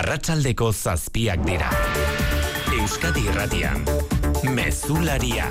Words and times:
arratsaldeko 0.00 0.70
zazpiak 0.72 1.42
dira. 1.44 1.68
Euskadi 2.78 3.26
irratian, 3.28 3.84
mezularia. 4.56 5.50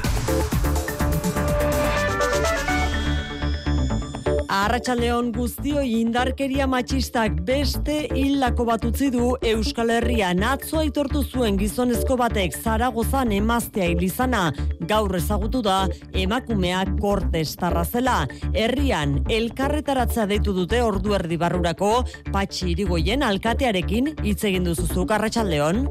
Arratxaldeon 4.60 5.30
guztio 5.32 5.80
indarkeria 5.86 6.66
matxistak 6.68 7.38
beste 7.48 7.94
hildako 8.12 8.66
bat 8.68 8.84
utzi 8.89 9.08
du 9.14 9.30
Euskal 9.52 9.94
Herria 9.94 10.34
natzo 10.36 10.82
aitortu 10.82 11.21
zuen 11.24 11.55
gizonezko 11.62 12.18
batek 12.20 12.57
Zaragozan 12.60 13.32
emaztea 13.38 13.88
hilizana 13.93 14.50
gaur 14.92 15.16
ezagutu 15.16 15.64
da 15.64 15.78
emakumeak 16.11 16.98
korte 17.00 17.46
zela. 17.46 18.28
Herrian 18.54 19.24
elkarretaratzea 19.30 20.28
deitu 20.28 20.54
dute 20.54 20.84
ordu 20.84 21.16
erdi 21.16 21.38
barrurako 21.38 22.04
patxi 22.34 22.71
irigoien 22.76 23.23
alkatearekin 23.23 24.16
hitz 24.23 24.44
egin 24.44 24.66
duzuzuk 24.66 25.12
Arratxaldeon. 25.12 25.88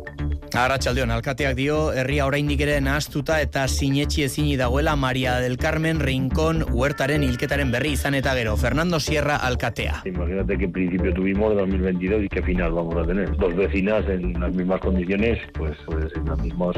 Arratxaldeon, 0.59 1.13
alkateak 1.15 1.55
dio, 1.55 1.77
herria 1.95 2.25
oraindik 2.27 2.65
ere 2.65 2.81
nahaztuta 2.83 3.37
eta 3.45 3.63
sinetxi 3.71 4.25
ezini 4.27 4.57
dagoela 4.59 4.97
Maria 4.99 5.37
del 5.39 5.55
Carmen 5.57 6.01
Rincón 6.03 6.65
huertaren 6.73 7.23
hilketaren 7.23 7.71
berri 7.71 7.93
izan 7.95 8.17
eta 8.19 8.35
gero. 8.35 8.57
Fernando 8.59 8.99
Sierra, 8.99 9.37
alkatea. 9.37 10.03
Imagínate 10.11 10.59
que 10.59 10.69
principio 10.69 11.15
tuvimos 11.15 11.55
2022 11.55 12.25
y 12.25 12.29
qué 12.29 12.43
final 12.43 12.73
vamos 12.73 12.97
a 12.97 13.07
tener. 13.07 13.37
Dos 13.37 13.55
vecinas 13.55 14.05
en 14.09 14.33
las 14.41 14.53
mismas 14.53 14.81
condiciones, 14.81 15.39
pues, 15.55 15.77
pues 15.87 16.07
en 16.17 16.25
las 16.25 16.43
mismas 16.43 16.77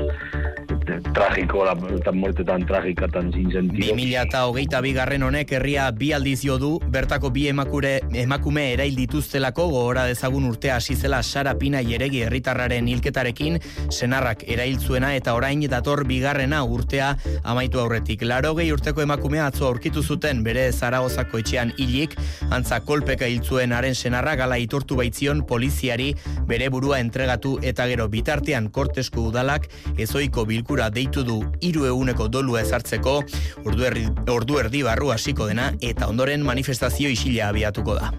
trágico, 1.13 1.65
la 1.65 1.77
tan 2.05 2.19
muerte 2.19 2.45
tan 2.45 2.67
trágica, 2.67 3.09
tan 3.09 3.33
sin 3.33 3.51
sentido. 3.53 3.95
2000 3.95 4.15
eta 4.23 4.45
hogeita 4.47 4.81
bigarren 4.81 5.23
honek 5.23 5.53
herria 5.53 5.91
bi 5.91 6.13
aldiz 6.13 6.41
du, 6.43 6.79
bertako 6.89 7.31
bi 7.31 7.49
emakure, 7.49 8.01
emakume 8.13 8.73
erail 8.73 8.97
dituztelako 8.97 9.69
gogora 9.69 10.05
dezagun 10.07 10.45
urtea 10.49 10.77
hasi 10.77 10.97
zela 10.97 11.23
Sara 11.23 11.57
Pina 11.59 11.83
Jeregi 11.83 12.23
herritarraren 12.23 12.89
hilketarekin, 12.89 13.61
senarrak 13.91 14.45
erailtzuena 14.49 15.15
eta 15.17 15.35
orain 15.35 15.61
dator 15.71 16.05
bigarrena 16.09 16.63
urtea 16.65 17.17
amaitu 17.45 17.81
aurretik. 17.81 18.23
Laro 18.23 18.55
gehi 18.55 18.73
urteko 18.73 19.03
emakumea 19.03 19.47
atzo 19.51 19.67
aurkitu 19.69 20.03
zuten 20.03 20.43
bere 20.45 20.71
Zaragozako 20.73 21.39
etxean 21.43 21.73
hilik, 21.77 22.17
antza 22.51 22.81
kolpeka 22.81 23.29
hiltzuen 23.29 23.73
haren 23.73 23.95
senarra 23.95 24.37
gala 24.41 24.59
itortu 24.59 24.97
baitzion 24.97 25.43
poliziari 25.47 26.15
bere 26.49 26.71
burua 26.71 27.01
entregatu 27.01 27.59
eta 27.63 27.87
gero 27.91 28.09
bitartean 28.09 28.71
kortesku 28.71 29.29
udalak 29.29 29.69
ezoiko 29.99 30.47
bilkura 30.49 30.91
deitu 30.91 31.25
du 31.27 31.41
hiru 31.61 31.87
eguneko 31.91 32.29
dolua 32.29 32.63
ezartzeko, 32.65 33.21
ordu 33.65 33.89
erdi, 33.91 34.07
ordu 34.31 34.61
erdi 34.63 34.83
barru 34.87 35.13
hasiko 35.15 35.51
dena 35.51 35.73
eta 35.81 36.09
ondoren 36.09 36.47
manifestazio 36.47 37.11
isila 37.13 37.51
abiatuko 37.51 37.99
da. 38.01 38.13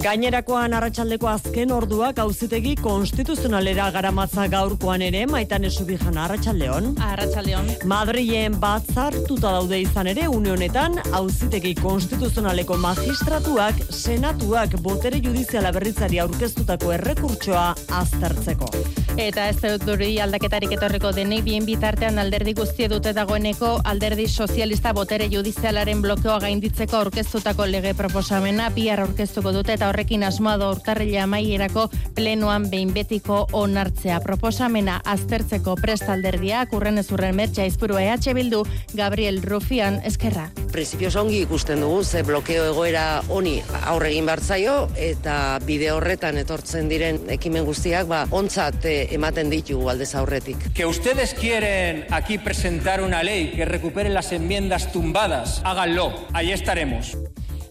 Gainerakoan 0.00 0.72
arratsaldeko 0.72 1.28
azken 1.28 1.72
orduak 1.76 2.18
auzitegi 2.22 2.70
konstituzionalera 2.80 3.90
garamatza 3.92 4.46
gaurkoan 4.48 5.02
ere 5.04 5.26
maitan 5.28 5.66
esubijan 5.68 6.16
arratsaldeon. 6.22 6.94
Arratsaldeon. 7.04 7.68
Madrilen 7.90 8.56
bat 8.62 8.88
zartuta 8.94 9.50
daude 9.58 9.82
izan 9.82 10.08
ere 10.14 10.24
une 10.32 10.54
honetan 10.54 10.96
auzitegi 11.18 11.74
konstituzionaleko 11.82 12.78
magistratuak 12.80 13.82
senatuak 13.90 14.78
botere 14.80 15.20
judiziala 15.26 15.74
berritzari 15.76 16.22
aurkeztutako 16.24 16.94
errekurtsoa 16.96 17.66
aztertzeko. 18.00 18.72
Eta 19.20 19.50
ez 19.50 19.58
dut 19.60 19.84
duri 19.84 20.14
aldaketarik 20.24 20.72
etorriko 20.78 21.12
denik 21.12 21.44
bien 21.44 21.68
bitartean 21.68 22.16
alderdi 22.22 22.54
guztie 22.56 22.88
dute 22.88 23.12
dagoeneko 23.12 23.74
alderdi 23.84 24.28
sozialista 24.28 24.94
botere 24.96 25.28
judizialaren 25.28 26.00
blokeoa 26.00 26.38
gainditzeko 26.46 27.02
aurkeztutako 27.02 27.68
lege 27.68 27.92
proposamena 27.98 28.70
bihar 28.72 29.04
aurkeztuko 29.04 29.52
dute 29.52 29.76
eta 29.76 29.89
horrekin 29.90 30.24
asmoa 30.24 30.56
da 30.60 30.70
urtarrila 30.72 31.24
amaierako 31.26 31.88
plenoan 32.16 32.68
behin 32.70 32.94
betiko 32.94 33.42
onartzea. 33.52 34.20
Proposamena 34.24 35.00
aztertzeko 35.04 35.76
prestalderdia, 35.80 36.64
kurren 36.70 37.02
ezurren 37.02 37.36
mertxa 37.36 37.66
izpuru 37.68 37.98
EH 38.00 38.34
Bildu, 38.36 38.64
Gabriel 38.94 39.42
Rufian, 39.42 40.00
eskerra. 40.06 40.48
Principios 40.70 41.16
ongi 41.18 41.40
ikusten 41.42 41.82
dugu, 41.82 42.04
ze 42.04 42.22
blokeo 42.22 42.68
egoera 42.70 43.22
honi 43.28 43.56
aurregin 43.90 44.26
bartzaio, 44.26 44.88
eta 44.96 45.58
bide 45.66 45.90
horretan 45.92 46.38
etortzen 46.38 46.88
diren 46.90 47.20
ekimen 47.34 47.66
guztiak, 47.66 48.06
ba, 48.10 48.24
ontzat 48.30 48.86
eh, 48.86 49.08
ematen 49.16 49.50
ditugu 49.50 49.90
aldez 49.90 50.12
aurretik. 50.14 50.70
Que 50.74 50.86
ustedes 50.86 51.34
quieren 51.34 52.04
aquí 52.10 52.38
presentar 52.38 53.02
una 53.02 53.22
ley 53.22 53.50
que 53.56 53.64
recupere 53.64 54.10
las 54.10 54.32
enmiendas 54.32 54.92
tumbadas, 54.92 55.60
háganlo, 55.64 56.14
ahí 56.32 56.52
estaremos. 56.52 57.16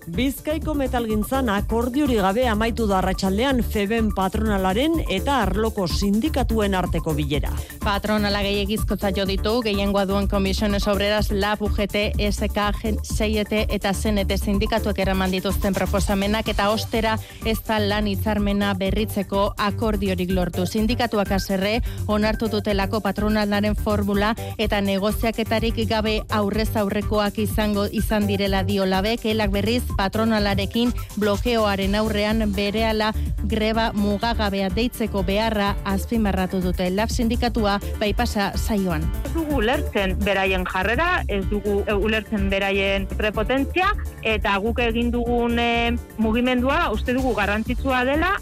Bizkaiko 0.09 0.74
metalgintzan 0.74 1.50
akordiori 1.53 2.16
gabe 2.18 2.46
amaitu 2.50 2.88
da 2.90 2.97
arratsaldean 2.97 3.59
Feben 3.62 4.08
patronalaren 4.16 4.96
eta 5.12 5.36
arloko 5.44 5.86
sindikatuen 5.88 6.74
arteko 6.74 7.14
bilera. 7.14 7.52
Patronala 7.84 8.42
gehiagizkotza 8.42 9.12
jo 9.16 9.25
ditu, 9.30 9.53
gehiengoa 9.66 10.06
duen 10.09 10.28
komisiones 10.31 10.88
obreras 10.90 11.30
LAB, 11.30 11.62
UGT, 11.68 11.98
SK, 12.30 12.94
CIET 13.06 13.53
eta 13.59 13.94
ZNT 13.94 14.38
sindikatuek 14.40 15.00
eraman 15.06 15.31
dituzten 15.36 15.78
proposamenak 15.78 16.50
eta 16.56 16.72
ostera 16.74 17.18
ez 17.46 17.59
da 17.68 17.78
lan 17.80 18.09
hitzarmena 18.09 18.74
berritzeko 18.80 19.46
akordiorik 19.58 20.34
lortu. 20.34 20.66
Sindikatuak 20.66 21.36
azerre 21.38 21.75
onartu 22.08 22.50
dutelako 22.50 23.03
patronalaren 23.06 23.78
formula 23.78 24.34
eta 24.58 24.81
negoziaketarik 24.81 25.84
gabe 25.90 26.19
aurrez 26.30 26.72
aurrekoak 26.81 27.38
izango 27.46 27.86
izan 27.92 28.25
direla 28.28 28.64
dio 28.64 28.90
labek, 28.90 29.30
elak 29.30 29.53
berriz 29.53 29.84
patronalarekin 30.00 30.94
blokeoaren 31.20 31.98
aurrean 32.00 32.46
berehala 32.56 33.12
greba 33.52 33.90
mugagabea 33.94 34.70
deitzeko 34.74 35.24
beharra 35.28 35.74
azpimarratu 35.94 36.62
dute 36.64 36.90
lab 36.96 37.12
sindikatua 37.12 37.80
bai 38.00 38.14
pasa 38.14 38.52
saioan. 38.56 39.04
Ez 39.26 39.34
dugu 39.34 39.60
ulertzen 39.60 40.16
beraien 40.24 40.64
jarrera, 40.70 41.10
ez 41.28 41.44
dugu 41.52 41.82
ulertzen 42.00 42.48
beraien 42.52 43.08
prepotentzia 43.18 43.92
eta 44.24 44.56
guk 44.64 44.80
egin 44.86 45.12
dugun 45.12 45.60
eh, 45.60 45.92
mugimendua 46.18 46.88
uste 46.96 47.18
dugu 47.18 47.36
garrantzitsua 47.36 48.06
dela 48.08 48.38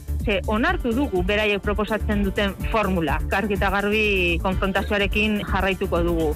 onartu 0.52 0.92
dugu 0.92 1.24
beraiek 1.24 1.62
proposatzen 1.64 2.24
duten 2.26 2.54
formula. 2.72 3.18
Kargita 3.32 3.70
garbi 3.72 4.40
konfrontazioarekin 4.44 5.40
jarraituko 5.48 6.04
dugu. 6.04 6.32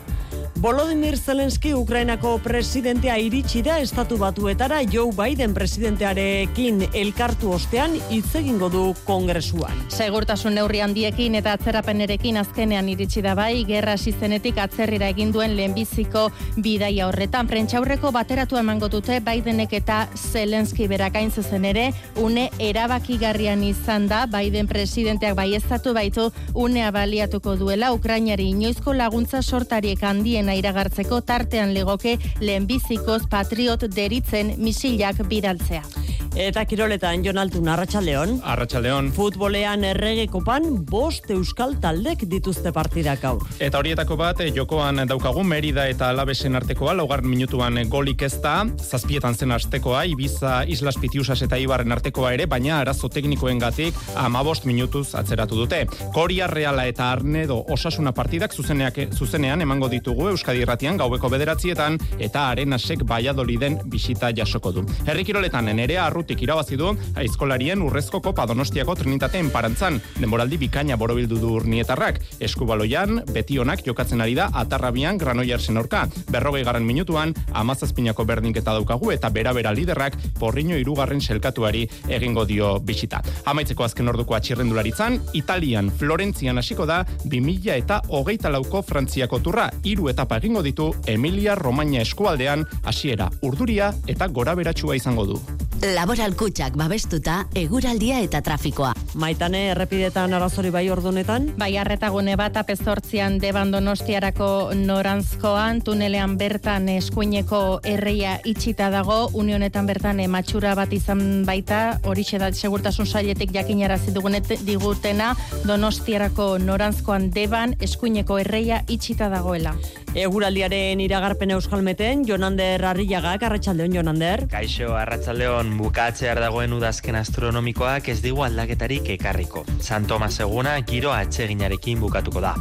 Volodymyr 0.62 1.18
Zelensky 1.18 1.74
Ukrainako 1.74 2.36
presidentea 2.38 3.16
iritsi 3.18 3.64
da 3.66 3.80
estatu 3.82 4.20
batuetara 4.22 4.84
Joe 4.86 5.10
Biden 5.18 5.56
presidentearekin 5.58 6.84
elkartu 6.94 7.50
ostean 7.56 7.96
hitz 8.12 8.36
egingo 8.38 8.70
du 8.70 8.84
kongresuan. 9.08 9.74
Segurtasun 9.90 10.54
neurri 10.54 10.84
handiekin 10.86 11.40
eta 11.40 11.56
atzerapenerekin 11.58 12.38
azkenean 12.38 12.92
iritsi 12.94 13.24
da 13.26 13.34
bai, 13.34 13.64
gerra 13.66 13.96
sizenetik 13.98 14.60
atzerrira 14.62 15.10
egin 15.10 15.32
duen 15.34 15.56
lehenbiziko 15.58 16.28
bidaia 16.62 17.08
horretan. 17.10 17.50
Prentxaurreko 17.50 18.14
bateratu 18.14 18.62
emango 18.62 18.92
dute 18.94 19.18
Bidenek 19.18 19.74
eta 19.80 20.04
Zelensky 20.14 20.86
berakain 20.86 21.34
zuzen 21.34 21.66
ere, 21.66 21.88
une 22.22 22.52
erabakigarrian 22.60 23.66
izan 23.66 24.06
da 24.14 24.28
Biden 24.30 24.70
presidenteak 24.70 25.34
baiestatu 25.42 25.98
baitu 25.98 26.30
unea 26.54 26.94
baliatuko 26.94 27.58
duela 27.58 27.94
Ukrainari 27.98 28.52
inoizko 28.54 28.94
laguntza 28.94 29.42
sortariek 29.42 30.06
handien 30.06 30.51
iragartzeko 30.58 31.22
tartean 31.22 31.74
legoke 31.74 32.18
lehenbizikoz 32.40 33.24
patriot 33.30 33.88
deritzen 33.96 34.56
misilak 34.58 35.24
bidaltzea. 35.28 35.84
Eta 36.32 36.62
kiroletan 36.64 37.26
Jonaltun 37.26 37.68
Arratsaldeon. 37.68 38.38
Arratsaldeon. 38.48 39.10
Futbolean 39.12 39.84
errege 39.84 40.30
kopan 40.32 40.64
bost 40.88 41.26
euskal 41.36 41.74
taldek 41.84 42.24
dituzte 42.32 42.72
partidak 42.72 43.26
aur. 43.28 43.44
Eta 43.60 43.82
horietako 43.82 44.16
bat 44.16 44.40
eh, 44.40 44.48
jokoan 44.56 45.04
daukagu 45.10 45.44
Merida 45.44 45.90
eta 45.92 46.08
Alabesen 46.14 46.56
artekoa 46.56 46.94
laugarren 46.96 47.28
minutuan 47.28 47.76
golik 47.92 48.24
ez 48.24 48.38
da, 48.40 48.62
zazpietan 48.80 49.36
zen 49.36 49.52
astekoa, 49.52 50.06
Ibiza, 50.08 50.62
Islas 50.72 50.96
Pitiusas 51.04 51.42
eta 51.44 51.60
Ibarren 51.60 51.92
artekoa 51.92 52.32
ere, 52.38 52.48
baina 52.48 52.80
arazo 52.80 53.10
teknikoen 53.12 53.60
gatik 53.60 54.00
amabost 54.16 54.64
minutuz 54.64 55.10
atzeratu 55.20 55.60
dute. 55.60 55.84
Koria 56.16 56.48
Reala 56.48 56.88
eta 56.88 57.12
Arnedo 57.12 57.60
osasuna 57.76 58.16
partidak 58.16 58.56
zuzeneak, 58.56 59.02
zuzenean 59.20 59.68
emango 59.68 59.92
ditugu 59.92 60.32
Euskadi 60.42 60.64
Irratian 60.66 60.98
gaueko 60.98 61.30
bederatzietan 61.30 62.00
eta 62.18 62.48
Arenasek 62.50 63.04
Valladoliden 63.06 63.76
bisita 63.86 64.32
jasoko 64.34 64.72
du. 64.74 64.82
Herri 65.06 65.22
kiroletan 65.22 65.68
ere 65.70 66.00
arrutik 66.02 66.40
irabazi 66.42 66.80
du 66.82 66.88
aizkolarien 67.22 67.82
urrezko 67.86 68.24
kopa 68.26 68.48
donostiako 68.50 68.96
trinitateen 68.98 69.52
parantzan. 69.54 70.00
Denboraldi 70.18 70.58
bikaina 70.64 70.98
borobildu 70.98 71.38
du 71.38 71.52
urnietarrak. 71.60 72.18
Eskubaloian, 72.42 73.22
beti 73.30 73.60
onak 73.62 73.84
jokatzen 73.86 74.24
ari 74.26 74.34
da 74.40 74.48
atarrabian 74.64 75.20
granoiarsen 75.22 75.78
orka. 75.78 76.08
Berrogei 76.34 76.64
garren 76.66 76.90
minutuan, 76.90 77.36
amazazpinako 77.54 78.26
berdinketa 78.26 78.74
daukagu 78.80 79.14
eta 79.14 79.30
bera-bera 79.30 79.76
liderrak 79.78 80.18
porriño 80.40 80.82
irugarren 80.82 81.22
selkatuari 81.22 81.86
egingo 82.10 82.48
dio 82.50 82.80
bisita. 82.80 83.22
Amaitzeko 83.46 83.86
azken 83.86 84.10
orduko 84.10 84.40
atxirrendularitzan, 84.40 85.20
Italian, 85.38 85.94
Florentzian 86.02 86.58
hasiko 86.58 86.90
da 86.90 87.04
2000 87.28 87.78
eta 87.78 88.02
hogeita 88.10 88.50
lauko 88.50 88.82
Frantziako 88.82 89.44
turra, 89.46 89.70
hiru 89.86 90.10
etapa 90.32 90.46
egingo 90.46 90.62
ditu 90.64 90.86
Emilia 91.12 91.56
Romagna 91.60 92.06
eskualdean 92.06 92.64
hasiera 92.88 93.28
urduria 93.44 93.92
eta 94.08 94.30
gora 94.32 94.56
beratxua 94.56 94.96
izango 94.96 95.26
du. 95.28 95.42
Laboral 95.82 96.36
kutsak 96.38 96.76
babestuta, 96.78 97.48
eguraldia 97.58 98.20
eta 98.22 98.38
trafikoa. 98.46 98.92
Maitane, 99.18 99.72
errepidetan 99.72 100.36
arazori 100.38 100.70
bai 100.70 100.84
ordunetan? 100.94 101.48
Bai, 101.58 101.72
arretagune 101.82 102.36
bat 102.38 102.60
apezortzian 102.62 103.40
deban 103.42 103.72
donostiarako 103.74 104.76
norantzkoan, 104.78 105.82
tunelean 105.82 106.36
bertan 106.38 106.86
eskuineko 106.94 107.80
erreia 107.84 108.36
itxita 108.46 108.92
dago, 108.94 109.32
unionetan 109.34 109.90
bertan 109.90 110.22
matxura 110.30 110.76
bat 110.78 110.94
izan 110.94 111.42
baita, 111.50 111.98
hori 112.06 112.28
da 112.38 112.52
segurtasun 112.54 113.08
sailetik 113.08 113.52
jakinara 113.52 113.98
zidugunet 113.98 114.54
digutena, 114.62 115.34
donostiarako 115.66 116.60
norantzkoan 116.62 117.32
deban 117.32 117.76
eskuineko 117.82 118.38
erreia 118.38 118.84
itxita 118.88 119.30
dagoela. 119.34 119.74
Eguraldiaren 120.22 121.00
iragarpen 121.02 121.50
euskalmeten, 121.56 122.20
Jonander 122.28 122.84
Arriagak, 122.86 123.42
Arratxaldeon, 123.42 123.96
Jonander. 123.96 124.44
Kaixo, 124.52 124.92
Arratxaldeon, 124.94 125.72
bukatzear 125.80 126.38
dagoen 126.44 126.76
udazken 126.78 127.16
astronomikoak 127.18 128.12
ez 128.14 128.20
digu 128.22 128.44
aldaketarik 128.46 129.10
ekarriko. 129.16 129.64
San 129.82 130.06
Tomas 130.06 130.36
eguna 130.46 130.76
giro 130.86 131.10
atseginarekin 131.16 132.04
bukatuko 132.04 132.44
da. 132.44 132.52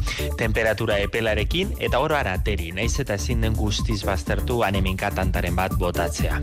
Temperatura 0.40 0.96
epelarekin 1.04 1.74
eta 1.84 2.00
oro 2.00 2.16
arateri, 2.16 2.70
naiz 2.72 2.94
eta 3.04 3.18
ezin 3.20 3.44
den 3.44 3.58
guztiz 3.58 3.98
baztertu 4.08 4.62
aneminka 4.64 5.12
tantaren 5.12 5.58
bat 5.58 5.76
botatzea. 5.76 6.40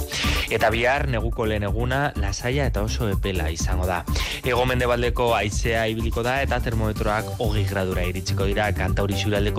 Eta 0.53 0.69
bihar, 0.69 1.07
neguko 1.09 1.49
lehen 1.49 1.65
eguna, 1.65 2.11
lasaia 2.21 2.69
eta 2.69 2.85
oso 2.85 3.09
epela 3.09 3.49
izango 3.49 3.89
da. 3.89 4.03
Ego 4.45 4.67
mendebaldeko 4.69 5.31
aizea 5.33 5.87
ibiliko 5.89 6.21
da 6.21 6.37
eta 6.45 6.61
termometroak 6.61 7.33
hogi 7.41 7.65
gradura 7.65 8.05
iritsiko 8.05 8.45
dira 8.45 8.69
kantauri 8.77 9.17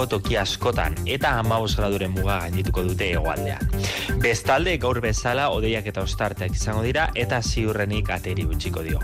toki 0.09 0.37
askotan. 0.37 0.95
Eta 1.05 1.35
amabos 1.39 1.77
graduren 1.77 2.13
muga 2.13 2.41
gaindituko 2.45 2.85
dute 2.87 3.13
egoaldean. 3.15 3.63
Bestalde 4.23 4.77
gaur 4.83 5.01
bezala 5.01 5.49
odeiak 5.55 5.87
eta 5.87 6.03
ostarteak 6.03 6.57
izango 6.57 6.83
dira 6.83 7.09
eta 7.15 7.41
ziurrenik 7.43 8.11
ateri 8.11 8.45
utxiko 8.49 8.83
dio. 8.87 9.03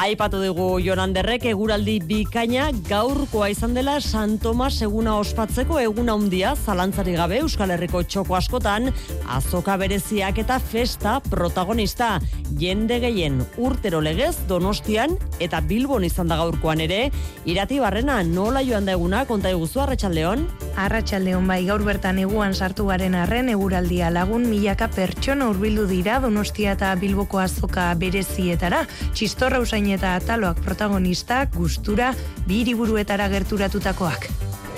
Aipatu 0.00 0.40
dugu 0.42 0.68
Joranderrek 0.84 1.46
eguraldi 1.50 1.98
bikaina 2.06 2.68
gaurkoa 2.88 3.50
izan 3.52 3.74
dela 3.74 3.98
San 4.00 4.38
Tomas 4.42 4.80
eguna 4.82 5.16
ospatzeko 5.18 5.78
eguna 5.82 6.14
handia 6.14 6.54
zalantzari 6.54 7.16
gabe 7.18 7.40
Euskal 7.42 7.74
Herriko 7.74 8.02
txoko 8.02 8.38
askotan 8.38 8.90
azoka 9.34 9.76
bereziak 9.80 10.38
eta 10.42 10.58
festa 10.60 11.18
protagonista. 11.30 12.18
Jende 12.60 13.00
gehien 13.02 13.40
urtero 13.58 14.00
legez 14.04 14.36
Donostian 14.48 15.16
eta 15.42 15.60
Bilbon 15.60 16.06
izan 16.06 16.30
da 16.30 16.38
gaurkoan 16.38 16.84
ere. 16.84 17.10
Irati 17.44 17.80
barrena 17.82 18.22
nola 18.22 18.62
joan 18.62 18.86
da 18.86 18.94
eguna? 18.94 19.24
Konta 19.26 19.50
eguzu 19.50 19.82
Arratsaldeon 19.84 20.46
Arratsaldeon 20.80 21.46
bai 21.48 21.63
gaur 21.68 21.82
bertan 21.86 22.18
eguan 22.22 22.54
sartu 22.54 22.86
garen 22.88 23.14
arren 23.18 23.48
eguraldia 23.52 24.10
lagun 24.12 24.46
milaka 24.50 24.88
pertsona 24.92 25.48
hurbildu 25.50 25.86
dira 25.90 26.18
Donostia 26.22 26.74
eta 26.78 26.94
Bilboko 27.00 27.40
azoka 27.42 27.90
berezietara, 28.00 28.84
txistorra 29.14 29.60
usain 29.64 29.90
eta 29.96 30.14
ataloak 30.20 30.62
protagonistak 30.64 31.54
gustura 31.56 32.12
bi 32.46 32.62
hiriburuetara 32.62 33.28
gerturatutakoak 33.36 34.30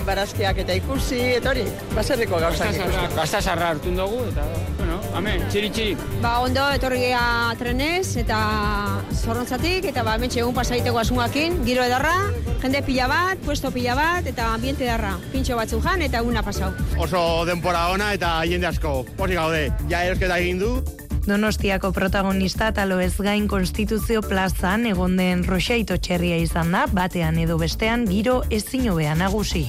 barazkiak 0.06 0.60
eta 0.62 0.74
ikusi, 0.78 1.18
eta 1.40 1.50
hori, 1.50 1.64
baserriko 1.96 2.38
gauzak 2.38 2.74
ikusi. 2.76 3.06
Gazta 3.16 3.40
sarra 3.42 3.72
hartu 3.74 3.90
dugu, 3.96 4.20
eta, 4.30 4.44
amen, 5.16 5.42
txiri, 5.50 5.70
txiri. 5.72 5.94
Ba, 6.22 6.36
ondo, 6.44 6.64
etorri 6.76 7.00
gea 7.06 7.54
trenez, 7.60 8.16
eta 8.20 8.38
zorrontzatik, 9.16 9.88
eta 9.90 10.04
ba, 10.06 10.16
mentxe 10.20 10.42
egun 10.42 10.54
pasaiteko 10.56 11.00
asungakin, 11.02 11.62
giro 11.66 11.84
edarra, 11.86 12.14
jende 12.62 12.82
pila 12.86 13.08
bat, 13.10 13.40
puesto 13.46 13.72
pila 13.74 13.96
bat, 13.98 14.28
eta 14.28 14.52
ambiente 14.54 14.86
edarra, 14.86 15.16
pintxo 15.32 15.56
batzu 15.58 15.80
jan, 15.84 16.04
eta 16.06 16.22
eguna 16.24 16.44
pasau. 16.46 16.70
Oso 17.00 17.20
denpora 17.48 17.88
ona, 17.94 18.12
eta 18.18 18.38
jende 18.48 18.68
asko, 18.70 19.00
hori 19.18 19.40
gaude, 19.40 19.66
ja 19.90 20.04
erosketa 20.06 20.38
egin 20.44 20.62
du, 20.62 20.76
Donostiako 21.26 21.90
protagonista 21.92 22.68
talo 22.72 23.00
ez 23.02 23.16
gain 23.18 23.48
konstituzio 23.50 24.20
plazan 24.22 24.84
egon 24.86 25.16
den 25.18 25.40
roxaito 25.42 25.96
txerria 25.98 26.36
izan 26.38 26.70
da, 26.70 26.84
batean 26.86 27.40
edo 27.42 27.56
bestean 27.58 28.04
giro 28.06 28.44
ezin 28.54 28.86
hobea 28.92 29.16
nagusi. 29.18 29.64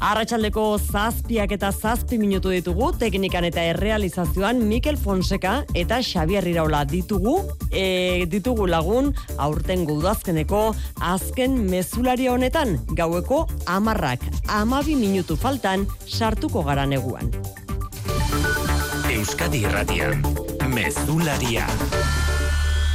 Arratxaldeko 0.00 0.64
zazpiak 0.78 1.52
eta 1.52 1.68
zazpi 1.72 2.16
minutu 2.16 2.48
ditugu, 2.54 2.94
teknikan 2.96 3.44
eta 3.44 3.60
errealizazioan 3.74 4.64
Mikel 4.64 4.96
Fonseca 4.96 5.58
eta 5.74 6.00
Xabier 6.00 6.48
Iraola 6.48 6.86
ditugu, 6.88 7.36
e, 7.68 8.24
ditugu 8.32 8.64
lagun 8.64 9.12
aurten 9.36 9.84
gudazkeneko 9.84 10.64
azken 11.12 11.60
mezularia 11.68 12.32
honetan, 12.32 12.78
gaueko 12.96 13.44
amarrak, 13.66 14.24
amabi 14.48 14.96
minutu 14.96 15.36
faltan 15.36 15.84
sartuko 16.08 16.64
gara 16.64 16.88
neguan. 16.88 17.28
Euskadi 19.12 19.64
Irratian, 19.64 20.22
Mezularia. 20.68 21.66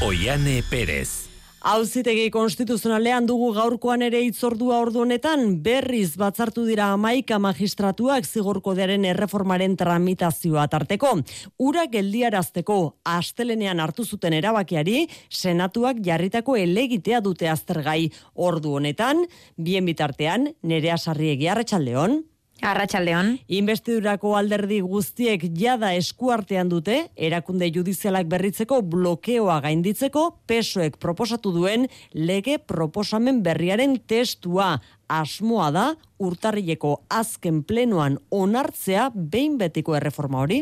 Oiane 0.04 0.64
Pérez. 0.70 1.32
Auzitegi 1.62 2.32
konstituzionalean 2.34 3.28
dugu 3.30 3.52
gaurkoan 3.54 4.02
ere 4.02 4.20
itzordua 4.26 4.80
ordu 4.82 5.04
honetan 5.04 5.60
berriz 5.62 6.16
batzartu 6.18 6.64
dira 6.66 6.88
amaika 6.96 7.38
magistratuak 7.40 8.26
zigorkodearen 8.26 9.06
erreformaren 9.06 9.78
tramitazioa 9.78 10.66
tarteko. 10.74 11.14
Ura 11.62 11.86
geldiarazteko 11.92 12.80
astelenean 13.06 13.80
hartu 13.80 14.08
zuten 14.10 14.34
erabakiari 14.34 15.06
senatuak 15.30 16.02
jarritako 16.02 16.58
elegitea 16.58 17.22
dute 17.22 17.48
aztergai 17.50 18.10
ordu 18.34 18.74
honetan, 18.82 19.28
bien 19.56 19.86
bitartean 19.86 20.50
nerea 20.64 20.98
sarriegi 20.98 21.48
arratsaldeon. 21.48 22.24
Arratxaldeon. 22.62 23.40
Investidurako 23.50 24.36
alderdi 24.38 24.80
guztiek 24.86 25.48
jada 25.58 25.92
eskuartean 25.98 26.70
dute, 26.70 26.98
erakunde 27.18 27.72
judizialak 27.74 28.30
berritzeko 28.30 28.82
blokeoa 28.86 29.58
gainditzeko, 29.66 30.28
pesoek 30.46 31.00
proposatu 31.02 31.54
duen 31.56 31.88
lege 32.14 32.60
proposamen 32.60 33.42
berriaren 33.46 33.98
testua. 34.08 34.76
Asmoa 35.12 35.72
da, 35.76 35.88
urtarrileko 36.22 37.02
azken 37.10 37.64
plenoan 37.68 38.20
onartzea 38.30 39.10
behin 39.16 39.58
betiko 39.60 39.98
erreforma 39.98 40.46
hori. 40.46 40.62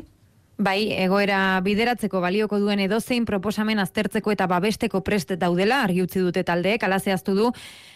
Bai, 0.59 0.89
egoera 0.91 1.61
bideratzeko 1.63 2.19
balioko 2.19 2.57
duen 2.59 2.81
edozein 2.83 3.23
proposamen 3.23 3.79
aztertzeko 3.79 4.33
eta 4.33 4.47
babesteko 4.51 4.99
prest 5.07 5.31
daudela, 5.39 5.77
argi 5.85 6.03
utzi 6.03 6.19
dute 6.19 6.43
taldeek, 6.43 6.83
ala 6.83 6.99
zehaztu 6.99 7.37
du, 7.37 7.47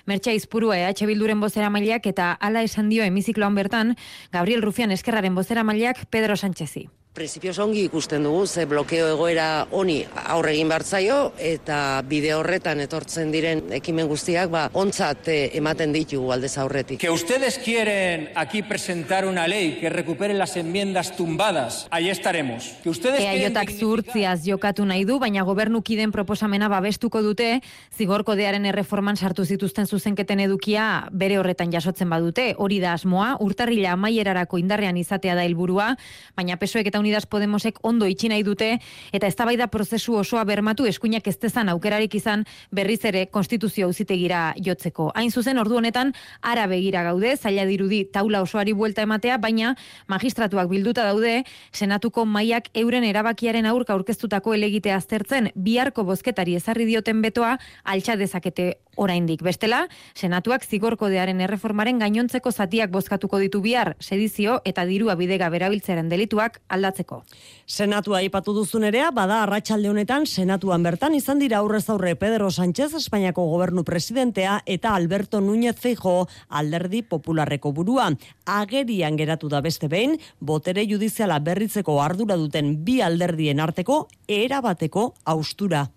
Mertxa 0.07 0.31
Izpurua 0.31 0.79
EH 0.79 1.03
Bilduren 1.11 1.43
bozera 1.43 1.67
mailiak 1.67 2.07
eta 2.07 2.31
ala 2.39 2.63
esan 2.63 2.87
dio 2.87 3.03
emizikloan 3.03 3.59
bertan, 3.59 3.97
Gabriel 4.31 4.63
Rufian 4.63 4.95
Eskerraren 4.95 5.35
bozera 5.35 5.67
mailiak 5.67 6.05
Pedro 6.07 6.39
Sánchezi. 6.39 6.87
Principios 7.13 7.59
ongi 7.61 7.83
ikusten 7.85 8.23
dugu, 8.25 8.47
ze 8.49 8.63
blokeo 8.65 9.05
egoera 9.11 9.67
honi 9.69 9.99
aurregin 10.33 10.71
bartzaio 10.71 11.17
eta 11.37 12.01
bide 12.09 12.31
horretan 12.33 12.79
etortzen 12.81 13.29
diren 13.29 13.59
ekimen 13.77 14.07
guztiak 14.09 14.49
ba 14.49 14.63
ontzat 14.73 15.29
eh, 15.29 15.51
ematen 15.59 15.93
ditugu 15.93 16.31
aldez 16.33 16.57
aurretik. 16.57 16.97
Que 16.97 17.11
ustedes 17.13 17.59
quieren 17.61 18.31
aquí 18.33 18.63
presentar 18.63 19.27
una 19.27 19.45
ley 19.47 19.77
que 19.79 19.91
recupere 19.91 20.33
las 20.33 20.57
enmiendas 20.57 21.15
tumbadas, 21.15 21.85
ahí 21.91 22.09
estaremos. 22.09 22.71
Que 22.81 22.89
ustedes 22.89 23.21
Ea 23.21 23.37
jotak 23.43 23.69
zurtziaz 23.69 24.41
jokatu 24.43 24.81
nahi 24.83 25.05
du, 25.05 25.19
baina 25.21 25.45
gobernukiden 25.45 26.11
proposamena 26.11 26.67
babestuko 26.67 27.21
dute, 27.21 27.61
zigorkodearen 27.93 28.65
erreforman 28.65 29.21
sartu 29.21 29.45
zituzten 29.45 29.85
zuzenketen 29.85 30.41
edukia 30.47 31.05
bere 31.11 31.37
horretan 31.37 31.69
jasotzen 31.69 32.09
badute, 32.09 32.55
hori 32.57 32.81
da 32.81 32.97
asmoa, 32.97 33.37
urtarrila 33.39 33.93
amaierarako 33.93 34.57
indarrean 34.57 34.97
izatea 34.97 35.37
da 35.37 35.45
helburua, 35.45 35.93
baina 36.33 36.57
pesoek 36.57 36.89
eta 36.89 37.02
Unidas 37.03 37.25
Podemosek 37.27 37.81
ondo 37.83 38.07
itxi 38.07 38.29
nahi 38.31 38.45
dute 38.47 38.69
eta 39.11 39.27
eztabaida 39.27 39.67
prozesu 39.67 40.15
osoa 40.21 40.45
bermatu 40.47 40.87
eskuinak 40.87 41.27
ez 41.27 41.35
dezan 41.41 41.69
aukerarik 41.73 42.15
izan 42.15 42.45
berriz 42.71 43.01
ere 43.09 43.25
konstituzio 43.27 43.89
auzitegira 43.89 44.53
jotzeko. 44.63 45.09
Hain 45.15 45.31
zuzen 45.31 45.59
ordu 45.59 45.77
honetan 45.81 46.13
ara 46.41 46.65
begira 46.71 47.03
gaude, 47.03 47.35
zaila 47.35 47.65
dirudi 47.67 48.03
taula 48.05 48.41
osoari 48.45 48.73
buelta 48.73 49.03
ematea, 49.03 49.37
baina 49.37 49.75
magistratuak 50.07 50.69
bilduta 50.71 51.03
daude 51.03 51.43
senatuko 51.73 52.25
mailak 52.25 52.69
euren 52.73 53.03
erabakiaren 53.03 53.67
aurka 53.67 53.93
aurkeztutako 53.97 54.55
elegite 54.55 54.93
aztertzen 54.95 55.51
biharko 55.55 56.07
bozketari 56.07 56.55
ezarri 56.55 56.87
dioten 56.87 57.21
betoa 57.21 57.57
altxa 57.83 58.15
dezakete 58.15 58.73
oraindik. 58.95 59.41
Bestela, 59.43 59.87
senatuak 60.13 60.65
zigorkodearen 60.69 61.41
erreformaren 61.41 61.99
gainontzeko 61.99 62.51
zatiak 62.51 62.91
bozkatuko 62.93 63.39
ditu 63.41 63.61
bihar 63.63 63.95
sedizio 63.99 64.59
eta 64.69 64.85
dirua 64.85 65.15
bidega 65.19 65.49
berabiltzaren 65.53 66.09
delituak 66.11 66.59
aldatzeko. 66.93 67.23
Senatua 67.65 68.19
aipatu 68.19 68.53
duzun 68.53 68.83
erea, 68.83 69.11
bada 69.11 69.41
arratsalde 69.43 69.89
honetan 69.89 70.25
senatuan 70.25 70.83
bertan 70.83 71.15
izan 71.15 71.39
dira 71.39 71.59
aurrez 71.59 71.89
aurre 71.89 72.15
Pedro 72.15 72.51
Sánchez 72.51 72.93
Espainiako 72.93 73.45
gobernu 73.49 73.83
presidentea 73.83 74.61
eta 74.65 74.93
Alberto 74.93 75.41
Núñez 75.41 75.75
Feijo 75.79 76.27
alderdi 76.49 77.01
popularreko 77.01 77.71
burua. 77.71 78.11
Agerian 78.45 79.17
geratu 79.17 79.49
da 79.49 79.61
beste 79.61 79.87
behin, 79.87 80.19
botere 80.39 80.85
judiziala 80.85 81.39
berritzeko 81.39 82.01
ardura 82.01 82.35
duten 82.37 82.83
bi 82.83 83.01
alderdien 83.01 83.59
arteko 83.59 84.07
erabateko 84.27 85.13
austura. 85.25 85.89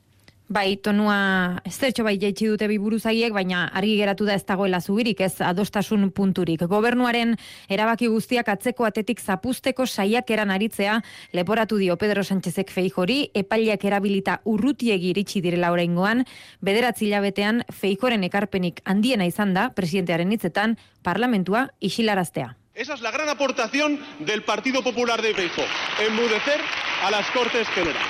Bai, 0.47 0.77
tonua 0.79 1.59
zertxo 1.67 2.05
bai 2.07 2.21
jaitsi 2.23 2.47
dute 2.47 2.69
bi 2.71 2.79
baina 2.79 3.65
argi 3.75 3.97
geratu 3.97 4.25
da 4.25 4.35
ez 4.35 4.45
dagoela 4.47 4.81
zubirik, 4.81 5.21
ez 5.21 5.41
adostasun 5.41 6.13
punturik. 6.13 6.61
Gobernuaren 6.63 7.35
erabaki 7.69 8.07
guztiak 8.07 8.49
atzeko 8.49 8.85
atetik 8.85 9.21
zapusteko 9.21 9.87
saiak 9.87 10.31
eran 10.31 10.51
aritzea, 10.51 11.03
leporatu 11.33 11.79
dio 11.79 11.97
Pedro 11.97 12.23
Sánchezek 12.23 12.71
feijori, 12.71 13.31
epaileak 13.35 13.85
erabilita 13.85 14.41
urrutiegi 14.45 15.11
iritsi 15.11 15.41
direla 15.41 15.73
oraingoan, 15.73 16.25
bederatzi 16.61 17.07
hilabetean 17.07 17.65
feikoren 17.73 18.23
ekarpenik 18.23 18.81
handiena 18.85 19.27
izan 19.27 19.53
da, 19.53 19.71
presidentearen 19.75 20.31
hitzetan, 20.31 20.77
parlamentua 21.03 21.71
isilaraztea. 21.81 22.55
Esa 22.77 22.93
es 22.93 23.01
la 23.01 23.11
gran 23.11 23.27
aportación 23.31 23.99
del 24.19 24.43
Partido 24.43 24.83
Popular 24.83 25.23
de 25.23 25.33
Feijóo, 25.33 25.65
enmudecer 25.99 26.61
a 27.03 27.11
las 27.11 27.25
Cortes 27.31 27.67
Generales. 27.69 28.07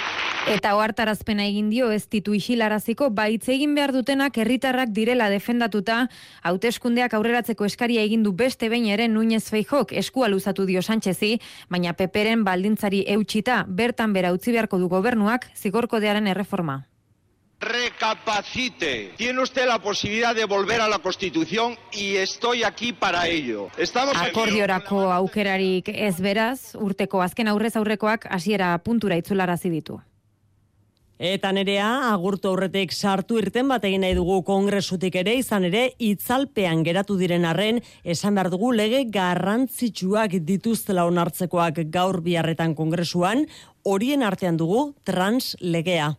Eta 0.49 0.75
ohartarazpena 0.75 1.45
egin 1.47 1.69
dio 1.71 1.93
ez 1.95 2.09
ditu 2.11 2.35
isilaraziko 2.35 3.13
baitz 3.15 3.47
egin 3.55 3.77
behar 3.79 3.93
dutenak 3.95 4.35
herritarrak 4.43 4.91
direla 4.91 5.31
defendatuta 5.31 6.09
hauteskundeak 6.43 7.15
aurreratzeko 7.15 7.67
eskaria 7.67 8.03
egin 8.03 8.27
du 8.27 8.35
beste 8.35 8.69
behin 8.69 8.91
ere 8.91 9.07
Nuñez 9.07 9.45
Feijok 9.55 9.95
eskua 10.03 10.27
luzatu 10.35 10.67
dio 10.67 10.83
Sánchezi, 10.83 11.37
baina 11.71 11.95
Peperen 11.95 12.43
baldintzari 12.43 13.05
eutxita 13.07 13.65
bertan 13.69 14.19
bera 14.19 14.35
utzi 14.35 14.51
beharko 14.51 14.83
du 14.83 14.91
gobernuak 14.91 15.47
zigorkodearen 15.55 16.27
erreforma. 16.27 16.83
Recapacite. 17.61 19.15
Tiene 19.17 19.41
usted 19.43 19.67
la 19.67 19.79
posibilidad 19.79 20.35
de 20.35 20.45
volver 20.45 20.81
a 20.81 20.89
la 20.89 20.99
Constitución 20.99 21.77
y 21.91 22.17
estoy 22.17 22.65
aquí 22.65 22.93
para 22.93 23.27
ello. 23.29 23.69
Estamos 23.79 24.15
Akordiorako 24.17 25.11
aukerarik 25.11 25.89
ez 25.89 26.21
beraz, 26.21 26.75
urteko 26.75 27.23
azken 27.23 27.49
aurrez 27.49 27.77
aurrekoak 27.77 28.27
hasiera 28.29 28.77
puntura 28.85 29.17
itzularazi 29.17 29.71
ditu. 29.71 30.01
Eta 31.19 31.49
nerea, 31.57 32.13
agurtu 32.13 32.51
aurretik 32.51 32.93
sartu 32.93 33.39
irten 33.41 33.71
bat 33.73 33.85
egin 33.89 34.03
nahi 34.05 34.13
dugu 34.19 34.43
kongresutik 34.45 35.15
ere, 35.17 35.33
izan 35.41 35.65
ere, 35.65 35.87
itzalpean 35.97 36.83
geratu 36.85 37.17
diren 37.17 37.47
arren, 37.49 37.81
esan 38.05 38.37
behar 38.37 38.51
dugu 38.53 38.75
lege 38.77 39.07
garrantzitsuak 39.09 40.37
dituztela 40.45 41.07
onartzekoak 41.09 41.87
gaur 41.89 42.21
biharretan 42.21 42.77
kongresuan, 42.77 43.47
horien 43.83 44.23
artean 44.23 44.61
dugu 44.61 44.91
trans 45.09 45.55
legea. 45.61 46.13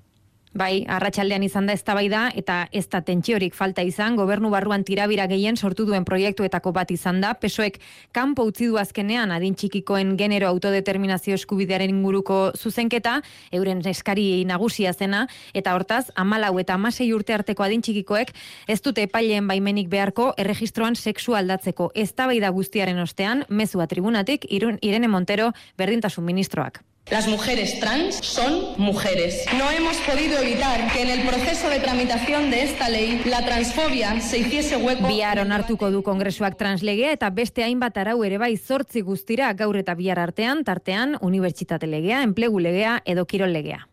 Bai, 0.57 0.87
arratsaldean 0.89 1.43
izan 1.45 1.67
da 1.69 1.73
eztabaida 1.77 2.31
eta 2.39 2.55
ez 2.73 2.87
da 2.89 3.03
tentsiorik 3.05 3.53
falta 3.53 3.83
izan, 3.85 4.15
gobernu 4.17 4.49
barruan 4.49 4.81
tirabira 4.87 5.27
gehien 5.29 5.57
sortu 5.57 5.85
duen 5.85 6.05
proiektuetako 6.07 6.71
bat 6.73 6.89
izan 6.95 7.19
da, 7.21 7.35
pesoek 7.37 7.77
kanpo 8.15 8.47
utzi 8.49 8.71
du 8.71 8.79
azkenean 8.81 9.35
adin 9.35 9.53
txikikoen 9.53 10.15
genero 10.17 10.49
autodeterminazio 10.49 11.37
eskubidearen 11.37 11.93
inguruko 11.93 12.39
zuzenketa, 12.57 13.19
euren 13.53 13.85
eskari 13.85 14.45
nagusia 14.49 14.95
zena, 14.97 15.27
eta 15.53 15.77
hortaz, 15.77 16.07
amalau 16.15 16.55
eta 16.57 16.73
amasei 16.73 17.11
urte 17.13 17.37
arteko 17.37 17.67
adin 17.67 17.85
txikikoek 17.85 18.33
ez 18.65 18.81
dute 18.81 19.05
epaileen 19.05 19.45
baimenik 19.45 19.93
beharko 19.93 20.31
erregistroan 20.41 20.97
sexu 20.97 21.37
aldatzeko 21.37 21.91
eztabaida 21.93 22.49
guztiaren 22.49 23.05
ostean, 23.05 23.45
mezua 23.49 23.85
tribunatik, 23.85 24.49
Irene 24.49 25.07
Montero, 25.07 25.51
berdintasun 25.77 26.25
ministroak. 26.25 26.81
Las 27.09 27.25
mujeres 27.29 27.79
trans 27.79 28.15
son 28.15 28.75
mujeres. 28.77 29.45
No 29.57 29.71
hemos 29.71 29.95
podido 29.97 30.39
evitar 30.39 30.91
que 30.91 31.03
en 31.03 31.09
el 31.09 31.25
proceso 31.25 31.69
de 31.69 31.79
tramitación 31.79 32.51
de 32.51 32.63
esta 32.63 32.89
ley 32.89 33.21
la 33.25 33.45
transfobia 33.45 34.19
se 34.19 34.39
hiciese 34.39 34.75
hueco. 34.75 35.07
Bihar 35.07 35.39
onartuko 35.39 35.87
du 35.89 36.01
kongresuak 36.03 36.57
translegea 36.59 37.13
eta 37.15 37.29
beste 37.31 37.63
hainbat 37.63 37.95
arau 37.95 38.25
ere 38.27 38.37
bai 38.37 38.57
zortzi 38.57 39.05
guztira 39.07 39.53
gaur 39.53 39.79
eta 39.79 39.95
bihar 39.95 40.19
artean, 40.19 40.65
tartean, 40.67 41.15
unibertsitate 41.21 41.87
legea, 41.87 42.23
enplegu 42.27 42.59
legea 42.59 42.99
edo 43.05 43.23
kirol 43.25 43.55
legea. 43.55 43.87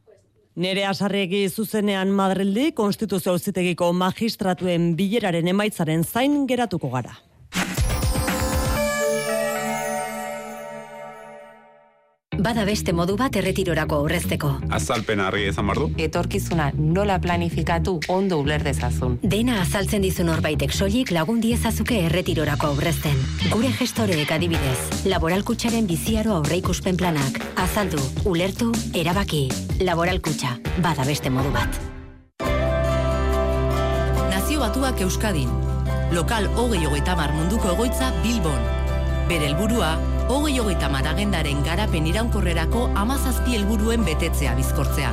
Nere 0.56 0.82
asarregi 0.84 1.48
zuzenean 1.48 2.10
Madrildi 2.10 2.72
konstituzio 2.74 3.30
auzitegiko 3.30 3.92
magistratuen 3.92 4.96
bileraren 4.98 5.54
emaitzaren 5.54 6.02
zain 6.02 6.48
geratuko 6.50 6.90
gara. 6.90 7.14
Bada 12.38 12.64
beste 12.66 12.92
modu 12.92 13.16
bat 13.16 13.36
erretirorako 13.36 14.00
aurrezteko. 14.02 14.50
Azalpen 14.74 15.20
argi 15.22 15.46
ezan 15.50 15.68
bardu. 15.70 15.88
Etorkizuna 16.00 16.70
nola 16.74 17.18
planifikatu 17.22 17.98
ondo 18.08 18.38
uler 18.42 18.64
dezazun. 18.64 19.18
Dena 19.22 19.60
azaltzen 19.62 20.02
dizun 20.02 20.30
horbaitek 20.32 20.72
soilik 20.72 21.12
lagun 21.14 21.40
diezazuke 21.40 22.00
erretirorako 22.08 22.72
aurrezten. 22.74 23.18
Gure 23.52 23.70
gestoreek 23.78 24.32
adibidez, 24.34 25.04
laboralkutsaren 25.06 25.86
biziaro 25.86 26.38
aurreikuspen 26.40 26.96
planak. 26.96 27.40
Azaldu, 27.60 28.00
ulertu, 28.24 28.72
erabaki. 28.94 29.48
Laboralkutxa, 29.80 30.56
bada 30.82 31.04
beste 31.04 31.30
modu 31.30 31.52
bat. 31.54 31.80
Nazio 34.30 34.60
batuak 34.60 35.00
Euskadin. 35.00 35.52
Lokal 36.12 36.46
hogei 36.56 36.84
hogeita 36.86 37.14
munduko 37.34 37.72
egoitza 37.72 38.12
Bilbon. 38.22 38.60
Bere 39.28 39.46
helburua 39.46 39.96
hogei 40.28 40.58
hogeita 40.58 40.88
maragendaren 40.88 41.62
garapen 41.64 42.06
iraunkorrerako 42.06 42.88
amazazpi 42.94 43.56
helburuen 43.56 44.04
betetzea 44.04 44.54
bizkortzea. 44.58 45.12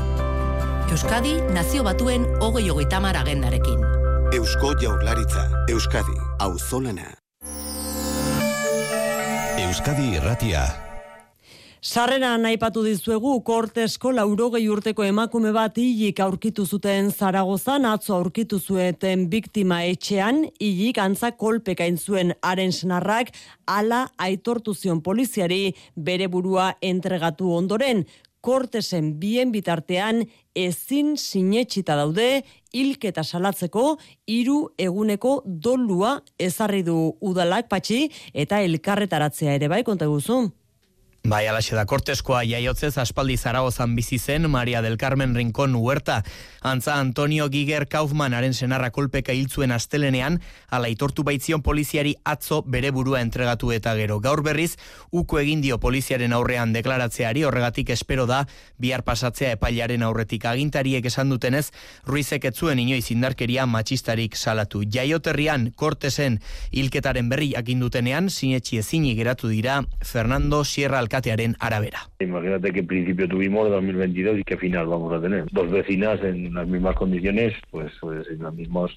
Euskadi 0.92 1.38
nazio 1.56 1.84
batuen 1.88 2.28
hogei 2.44 2.70
hogeita 2.70 3.00
maragendarekin. 3.00 3.80
Eusko 4.36 4.74
jaurlaritza, 4.82 5.48
Euskadi, 5.72 6.16
auzolana. 6.40 7.10
Euskadi 9.60 10.08
irratia, 10.16 10.64
Sarrera 11.82 12.36
aipatu 12.46 12.84
dizuegu 12.86 13.40
kortesko 13.42 14.12
laurogei 14.14 14.68
urteko 14.70 15.02
emakume 15.02 15.50
bat 15.52 15.80
hilik 15.82 16.20
aurkitu 16.22 16.62
zuten 16.64 17.10
Zaragozan 17.10 17.88
atzo 17.90 18.14
aurkitu 18.14 18.60
zueten 18.60 19.24
biktima 19.32 19.80
etxean 19.90 20.44
hilik 20.62 21.00
antza 21.02 21.32
kolpekain 21.32 21.98
zuen 21.98 22.36
haren 22.44 22.72
senarrak 22.72 23.34
ala 23.66 24.04
aitortu 24.20 24.76
zion 24.76 25.02
poliziari 25.02 25.74
bere 25.96 26.28
burua 26.28 26.76
entregatu 26.84 27.50
ondoren 27.50 28.06
kortesen 28.42 29.18
bien 29.18 29.50
bitartean 29.52 30.22
ezin 30.54 31.18
sinetxita 31.18 31.98
daude 31.98 32.44
hilketa 32.78 33.26
salatzeko 33.26 33.98
hiru 34.30 34.70
eguneko 34.78 35.42
dolua 35.46 36.20
ezarri 36.38 36.86
du 36.86 37.18
udalak 37.22 37.74
patxi 37.74 38.12
eta 38.34 38.62
elkarretaratzea 38.62 39.58
ere 39.58 39.68
bai 39.68 39.84
konta 39.84 40.06
guzu. 40.06 40.52
Bai, 41.22 41.46
alaxe 41.46 41.76
da, 41.78 41.84
korteskoa 41.86 42.40
jaiotzez 42.50 42.96
aspaldi 42.98 43.36
zaragozan 43.38 43.92
bizi 43.94 44.18
zen 44.18 44.48
Maria 44.50 44.80
del 44.82 44.98
Carmen 44.98 45.36
Rincón 45.36 45.76
Huerta. 45.76 46.24
Antza 46.62 46.96
Antonio 47.00 47.48
Giger 47.48 47.86
Kaufmanaren 47.88 48.56
senarra 48.56 48.90
kolpeka 48.90 49.34
hiltzuen 49.34 49.72
astelenean, 49.72 50.40
ala 50.70 50.90
itortu 50.90 51.22
baitzion 51.24 51.62
poliziari 51.62 52.16
atzo 52.26 52.64
bere 52.66 52.90
burua 52.90 53.22
entregatu 53.22 53.70
eta 53.72 53.94
gero. 54.00 54.18
Gaur 54.20 54.42
berriz, 54.42 54.80
uko 55.12 55.38
egin 55.38 55.62
dio 55.62 55.78
poliziaren 55.78 56.34
aurrean 56.34 56.74
deklaratzeari, 56.74 57.46
horregatik 57.46 57.94
espero 57.94 58.26
da, 58.26 58.48
bihar 58.82 59.06
pasatzea 59.06 59.54
epailaren 59.60 60.02
aurretik 60.02 60.50
agintariek 60.50 61.06
esan 61.06 61.30
dutenez, 61.30 61.70
Ruizek 62.06 62.50
etzuen 62.50 62.82
inoiz 62.82 63.12
indarkeria 63.14 63.68
matxistarik 63.70 64.36
salatu. 64.36 64.82
Jaioterrian, 64.90 65.70
kortesen 65.78 66.42
hilketaren 66.72 67.30
berri 67.30 67.54
akindutenean, 67.62 68.34
sinetxi 68.34 68.82
ezini 68.82 69.14
geratu 69.16 69.54
dira, 69.54 69.84
Fernando 70.02 70.66
Sierra 70.66 71.11
alkatearen 71.12 71.56
arabera. 71.60 72.00
Imagínate 72.20 72.72
que 72.72 72.84
principio 72.84 73.28
tuvimos 73.28 73.70
2022 73.70 74.40
y 74.40 74.44
qué 74.44 74.58
final 74.58 74.88
vamos 74.88 75.14
a 75.14 75.22
tener. 75.22 75.46
Dos 75.52 75.70
vecinas 75.70 76.22
en 76.24 76.54
las 76.54 76.68
mismas 76.68 76.96
condiciones, 76.96 77.54
pues, 77.70 77.92
pues 78.00 78.28
en 78.30 78.44
las 78.44 78.54
mismas 78.54 78.92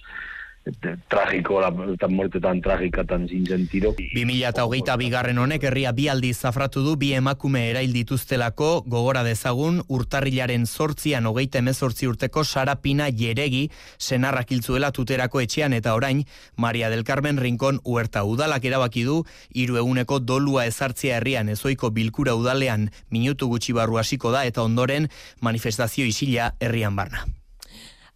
trágico, 1.09 1.61
la, 1.61 1.73
tan 1.99 2.15
muerte 2.15 2.41
tan 2.41 2.61
trágica, 2.61 3.05
tan 3.05 3.29
sin 3.29 3.47
sentido. 3.47 3.95
2008 4.15 4.97
bigarren 4.97 5.39
honek 5.39 5.65
herria 5.65 5.93
bi 5.93 6.09
aldiz 6.09 6.39
zafratu 6.39 6.83
du 6.83 6.97
bi 6.97 7.13
emakume 7.13 7.69
erail 7.71 7.93
dituztelako 7.93 8.85
gogora 8.87 9.23
dezagun 9.25 9.83
urtarrilaren 9.89 10.67
sortzian 10.67 11.27
hogeita 11.27 11.59
emezortzi 11.59 12.09
urteko 12.09 12.45
sarapina 12.45 13.11
jeregi 13.11 13.71
senarrak 13.99 14.51
hiltzuela 14.51 14.93
tuterako 14.93 15.41
etxean 15.45 15.73
eta 15.73 15.95
orain 15.95 16.25
Maria 16.57 16.91
del 16.91 17.05
Carmen 17.05 17.39
Rincón 17.39 17.81
huerta 17.85 18.25
udalak 18.25 18.65
erabaki 18.65 19.05
du 19.05 19.25
hiru 19.53 19.77
eguneko 19.77 20.19
dolua 20.19 20.67
ezartzea 20.67 21.19
herrian 21.19 21.49
ezoiko 21.49 21.91
bilkura 21.91 22.35
udalean 22.35 22.91
minutu 23.11 23.49
gutxi 23.49 23.73
barru 23.73 23.99
hasiko 23.99 24.33
da 24.33 24.45
eta 24.45 24.63
ondoren 24.63 25.09
manifestazio 25.41 26.07
isila 26.07 26.55
herrian 26.61 26.97
barna. 26.97 27.27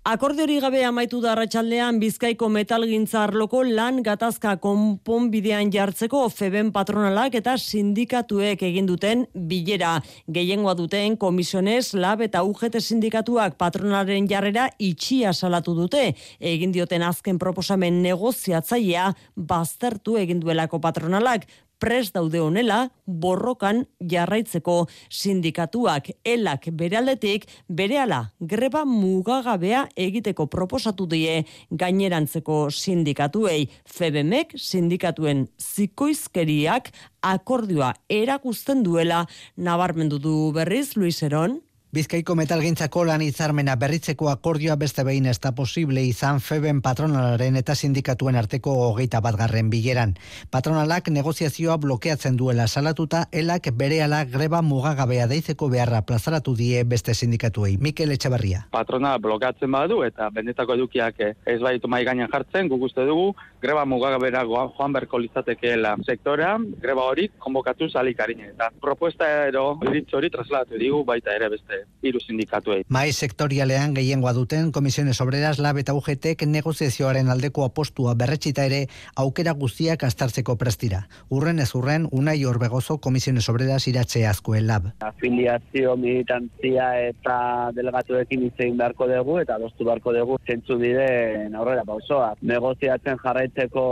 Akordeori 0.09 0.55
gabe 0.62 0.79
amaitu 0.88 1.19
da 1.21 1.35
arratsaldean 1.35 1.99
Bizkaiko 2.00 2.47
metalgintza 2.49 3.19
arloko 3.27 3.59
lan 3.61 3.99
gatazka 4.00 4.55
konponbidean 4.62 5.69
jartzeko 5.75 6.23
Feben 6.33 6.71
patronalak 6.73 7.37
eta 7.37 7.59
sindikatuek 7.61 8.65
egin 8.71 8.88
duten 8.88 9.27
bilera. 9.50 9.99
Gehiengoa 10.33 10.73
duten 10.79 11.19
komisiones, 11.21 11.93
lab 11.93 12.25
eta 12.25 12.41
UGT 12.41 12.81
sindikatuak 12.81 13.61
patronaren 13.61 14.25
jarrera 14.33 14.71
itxia 14.81 15.35
salatu 15.37 15.77
dute. 15.77 16.15
Egin 16.41 16.73
dioten 16.73 17.05
azken 17.05 17.37
proposamen 17.37 18.00
negoziatzailea 18.09 19.11
baztertu 19.37 20.17
egin 20.17 20.41
duelako 20.41 20.81
patronalak 20.81 21.45
prest 21.78 22.14
daude 22.14 22.40
honela 22.40 22.88
borrokan 23.06 23.85
jarraitzeko. 23.99 24.87
Sindikatuak 25.08 26.11
elak 26.25 26.68
beraldetik 26.73 27.47
berehala 27.68 28.32
greba 28.40 28.85
mugagabea 28.85 29.87
egiteko 29.97 30.47
proposatu 30.47 31.06
die 31.06 31.44
gainerantzeko 31.70 32.68
sindikatuei. 32.70 33.68
Febemek 33.87 34.56
sindikatuen 34.56 35.47
zikoizkeriak 35.58 36.92
akordioa 37.23 37.94
erakusten 38.08 38.82
duela. 38.82 39.25
Nabarmendu 39.56 40.18
du 40.18 40.37
berriz 40.52 40.97
Luis 40.97 41.23
Heron. 41.23 41.61
Bizkaiko 41.88 42.35
metalgintzako 42.37 43.00
lan 43.09 43.23
hitzarmena 43.25 43.73
berritzeko 43.80 44.26
akordioa 44.28 44.75
beste 44.76 45.00
behin 45.09 45.25
ez 45.30 45.38
da 45.40 45.54
posible 45.57 46.02
izan 46.04 46.42
feben 46.45 46.83
patronalaren 46.85 47.54
eta 47.57 47.73
sindikatuen 47.73 48.37
arteko 48.37 48.75
hogeita 48.90 49.23
batgarren 49.25 49.71
bileran. 49.73 50.12
Patronalak 50.52 51.09
negoziazioa 51.09 51.78
blokeatzen 51.80 52.37
duela 52.37 52.66
salatuta, 52.68 53.23
elak 53.33 53.71
bere 53.73 54.02
greba 54.30 54.61
mugagabea 54.61 55.26
deizeko 55.26 55.71
beharra 55.71 56.02
plazaratu 56.02 56.54
die 56.54 56.85
beste 56.85 57.14
sindikatuei. 57.14 57.78
Mikel 57.80 58.12
Etxabarria. 58.12 58.66
Patrona 58.71 59.16
blokeatzen 59.16 59.73
badu 59.73 60.02
eta 60.02 60.28
benetako 60.28 60.75
edukiak 60.75 61.14
ez 61.47 61.61
baitu 61.62 61.88
mai 61.88 62.04
gainean 62.04 62.28
jartzen, 62.30 62.68
guk 62.68 62.83
uste 62.83 63.07
dugu, 63.07 63.33
greba 63.62 63.87
mugagabera 63.87 64.45
joan 64.45 64.92
berko 64.92 65.16
lizatekeela 65.18 65.97
sektorea, 66.04 66.59
greba 66.83 67.09
hori 67.09 67.30
konbokatu 67.38 67.88
salikarine. 67.88 68.52
Eta 68.52 68.68
propuesta 68.78 69.25
ero 69.49 69.80
hori 69.80 70.30
trasladatu 70.30 70.76
digu 70.76 71.02
baita 71.04 71.33
ere 71.33 71.49
beste 71.49 71.77
hiru 72.02 72.20
sindikatuei. 72.20 72.85
Mai 72.88 73.12
sektorialean 73.12 73.94
gehiengoa 73.94 74.32
duten 74.37 74.73
Komisiones 74.73 75.20
Obreras 75.20 75.58
Lab 75.58 75.78
eta 75.82 75.94
UGTek 75.99 76.44
negoziazioaren 76.47 77.28
aldeko 77.28 77.64
apostua 77.64 78.14
berretxita 78.14 78.64
ere 78.68 78.87
aukera 79.16 79.52
guztiak 79.52 80.04
astartzeko 80.06 80.56
prestira. 80.56 81.04
Urren 81.30 81.58
ez 81.58 81.70
urren, 81.75 82.06
Unai 82.12 82.38
Orbegozo 82.44 82.99
Komisiones 82.99 83.49
Obreras 83.49 83.87
iratxe 83.90 84.25
azkoen 84.26 84.66
Lab. 84.66 84.90
Afiliazio 85.00 85.97
militantzia 85.97 86.88
eta 87.08 87.38
delegatuekin 87.75 88.47
itzein 88.49 88.76
beharko 88.78 89.08
dugu 89.11 89.38
eta 89.42 89.58
adostu 89.58 89.85
beharko 89.85 90.14
dugu 90.16 90.38
zentzu 90.47 90.78
bide 90.78 91.08
aurrera 91.54 91.85
pausoa. 91.85 92.35
Negoziatzen 92.42 93.18
jarraitzeko 93.23 93.85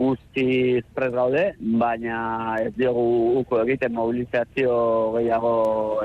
guzti 0.00 0.82
prez 0.96 1.12
gaude, 1.12 1.44
baina 1.80 2.56
ez 2.62 2.72
diogu 2.76 3.06
uko 3.42 3.60
egiten 3.62 3.94
mobilizazio 3.96 4.76
gehiago 5.16 5.54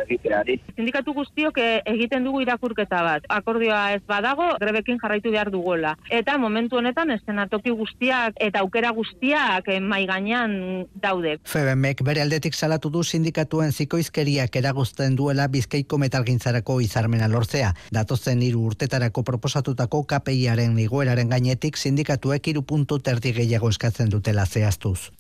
egiteari. 0.05 0.59
Sindikatu 0.75 1.00
sindikatu 1.01 1.13
guztiok 1.13 1.57
eh, 1.57 1.81
egiten 1.85 2.23
dugu 2.23 2.41
irakurketa 2.41 3.01
bat. 3.03 3.23
Akordioa 3.29 3.93
ez 3.95 4.01
badago, 4.07 4.57
grebekin 4.59 4.99
jarraitu 5.01 5.31
behar 5.31 5.49
dugola. 5.51 5.95
Eta 6.09 6.37
momentu 6.37 6.77
honetan 6.77 7.11
estenatoki 7.11 7.71
guztiak 7.71 8.35
eta 8.39 8.59
aukera 8.61 8.91
guztiak 8.91 9.67
eh, 9.67 9.79
mai 9.79 10.05
gainean 10.05 10.85
daude. 11.01 11.39
Febemek 11.45 12.03
bere 12.03 12.21
aldetik 12.21 12.53
salatu 12.53 12.89
du 12.89 13.03
sindikatuen 13.03 13.71
zikoizkeriak 13.71 14.55
eragozten 14.55 15.15
duela 15.15 15.47
bizkaiko 15.47 15.97
metalgintzarako 15.97 16.79
izarmena 16.81 17.27
lortzea. 17.27 17.73
Datozen 17.91 18.41
hiru 18.41 18.65
urtetarako 18.71 19.23
proposatutako 19.23 20.03
KPIaren 20.05 20.77
igoeraren 20.79 21.29
gainetik 21.29 21.77
sindikatuek 21.77 22.47
iru 22.47 22.61
puntu 22.61 22.99
terdi 22.99 23.33
gehiago 23.33 23.69
eskatzen 23.69 24.09
dutela 24.09 24.45
zehaztuz. 24.45 25.11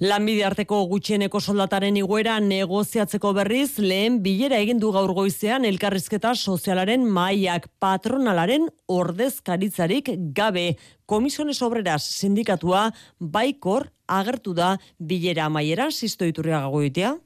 Lanbide 0.00 0.44
arteko 0.46 0.80
gutxieneko 0.90 1.40
soldataren 1.40 1.96
iguera 2.00 2.38
negoziatzeko 2.40 3.32
berriz 3.36 3.78
lehen 3.78 4.20
bilera 4.22 4.58
egin 4.62 4.80
du 4.82 4.92
gaur 4.94 5.12
goizean 5.16 5.64
elkarrizketa 5.68 6.34
sozialaren 6.34 7.04
maiak 7.04 7.68
patronalaren 7.80 8.68
ordezkaritzarik 8.88 10.10
gabe 10.34 10.76
komisiones 11.06 11.60
obreras 11.62 12.02
sindikatua 12.04 12.88
baikor 13.18 13.88
agertu 14.08 14.54
da 14.54 14.76
bilera 14.98 15.48
maiera 15.48 15.90
sisto 15.90 16.24
iturriaga 16.24 16.68
goitea. 16.72 17.16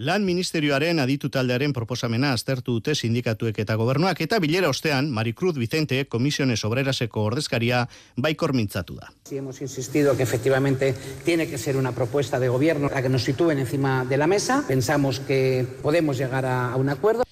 Lan 0.00 0.24
ministerioaren 0.24 0.96
aditu 1.02 1.28
taldearen 1.28 1.74
proposamena 1.76 2.30
aztertu 2.32 2.72
dute 2.78 2.94
sindikatuek 2.94 3.58
eta 3.60 3.74
gobernuak 3.76 4.22
eta 4.24 4.38
bilera 4.40 4.70
ostean 4.72 5.10
Maricruz 5.12 5.58
Vicente 5.60 5.98
komisiones 6.08 6.64
obreraseko 6.64 7.26
ordezkaria 7.28 7.82
baikor 8.16 8.54
mintzatu 8.56 8.96
da. 8.96 9.12
Si 9.28 9.36
hemos 9.36 9.60
insistido 9.60 10.16
que 10.16 10.22
efectivamente 10.22 10.94
tiene 11.22 11.50
que 11.50 11.58
ser 11.58 11.76
una 11.76 11.92
propuesta 11.92 12.40
de 12.40 12.48
gobierno 12.48 12.88
a 12.94 13.02
que 13.02 13.10
nos 13.10 13.24
sitúen 13.24 13.58
encima 13.58 14.06
de 14.06 14.16
la 14.16 14.26
mesa, 14.26 14.64
pensamos 14.66 15.20
que 15.20 15.66
podemos 15.82 16.16
llegar 16.16 16.46
a 16.46 16.74
un 16.76 16.88
acuerdo. 16.88 17.24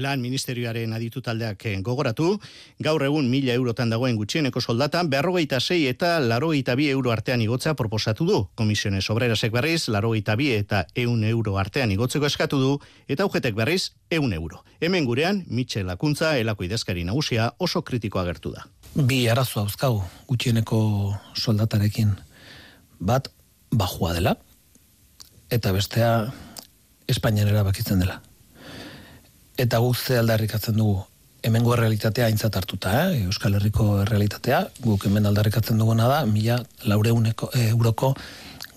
Lan 0.00 0.22
ministerioaren 0.24 0.94
aditu 0.96 1.20
taldeak 1.20 1.66
gogoratu, 1.84 2.38
gaur 2.80 3.02
egun 3.04 3.28
mila 3.28 3.52
eurotan 3.52 3.90
dagoen 3.92 4.16
gutxieneko 4.16 4.60
soldatan, 4.60 5.10
berrogeita 5.12 5.60
sei 5.60 5.86
eta 5.90 6.14
larogeita 6.20 6.74
bi 6.76 6.88
euro 6.88 7.12
artean 7.12 7.42
igotza 7.44 7.74
proposatu 7.76 8.24
du. 8.26 8.38
Komisiones 8.54 9.04
obrerasek 9.12 9.52
berriz, 9.52 9.88
larogeita 9.88 10.36
bi 10.40 10.50
eta 10.56 10.86
eun 10.94 11.24
euro 11.24 11.58
artean 11.60 11.92
igotzeko 11.92 12.26
eskatu 12.26 12.60
du, 12.62 12.70
eta 13.08 13.26
ugetek 13.28 13.54
berriz, 13.54 13.92
eun 14.10 14.32
euro. 14.32 14.64
Hemen 14.80 15.04
gurean, 15.04 15.44
Mitxel 15.48 15.86
Lakuntza, 15.86 16.36
elako 16.38 16.64
idezkari 16.64 17.04
nagusia, 17.04 17.52
oso 17.58 17.82
kritiko 17.82 18.22
agertu 18.22 18.54
da. 18.56 18.64
Bi 18.94 19.26
arazo 19.28 19.60
hauzkau 19.60 20.00
gutxieneko 20.28 20.80
soldatarekin. 21.36 22.16
Bat, 23.00 23.28
bajua 23.70 24.16
dela, 24.16 24.34
eta 25.50 25.76
bestea, 25.76 26.32
Espainian 27.10 27.48
erabakitzen 27.50 28.00
dela 28.00 28.20
eta 29.60 29.78
guk 29.78 29.96
ze 29.96 30.18
aldarrikatzen 30.18 30.76
dugu 30.76 31.04
hemengo 31.42 31.76
realitatea 31.76 32.26
aintzat 32.26 32.56
hartuta, 32.56 32.92
eh? 33.00 33.24
Euskal 33.24 33.54
Herriko 33.56 34.04
realitatea, 34.04 34.60
guk 34.84 35.06
hemen 35.08 35.26
aldarrikatzen 35.26 35.78
duguna 35.80 36.08
da, 36.08 36.20
mila 36.28 36.60
laureuneko 36.84 37.50
eh, 37.54 37.70
euroko 37.70 38.14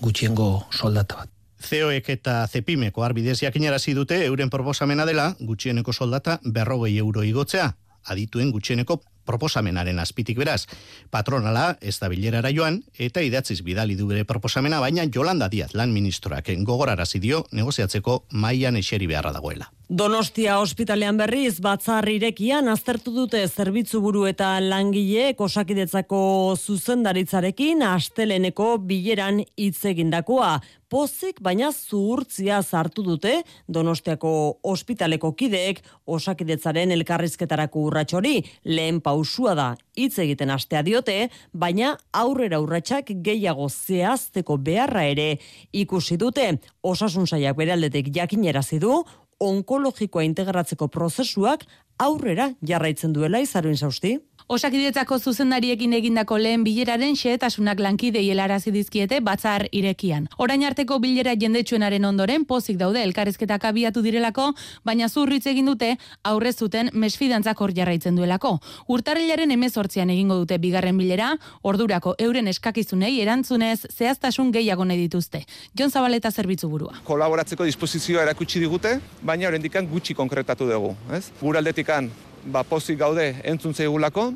gutxiengo 0.00 0.66
soldata 0.72 1.22
bat. 1.22 1.30
CEOek 1.64 2.08
eta 2.12 2.42
CEPIMeko 2.52 3.04
arbidez 3.04 3.38
jakinarazi 3.40 3.94
dute 3.96 4.18
euren 4.26 4.50
proposamena 4.52 5.06
dela 5.08 5.30
gutxieneko 5.40 5.92
soldata 5.92 6.38
berrogei 6.44 6.96
euro 7.00 7.24
igotzea, 7.24 7.70
adituen 8.04 8.50
gutxieneko 8.52 9.00
proposamenaren 9.24 9.98
azpitik 9.98 10.36
beraz. 10.38 10.66
Patronala 11.10 11.78
ez 11.80 11.96
da 12.00 12.10
bilerara 12.12 12.52
joan 12.52 12.82
eta 13.00 13.24
idatziz 13.24 13.62
bidali 13.64 13.96
du 13.96 14.06
bere 14.10 14.26
proposamena, 14.28 14.80
baina 14.80 15.06
Jolanda 15.08 15.48
Diaz 15.48 15.72
lan 15.72 15.92
ministroak 15.96 16.52
gogorarazi 16.68 17.20
dio 17.20 17.46
negoziatzeko 17.52 18.24
mailan 18.30 18.76
eseri 18.76 19.08
beharra 19.08 19.32
dagoela. 19.32 19.70
Donostia 19.94 20.56
ospitalean 20.58 21.14
berriz 21.20 21.60
batzar 21.62 22.08
irekian 22.10 22.66
aztertu 22.72 23.12
dute 23.14 23.44
zerbitzu 23.46 24.00
buru 24.02 24.24
eta 24.26 24.48
langileek 24.58 25.38
osakidetzako 25.46 26.18
zuzendaritzarekin 26.58 27.84
asteleneko 27.86 28.72
bileran 28.88 29.44
hitz 29.54 29.84
egindakoa. 29.92 30.56
Pozik 30.90 31.38
baina 31.42 31.70
zuhurtzia 31.72 32.60
sartu 32.62 33.02
dute 33.02 33.40
Donostiako 33.66 34.32
ospitaleko 34.62 35.32
kideek 35.38 35.80
osakidetzaren 36.06 36.92
elkarrizketarako 36.94 37.86
urratxori 37.88 38.36
lehen 38.64 39.00
pausua 39.02 39.54
da 39.58 39.68
hitz 39.94 40.18
egiten 40.22 40.50
astea 40.50 40.82
diote, 40.86 41.30
baina 41.52 41.94
aurrera 42.12 42.60
urratsak 42.62 43.10
gehiago 43.26 43.68
zehazteko 43.70 44.58
beharra 44.58 45.04
ere 45.06 45.38
ikusi 45.72 46.18
dute. 46.18 46.48
Osasun 46.82 47.26
saiak 47.26 47.56
beraldetik 47.56 48.10
jakinerazi 48.14 48.78
du 48.82 49.00
onkologikoa 49.48 50.24
integratzeko 50.26 50.88
prozesuak 50.88 51.66
aurrera 51.98 52.50
jarraitzen 52.66 53.12
duela 53.14 53.40
izaruin 53.44 53.76
zausti. 53.76 54.18
Osakidetzako 54.46 55.16
zuzendariekin 55.18 55.94
egindako 55.96 56.36
lehen 56.36 56.66
bileraren 56.66 57.14
xehetasunak 57.16 57.78
lankide 57.80 58.20
helarazi 58.20 58.68
dizkiete 58.74 59.22
batzar 59.24 59.62
irekian. 59.72 60.26
Orain 60.36 60.66
arteko 60.68 60.98
bilera 61.00 61.32
jendetsuenaren 61.32 62.04
ondoren 62.04 62.44
pozik 62.44 62.76
daude 62.76 63.00
elkarrizketak 63.02 63.64
abiatu 63.64 64.02
direlako, 64.04 64.50
baina 64.84 65.08
zurritz 65.08 65.46
egin 65.48 65.70
dute 65.70 65.94
aurre 66.22 66.52
zuten 66.52 66.90
mesfidantzak 66.92 67.62
hor 67.64 67.72
jarraitzen 67.78 68.20
duelako. 68.20 68.58
Urtarrilaren 68.92 69.56
emezortzian 69.56 70.12
egingo 70.12 70.36
dute 70.42 70.60
bigarren 70.60 71.00
bilera, 71.00 71.30
ordurako 71.62 72.14
euren 72.18 72.52
eskakizunei 72.52 73.14
erantzunez 73.22 73.86
zehaztasun 73.94 74.52
gehiago 74.52 74.84
nahi 74.84 75.06
dituzte. 75.06 75.46
Jon 75.72 75.88
Zabaleta 75.88 76.30
zerbitzu 76.30 76.68
burua. 76.68 77.00
Kolaboratzeko 77.08 77.64
disposizioa 77.64 78.28
erakutsi 78.28 78.60
digute, 78.60 78.98
baina 79.22 79.48
oraindikan 79.48 79.88
gutxi 79.88 80.12
konkretatu 80.12 80.68
dugu, 80.68 80.92
ez? 81.16 81.30
Guraldetikan 81.40 82.12
ba, 82.46 82.64
pozik 82.64 82.98
gaude 82.98 83.34
entzun 83.44 83.74
zeigulako, 83.74 84.32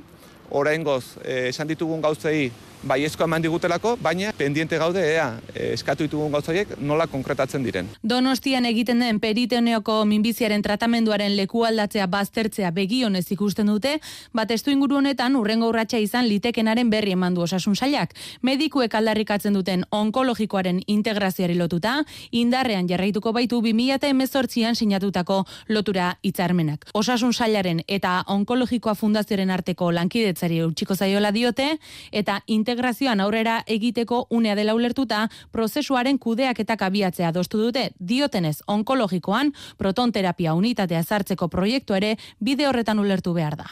oraingoz 0.50 1.04
eh, 1.24 1.48
esan 1.48 1.68
ditugun 1.68 2.00
gauzei 2.02 2.50
baiezko 2.82 3.24
eman 3.24 3.42
digutelako, 3.42 3.96
baina 4.02 4.32
pendiente 4.36 4.78
gaude 4.78 5.02
ea 5.12 5.26
eskatu 5.54 6.04
ditugun 6.06 6.32
gauzaiek 6.32 6.76
nola 6.80 7.06
konkretatzen 7.06 7.64
diren. 7.64 7.88
Donostian 8.02 8.66
egiten 8.68 9.00
den 9.00 9.20
periteneoko 9.20 10.04
minbiziaren 10.04 10.62
tratamenduaren 10.62 11.36
leku 11.36 11.64
aldatzea 11.64 12.06
baztertzea 12.06 12.70
begionez 12.70 13.24
ikusten 13.32 13.66
dute, 13.66 13.98
bat 14.32 14.50
estu 14.50 14.70
inguru 14.70 14.98
honetan 15.00 15.36
urrengo 15.36 15.68
urratsa 15.72 15.98
izan 15.98 16.28
litekenaren 16.28 16.90
berri 16.90 17.16
eman 17.16 17.34
du 17.34 17.42
osasun 17.46 17.76
sailak. 17.76 18.14
Medikuek 18.42 18.94
aldarrikatzen 18.94 19.54
duten 19.54 19.84
onkologikoaren 19.90 20.82
integrazioari 20.86 21.58
lotuta, 21.58 22.02
indarrean 22.30 22.88
jarraituko 22.88 23.32
baitu 23.32 23.60
2018an 23.62 24.74
sinatutako 24.74 25.44
lotura 25.68 26.14
hitzarmenak. 26.22 26.90
Osasun 26.94 27.32
sailaren 27.32 27.82
eta 27.88 28.22
onkologikoa 28.26 28.94
fundazioaren 28.94 29.50
arteko 29.50 29.92
lankidetza 29.92 30.18
lankidetzari 30.18 30.62
utxiko 30.64 30.94
zaiola 30.94 31.30
diote, 31.32 31.78
eta 32.12 32.40
integrazioan 32.68 33.20
aurrera 33.24 33.62
egiteko 33.66 34.26
unea 34.30 34.54
dela 34.54 34.74
ulertuta, 34.76 35.22
prozesuaren 35.52 36.18
kudeak 36.20 36.60
eta 36.60 36.76
kabiatzea 36.76 37.32
dostu 37.32 37.62
dute, 37.62 37.88
diotenez 37.98 38.58
onkologikoan, 38.68 39.54
protonterapia 39.80 40.52
unitatea 40.54 41.02
zartzeko 41.02 41.48
proiektu 41.48 41.96
ere, 41.96 42.16
bide 42.40 42.68
horretan 42.68 43.00
ulertu 43.00 43.32
behar 43.32 43.56
da. 43.56 43.70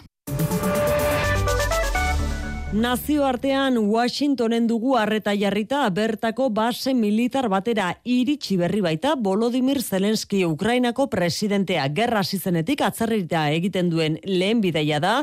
Nazioartean 2.76 3.76
Washingtonen 3.78 4.66
dugu 4.68 4.96
harreta 5.00 5.32
jarrita 5.38 5.84
bertako 5.94 6.50
base 6.50 6.92
militar 6.98 7.46
batera 7.48 7.92
iritsi 8.04 8.58
berri 8.60 8.82
baita 8.84 9.14
Volodymyr 9.16 9.80
Zelensky 9.80 10.42
Ukrainako 10.44 11.06
presidentea 11.08 11.86
gerra 11.88 12.24
zizenetik 12.24 12.82
atzerrita 12.82 13.46
egiten 13.54 13.88
duen 13.88 14.18
lehen 14.24 14.60
bideia 14.60 14.98
da 15.00 15.14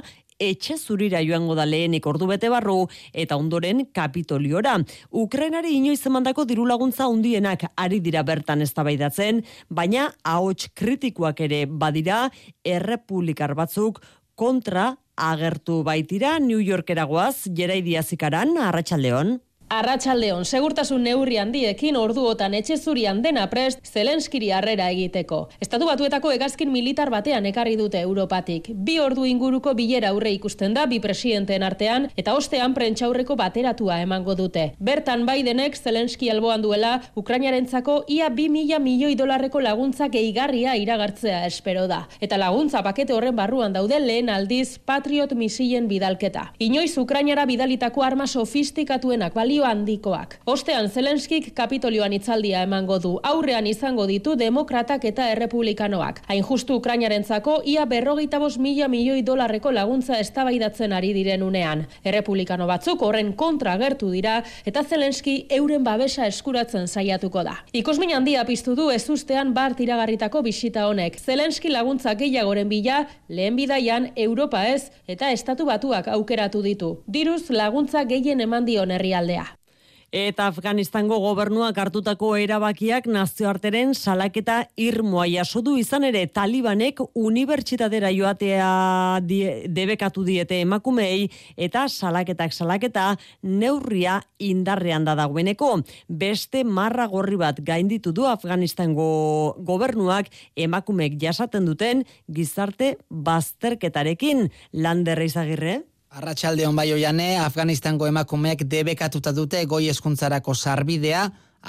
etxe 0.50 0.78
zurira 0.78 1.22
joango 1.24 1.56
da 1.56 1.66
lehenik 1.66 2.08
ordu 2.10 2.28
bete 2.30 2.50
barru 2.52 2.88
eta 3.14 3.38
ondoren 3.40 3.86
kapitoliora. 3.94 4.78
Ukrainari 5.12 5.76
inoiz 5.78 6.02
emandako 6.10 6.46
diru 6.50 6.66
laguntza 6.70 7.08
hundienak 7.12 7.68
ari 7.76 8.00
dira 8.04 8.24
bertan 8.24 8.62
eztabaidatzen, 8.66 9.44
baina 9.70 10.10
ahots 10.24 10.70
kritikoak 10.76 11.40
ere 11.48 11.66
badira 11.66 12.28
errepublikar 12.64 13.56
batzuk 13.56 14.02
kontra 14.36 14.94
agertu 15.16 15.84
baitira 15.86 16.40
New 16.40 16.60
Yorkeragoaz, 16.60 17.50
Jerai 17.54 17.82
Diazikaran, 17.86 18.58
Arratxaldeon. 18.58 19.38
Arratxaldeon, 19.74 20.44
segurtasun 20.46 21.02
neurri 21.02 21.40
handiekin 21.42 21.96
orduotan 21.98 22.54
etxe 22.54 22.76
zurian 22.78 23.24
dena 23.24 23.48
prest 23.50 23.80
Zelenskiri 23.90 24.52
harrera 24.54 24.92
egiteko. 24.94 25.48
Estatu 25.66 25.88
batuetako 25.90 26.30
egazkin 26.36 26.70
militar 26.70 27.10
batean 27.10 27.48
ekarri 27.50 27.74
dute 27.80 27.98
Europatik. 28.06 28.68
Bi 28.70 29.00
ordu 29.02 29.26
inguruko 29.26 29.74
bilera 29.74 30.12
aurre 30.14 30.30
ikusten 30.36 30.76
da 30.78 30.84
bi 30.92 31.00
presidenteen 31.02 31.66
artean 31.66 32.06
eta 32.22 32.36
ostean 32.38 32.76
prentxaurreko 32.76 33.34
bateratua 33.40 33.98
emango 34.04 34.36
dute. 34.38 34.68
Bertan 34.78 35.26
Bidenek 35.26 35.80
Zelenski 35.80 36.30
alboan 36.30 36.62
duela 36.62 36.92
Ukrainarentzako 37.18 38.04
ia 38.14 38.30
bi 38.30 38.50
mila 38.54 38.78
milioi 38.78 39.16
dolarreko 39.18 39.64
laguntza 39.66 40.12
gehigarria 40.14 40.78
iragartzea 40.78 41.48
espero 41.48 41.88
da. 41.90 42.04
Eta 42.22 42.38
laguntza 42.38 42.84
pakete 42.86 43.18
horren 43.18 43.36
barruan 43.42 43.74
daude 43.74 43.98
lehen 44.06 44.30
aldiz 44.30 44.78
Patriot 44.86 45.34
misilen 45.34 45.90
bidalketa. 45.90 46.52
Inoiz 46.60 46.94
Ukrainara 47.02 47.50
bidalitako 47.50 48.06
arma 48.06 48.30
sofistikatuenak 48.30 49.34
balio 49.34 49.63
handikoak. 49.66 50.38
Ostean 50.46 50.90
Zelenskik 50.90 51.54
kapitolioan 51.56 52.14
itzaldia 52.14 52.62
emango 52.64 53.00
du. 53.00 53.14
Aurrean 53.24 53.68
izango 53.68 54.06
ditu 54.08 54.36
demokratak 54.40 55.06
eta 55.06 55.30
errepublikanoak. 55.32 56.22
Hain 56.28 56.44
justu 56.44 56.76
Ukrainarentzako 56.80 57.62
ia 57.66 57.86
berrogeita 57.86 58.40
bos 58.40 58.58
mila 58.58 58.88
milioi 58.88 59.22
dolarreko 59.26 59.72
laguntza 59.72 60.20
eztabaidatzen 60.20 60.94
ari 60.94 61.14
diren 61.14 61.44
unean. 61.44 61.86
Errepublikano 62.04 62.68
batzuk 62.68 63.02
horren 63.02 63.34
kontra 63.34 63.74
agertu 63.74 64.12
dira 64.12 64.42
eta 64.66 64.84
Zelenski 64.84 65.46
euren 65.50 65.84
babesa 65.84 66.28
eskuratzen 66.28 66.88
saiatuko 66.88 67.44
da. 67.44 67.58
Ikusmin 67.74 68.14
handia 68.16 68.46
piztu 68.46 68.76
du 68.76 68.90
ez 68.92 69.04
ustean 69.10 69.54
bar 69.54 69.76
tiragarritako 69.78 70.44
bisita 70.46 70.88
honek. 70.88 71.20
Zelenski 71.20 71.70
laguntza 71.70 72.14
gehiagoren 72.20 72.70
bila, 72.70 73.04
lehen 73.30 73.56
bidaian 73.56 74.12
Europa 74.16 74.66
ez 74.68 74.92
eta 75.08 75.32
estatu 75.32 75.66
batuak 75.66 76.08
aukeratu 76.08 76.62
ditu. 76.62 76.94
Diruz 77.08 77.50
laguntza 77.50 78.04
gehien 78.10 78.42
eman 78.42 78.66
dion 78.66 78.92
herrialdea. 78.92 79.53
Eta 80.14 80.46
Afganistango 80.46 81.18
gobernuak 81.18 81.80
hartutako 81.82 82.36
erabakiak 82.38 83.08
nazioarteren 83.10 83.96
salaketa 83.98 84.60
irmoa 84.78 85.24
jaso 85.26 85.64
du 85.66 85.72
izan 85.82 86.04
ere 86.06 86.28
talibanek 86.30 87.00
unibertsitatera 87.18 88.12
joatea 88.14 88.68
die, 89.26 89.64
debekatu 89.74 90.22
diete 90.28 90.60
emakumei 90.62 91.32
eta 91.58 91.88
salaketak 91.90 92.54
salaketa 92.54 93.08
neurria 93.42 94.20
indarrean 94.38 95.08
da 95.08 95.16
dagoeneko. 95.18 95.80
Beste 96.08 96.62
marra 96.64 97.08
gorri 97.10 97.40
bat 97.42 97.64
gainditu 97.66 98.14
du 98.14 98.28
Afganistango 98.30 99.56
gobernuak 99.66 100.30
emakumeek 100.54 101.18
jasaten 101.26 101.66
duten 101.66 102.06
gizarte 102.30 103.00
bazterketarekin 103.10 104.46
landerra 104.78 105.26
izagirre. 105.26 105.80
Arratxalde 106.14 106.68
hon 106.68 106.76
bai 106.78 106.92
oiane, 106.94 107.40
Afganistango 107.42 108.06
emakumeek 108.06 108.60
debekatuta 108.70 109.32
dute 109.34 109.64
goi 109.66 109.88
eskuntzarako 109.90 110.54
sarbidea, 110.54 111.24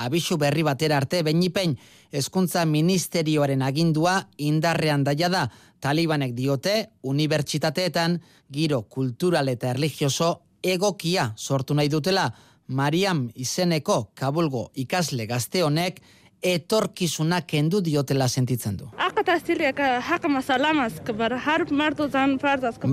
abisu 0.04 0.37
berri 0.37 0.61
batera 0.66 0.98
arte, 1.00 1.22
benipen 1.24 1.72
eskuntza 2.12 2.66
ministerioaren 2.68 3.62
agindua 3.64 4.18
indarrean 4.37 5.07
daia 5.07 5.30
da, 5.33 5.46
talibanek 5.80 6.35
diote, 6.37 6.74
unibertsitateetan, 7.09 8.18
giro 8.52 8.83
kultural 8.83 9.48
eta 9.48 9.70
erligioso 9.72 10.28
egokia 10.61 11.30
sortu 11.38 11.72
nahi 11.72 11.88
dutela, 11.88 12.28
Mariam 12.68 13.30
izeneko 13.40 14.11
kabulgo 14.12 14.66
ikasle 14.74 15.24
gazte 15.24 15.64
honek, 15.64 16.02
etorkizuna 16.44 17.40
kendu 17.48 17.80
diotela 17.85 18.28
sentitzen 18.28 18.76
du. 18.76 18.88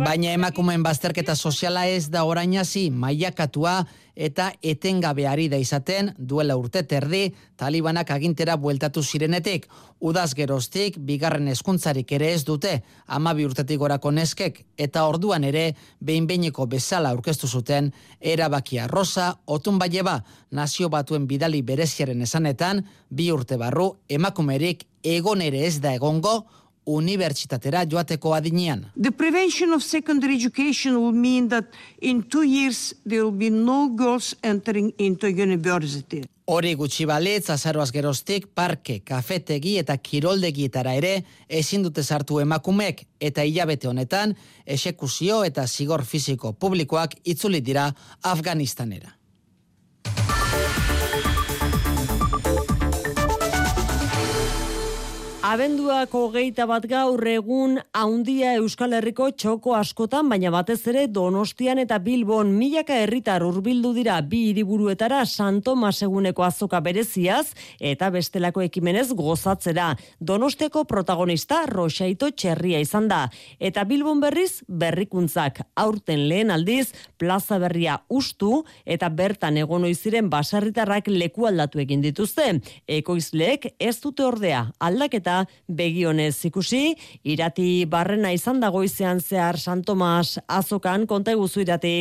Baina 0.06 0.32
emakumeen 0.38 0.84
bazterketa 0.84 1.36
soziala 1.36 1.86
ez 1.86 2.08
da 2.10 2.24
orain 2.24 2.58
hasi 2.58 2.90
mailakatua 2.90 3.82
eta 4.22 4.52
etengabeari 4.62 5.48
da 5.50 5.58
izaten 5.58 6.12
duela 6.18 6.54
urte 6.60 6.84
terdi 6.86 7.32
talibanak 7.58 8.12
agintera 8.14 8.56
bueltatu 8.58 9.02
zirenetik. 9.02 9.66
Udaz 10.00 10.34
geroztik, 10.38 10.98
bigarren 10.98 11.48
eskuntzarik 11.50 12.12
ere 12.18 12.32
ez 12.34 12.44
dute, 12.46 12.76
ama 13.08 13.34
bi 13.38 13.46
urtetik 13.46 13.80
gorako 13.82 14.12
neskek, 14.14 14.64
eta 14.78 15.06
orduan 15.10 15.46
ere, 15.46 15.66
behin-behineko 16.02 16.66
bezala 16.70 17.12
aurkeztu 17.14 17.48
zuten, 17.48 17.92
erabakia 18.20 18.88
rosa, 18.88 19.36
otun 19.46 19.78
baieba, 19.82 20.20
nazio 20.52 20.90
batuen 20.90 21.28
bidali 21.30 21.62
bereziaren 21.62 22.22
esanetan, 22.22 22.86
bi 23.10 23.30
urte 23.34 23.58
barru, 23.62 23.92
emakumerik 24.10 24.88
egon 25.04 25.42
ere 25.42 25.66
ez 25.66 25.80
da 25.82 25.94
egongo, 25.98 26.42
unibertsitatera 26.86 27.86
joateko 27.86 28.34
adinean. 28.34 28.86
The 28.96 29.12
prevention 29.12 29.74
of 29.74 29.84
secondary 29.84 30.36
education 30.36 30.98
will 30.98 31.14
mean 31.14 31.50
that 31.50 31.66
in 32.02 32.24
two 32.24 32.44
years 32.44 32.96
there 33.06 33.24
will 33.24 33.38
be 33.38 33.50
no 33.50 33.90
girls 33.90 34.36
entering 34.44 34.94
into 34.98 35.28
university. 35.28 36.24
Hori 36.52 36.74
gutxi 36.76 37.06
balitz, 37.08 37.50
azaroaz 37.54 37.92
geroztik, 37.96 38.48
parke, 38.56 39.00
kafetegi 39.08 39.78
eta 39.80 39.96
kiroldegietara 39.98 40.98
ere 40.98 41.14
ezin 41.48 41.86
dute 41.86 42.04
sartu 42.04 42.42
emakumek 42.42 43.06
eta 43.22 43.46
hilabete 43.48 43.88
honetan, 43.88 44.36
esekuzio 44.66 45.44
eta 45.48 45.68
zigor 45.68 46.04
fisiko 46.04 46.52
publikoak 46.52 47.16
itzuli 47.24 47.62
dira 47.62 47.88
Afganistanera. 48.24 49.21
Abenduak 55.52 56.14
hogeita 56.16 56.64
bat 56.64 56.86
gaur 56.88 57.20
egun 57.28 57.74
haundia 57.98 58.54
Euskal 58.56 58.94
Herriko 58.96 59.26
txoko 59.36 59.74
askotan, 59.76 60.30
baina 60.32 60.48
batez 60.54 60.78
ere 60.88 61.02
Donostian 61.12 61.82
eta 61.82 61.98
Bilbon 62.00 62.54
milaka 62.56 62.96
herritar 62.96 63.44
hurbildu 63.44 63.92
dira 63.98 64.22
bi 64.24 64.46
hiriburuetara 64.48 65.26
Santo 65.26 65.74
Maseguneko 65.76 66.46
azoka 66.46 66.80
bereziaz 66.80 67.50
eta 67.82 68.08
bestelako 68.16 68.64
ekimenez 68.64 69.10
gozatzera. 69.12 69.90
Donosteko 70.22 70.86
protagonista 70.88 71.66
Rosaito 71.68 72.32
Txerria 72.32 72.80
izan 72.80 73.12
da. 73.12 73.26
Eta 73.60 73.84
Bilbon 73.84 74.24
berriz 74.24 74.64
berrikuntzak 74.70 75.66
aurten 75.76 76.30
lehen 76.32 76.56
aldiz 76.56 76.94
plaza 77.20 77.60
berria 77.60 77.98
ustu 78.08 78.62
eta 78.86 79.12
bertan 79.12 79.60
egon 79.60 79.90
ziren 79.92 80.32
baserritarrak 80.32 81.12
leku 81.12 81.52
aldatu 81.52 81.84
egin 81.84 82.08
dituzte. 82.08 82.48
Ekoizleek 82.88 83.74
ez 83.80 83.98
dute 84.00 84.24
ordea 84.24 84.70
aldaketa 84.80 85.41
begionez 85.68 86.38
ikusi, 86.46 86.96
irati 87.24 87.86
barrena 87.86 88.34
izan 88.34 88.60
dagoizean 88.60 89.22
zehar 89.22 89.60
San 89.60 89.84
Tomas 89.84 90.40
azokan, 90.48 91.08
konta 91.08 91.32
eguzu 91.32 91.66
irati. 91.66 91.96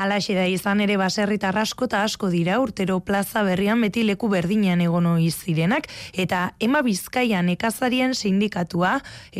Alaxe 0.00 0.32
da 0.32 0.46
izan 0.48 0.80
ere 0.80 0.94
baserritar 0.96 1.58
asko 1.60 1.84
eta 1.84 1.98
asko 2.06 2.30
dira 2.32 2.54
urtero 2.62 2.94
plaza 3.04 3.42
berrian 3.44 3.82
beti 3.84 4.00
leku 4.08 4.30
berdinean 4.32 4.80
egono 4.80 5.18
zirenak 5.28 5.90
eta 6.24 6.54
ema 6.58 6.80
bizkaian 6.80 7.50
ekazarien 7.52 8.14
sindikatua 8.14 8.94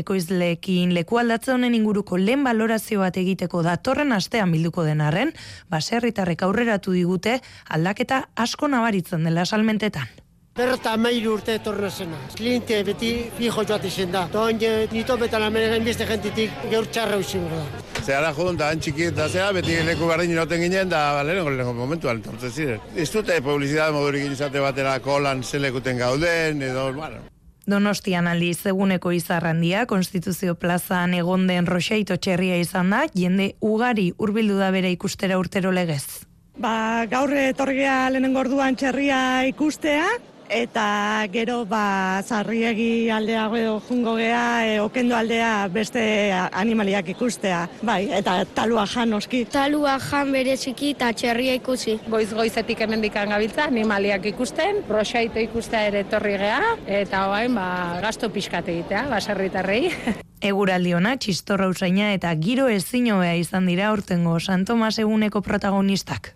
ekoizlekin 0.04 0.92
leku 0.92 1.16
aldatze 1.16 1.54
honen 1.56 1.74
inguruko 1.74 2.18
lehen 2.18 2.44
balorazio 2.44 3.00
bat 3.00 3.16
egiteko 3.16 3.62
datorren 3.62 4.12
astean 4.12 4.52
bilduko 4.52 4.84
denarren, 4.84 5.32
baserritarrek 5.70 6.42
aurreratu 6.42 6.92
digute 6.92 7.40
aldaketa 7.70 8.26
asko 8.36 8.68
nabaritzen 8.68 9.24
dela 9.24 9.46
salmentetan. 9.46 10.19
Berta 10.56 10.96
mairu 10.98 11.36
urte 11.36 11.54
etorna 11.60 11.88
zena. 11.90 12.18
Klinte 12.36 12.80
beti 12.84 13.10
fijo 13.36 13.62
joat 13.64 13.84
izen 13.86 14.10
da. 14.12 14.26
Toan 14.32 14.58
je, 14.60 14.88
nito 14.92 15.16
betan 15.16 15.44
amene 15.46 15.68
gain 15.70 15.84
beste 15.86 16.06
gentitik 16.06 16.50
gaur 16.72 16.88
txarra 16.90 17.18
usin 17.22 17.46
da. 17.48 17.62
Zehara 18.02 18.32
jodun 18.36 18.58
da 18.58 18.70
antxiki 18.74 19.06
eta 19.12 19.28
zera, 19.28 19.52
beti 19.54 19.78
leku 19.86 20.08
berdin 20.10 20.34
inoten 20.34 20.60
ginen 20.66 20.90
da 20.90 21.22
lehenengo 21.22 21.50
lehenengo 21.50 21.74
momentuan, 21.74 22.16
entonces 22.18 22.54
ziren. 22.54 22.80
Ez 22.96 23.10
dute 23.12 23.40
publizidad 23.42 23.92
modurik 23.94 24.26
izate 24.32 24.60
batera 24.60 24.98
kolan 25.00 25.44
zelekuten 25.44 25.98
gauden, 25.98 26.62
edo, 26.62 26.92
bueno, 26.92 27.22
Donostian 27.70 28.26
aldiz 28.26 28.64
eguneko 28.66 29.12
izarrandia, 29.14 29.84
Konstituzio 29.86 30.56
plazan 30.58 31.14
egon 31.14 31.46
den 31.46 31.68
roxaito 31.68 32.16
txerria 32.16 32.56
izan 32.58 32.90
da, 32.90 33.04
jende 33.14 33.52
ugari 33.60 34.10
hurbildu 34.18 34.58
da 34.58 34.72
bere 34.74 34.90
ikustera 34.90 35.38
urtero 35.38 35.70
legez. 35.70 36.24
Ba, 36.60 37.06
gaur 37.08 37.30
etorgea 37.36 38.10
lehenengo 38.10 38.42
orduan 38.42 38.76
txerria 38.76 39.20
ikustea, 39.52 40.08
eta 40.50 41.26
gero 41.32 41.64
ba 41.64 42.22
zarriegi 42.26 43.10
aldea 43.10 43.46
edo 43.56 43.80
jungo 43.88 44.16
gea 44.18 44.66
e, 44.66 44.80
okendo 44.80 45.16
aldea 45.16 45.68
beste 45.68 46.02
animaliak 46.32 47.08
ikustea. 47.14 47.68
Bai 47.82 48.10
eta 48.18 48.44
talua 48.54 48.86
jan 48.86 49.14
oski 49.14 49.44
talua 49.44 49.98
jan 50.02 50.32
bereziki 50.32 50.90
eta 50.96 51.12
txerria 51.12 51.54
ikusi. 51.54 51.98
Goiz 52.10 52.32
goizetik 52.34 52.80
hemendikan 52.80 53.30
gabiltza 53.30 53.68
animaliak 53.70 54.26
ikusten 54.32 54.82
prosaito 54.88 55.38
ikustea 55.40 55.86
ere 55.92 56.04
etorri 56.06 56.36
gea 56.40 56.74
eta 56.86 57.28
orain 57.28 57.54
ba 57.54 58.00
gasto 58.02 58.30
pixkat 58.30 58.68
egitea 58.68 59.06
baserritarrei. 59.10 59.86
Eguraldi 60.50 60.94
ona, 60.96 61.18
txistorra 61.20 61.68
usaina 61.68 62.14
eta 62.16 62.32
giro 62.40 62.68
ezinoea 62.72 63.34
izan 63.36 63.66
dira 63.68 63.92
urtengo 63.92 64.38
San 64.40 64.64
Tomas 64.64 64.96
eguneko 64.98 65.42
protagonistak. 65.44 66.32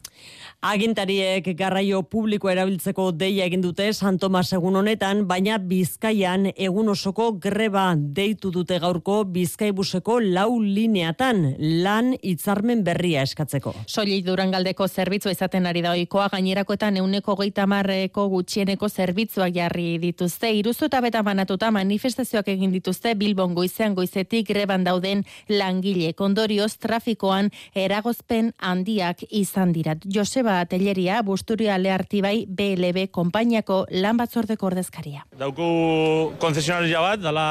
Agintariek 0.65 1.51
garraio 1.59 1.99
publiko 2.09 2.49
erabiltzeko 2.49 3.11
deia 3.13 3.45
egin 3.45 3.61
dute 3.61 3.91
San 3.93 4.17
Tomas 4.17 4.47
egun 4.57 4.79
honetan, 4.81 5.19
baina 5.29 5.59
Bizkaian 5.61 6.47
egun 6.57 6.89
osoko 6.89 7.27
greba 7.37 7.83
deitu 8.17 8.49
dute 8.55 8.79
gaurko 8.81 9.19
Bizkaibuseko 9.35 10.17
lau 10.25 10.63
lineatan 10.63 11.43
lan 11.85 12.15
hitzarmen 12.17 12.81
berria 12.87 13.27
eskatzeko. 13.29 13.75
Soilik 13.85 14.25
Durangaldeko 14.25 14.87
zerbitzu 14.89 15.35
izaten 15.35 15.69
ari 15.69 15.83
da 15.85 15.93
ohikoa 15.93 16.31
gainerakoetan 16.33 16.97
euneko 17.03 17.37
geita 17.43 17.69
marreko 17.69 18.25
gutxieneko 18.33 18.89
zerbitzuak 18.89 19.53
jarri 19.59 19.99
dituzte. 20.01 20.49
Iruzu 20.63 20.89
eta 20.89 21.03
beta 21.05 21.21
banatuta 21.29 21.69
manifestazioak 21.77 22.49
egin 22.55 22.73
dituzte 22.73 23.13
Bilbon 23.21 23.53
goizean 23.53 23.93
goizetik 24.01 24.49
greban 24.49 24.89
dauden 24.89 25.27
langile. 25.53 26.15
Kondorioz 26.17 26.79
trafikoan 26.81 27.53
eragozpen 27.75 28.55
handiak 28.57 29.29
izan 29.29 29.77
dira. 29.77 29.99
Joseba 30.09 30.54
Telleria, 30.71 31.21
Busturia 31.27 31.77
Leartibai 31.79 32.45
BLB 32.49 33.09
konpainiako 33.15 33.85
lan 33.91 34.19
batzordeko 34.21 34.69
ordezkaria. 34.71 35.25
Dauku 35.39 36.35
konzesionaria 36.43 37.03
bat, 37.05 37.23
dala 37.25 37.47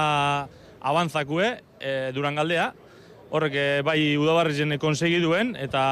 avantzakue, 0.83 1.49
e, 1.79 1.93
durangaldea, 2.15 2.71
horrek 3.33 3.57
e, 3.57 3.65
bai 3.85 3.99
udabarrizen 4.19 4.77
konsegi 4.81 5.19
duen, 5.23 5.55
eta 5.59 5.83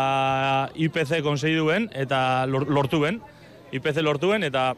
IPC 0.75 1.21
konsegi 1.25 1.57
duen, 1.59 1.89
eta 1.97 2.45
lortu 2.47 3.01
ben, 3.03 3.21
IPC 3.71 4.01
lortu 4.05 4.31
ben, 4.33 4.47
eta 4.47 4.71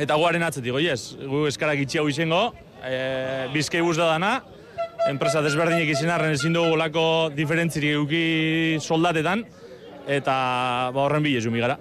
eta 0.00 0.16
guaren 0.16 0.44
atzetik, 0.46 0.78
yes, 0.80 1.16
gu 1.18 1.44
eskarak 1.50 1.82
itxiago 1.84 2.08
izango, 2.08 2.54
e, 2.80 3.48
bizkei 3.52 3.82
da 3.96 4.06
dana, 4.14 4.32
enpresa 5.08 5.42
desberdinek 5.42 5.88
izin 5.88 6.10
arren 6.12 6.32
ezin 6.32 6.52
dugu 6.52 6.76
lako 6.76 7.30
diferentzirik 7.34 7.96
euki 7.96 8.78
soldatetan, 8.80 9.44
eta 10.10 10.36
ba 10.94 11.06
horren 11.06 11.22
bilezu 11.22 11.50
gara. 11.54 11.78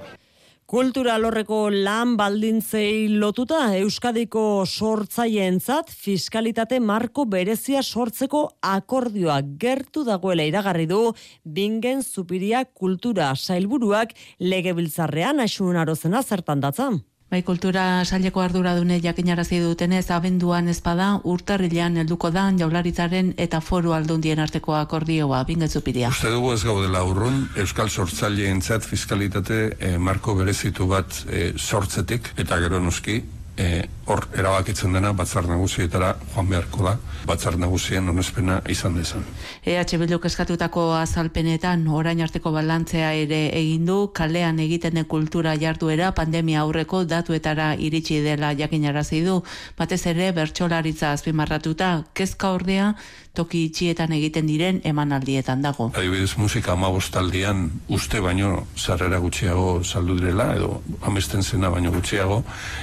Kultura 0.70 1.16
lorreko 1.18 1.72
lan 1.74 2.12
baldintzei 2.14 3.08
lotuta 3.10 3.72
Euskadiko 3.80 4.68
sortzaieentzat 4.70 5.90
fiskalitate 5.90 6.78
marko 6.78 7.26
berezia 7.26 7.82
sortzeko 7.82 8.44
akordioa 8.62 9.40
gertu 9.64 10.04
dagoela 10.06 10.46
iragarri 10.46 10.86
du 10.86 11.00
Bingen 11.44 12.04
Zupiria 12.06 12.66
Kultura 12.66 13.32
Sailburuak 13.34 14.14
legebiltzarrean 14.38 15.42
asun 15.42 15.82
arozena 15.82 16.22
zertan 16.22 16.62
datzan. 16.62 17.02
Bai, 17.30 17.44
kultura 17.46 18.04
saileko 18.10 18.42
arduradune 18.42 18.96
jakinarazi 19.04 19.60
dutenez 19.62 20.08
abenduan 20.16 20.72
ezpada 20.72 21.10
urtarrilean 21.30 22.00
helduko 22.02 22.32
da 22.34 22.48
jaularitzaren 22.58 23.36
eta 23.46 23.60
foru 23.62 23.94
aldundien 23.94 24.42
arteko 24.42 24.74
akordioa 24.74 25.44
bingetzupidia. 25.46 26.10
Uste 26.10 26.34
dugu 26.34 26.56
ez 26.56 26.64
gaudela 26.66 27.04
urrun, 27.06 27.44
Euskal 27.62 27.94
Sortzaileentzat 27.94 28.88
fiskalitate 28.90 29.60
eh, 29.78 29.98
marko 30.02 30.34
berezitu 30.42 30.90
bat 30.90 31.22
eh, 31.30 31.52
sortzetik 31.54 32.34
eta 32.42 32.58
gero 32.66 32.82
noski 32.82 33.22
e, 33.60 33.84
hor 34.10 34.26
erabakitzen 34.34 34.96
dena 34.96 35.12
batzar 35.14 35.46
nagusietara 35.50 36.14
joan 36.34 36.48
beharko 36.50 36.86
da 36.88 36.96
batzar 37.28 37.58
nagusien 37.62 38.08
onespena 38.10 38.60
izan 38.72 38.96
dezan. 38.98 39.26
EH 39.68 40.00
Bilduk 40.02 40.26
eskatutako 40.30 40.86
azalpenetan 40.98 41.86
orain 42.00 42.22
arteko 42.26 42.54
balantzea 42.56 43.12
ere 43.26 43.42
egin 43.60 43.86
du 43.86 44.00
kalean 44.16 44.60
egiten 44.64 44.98
den 44.98 45.06
kultura 45.06 45.56
jarduera 45.60 46.14
pandemia 46.16 46.64
aurreko 46.64 47.04
datuetara 47.06 47.74
iritsi 47.76 48.22
dela 48.26 48.54
jakinarazi 48.58 49.22
du 49.28 49.42
batez 49.78 50.06
ere 50.14 50.32
bertsolaritza 50.32 51.12
azpimarratuta 51.12 51.92
kezka 52.14 52.56
ordea 52.56 52.94
toki 53.40 53.66
itxietan 53.70 54.12
egiten 54.18 54.48
diren 54.50 54.82
emanaldietan 54.90 55.62
dago. 55.64 55.90
Adibidez, 55.96 56.34
musika 56.42 56.74
amabostaldian 56.74 57.68
uste 57.96 58.20
baino 58.24 58.66
sarrera 58.76 59.20
gutxiago 59.24 59.84
saldu 59.84 60.18
direla, 60.20 60.50
edo 60.58 60.82
amesten 61.08 61.44
zena 61.44 61.70
baino 61.72 61.94
gutxiago, 61.94 62.42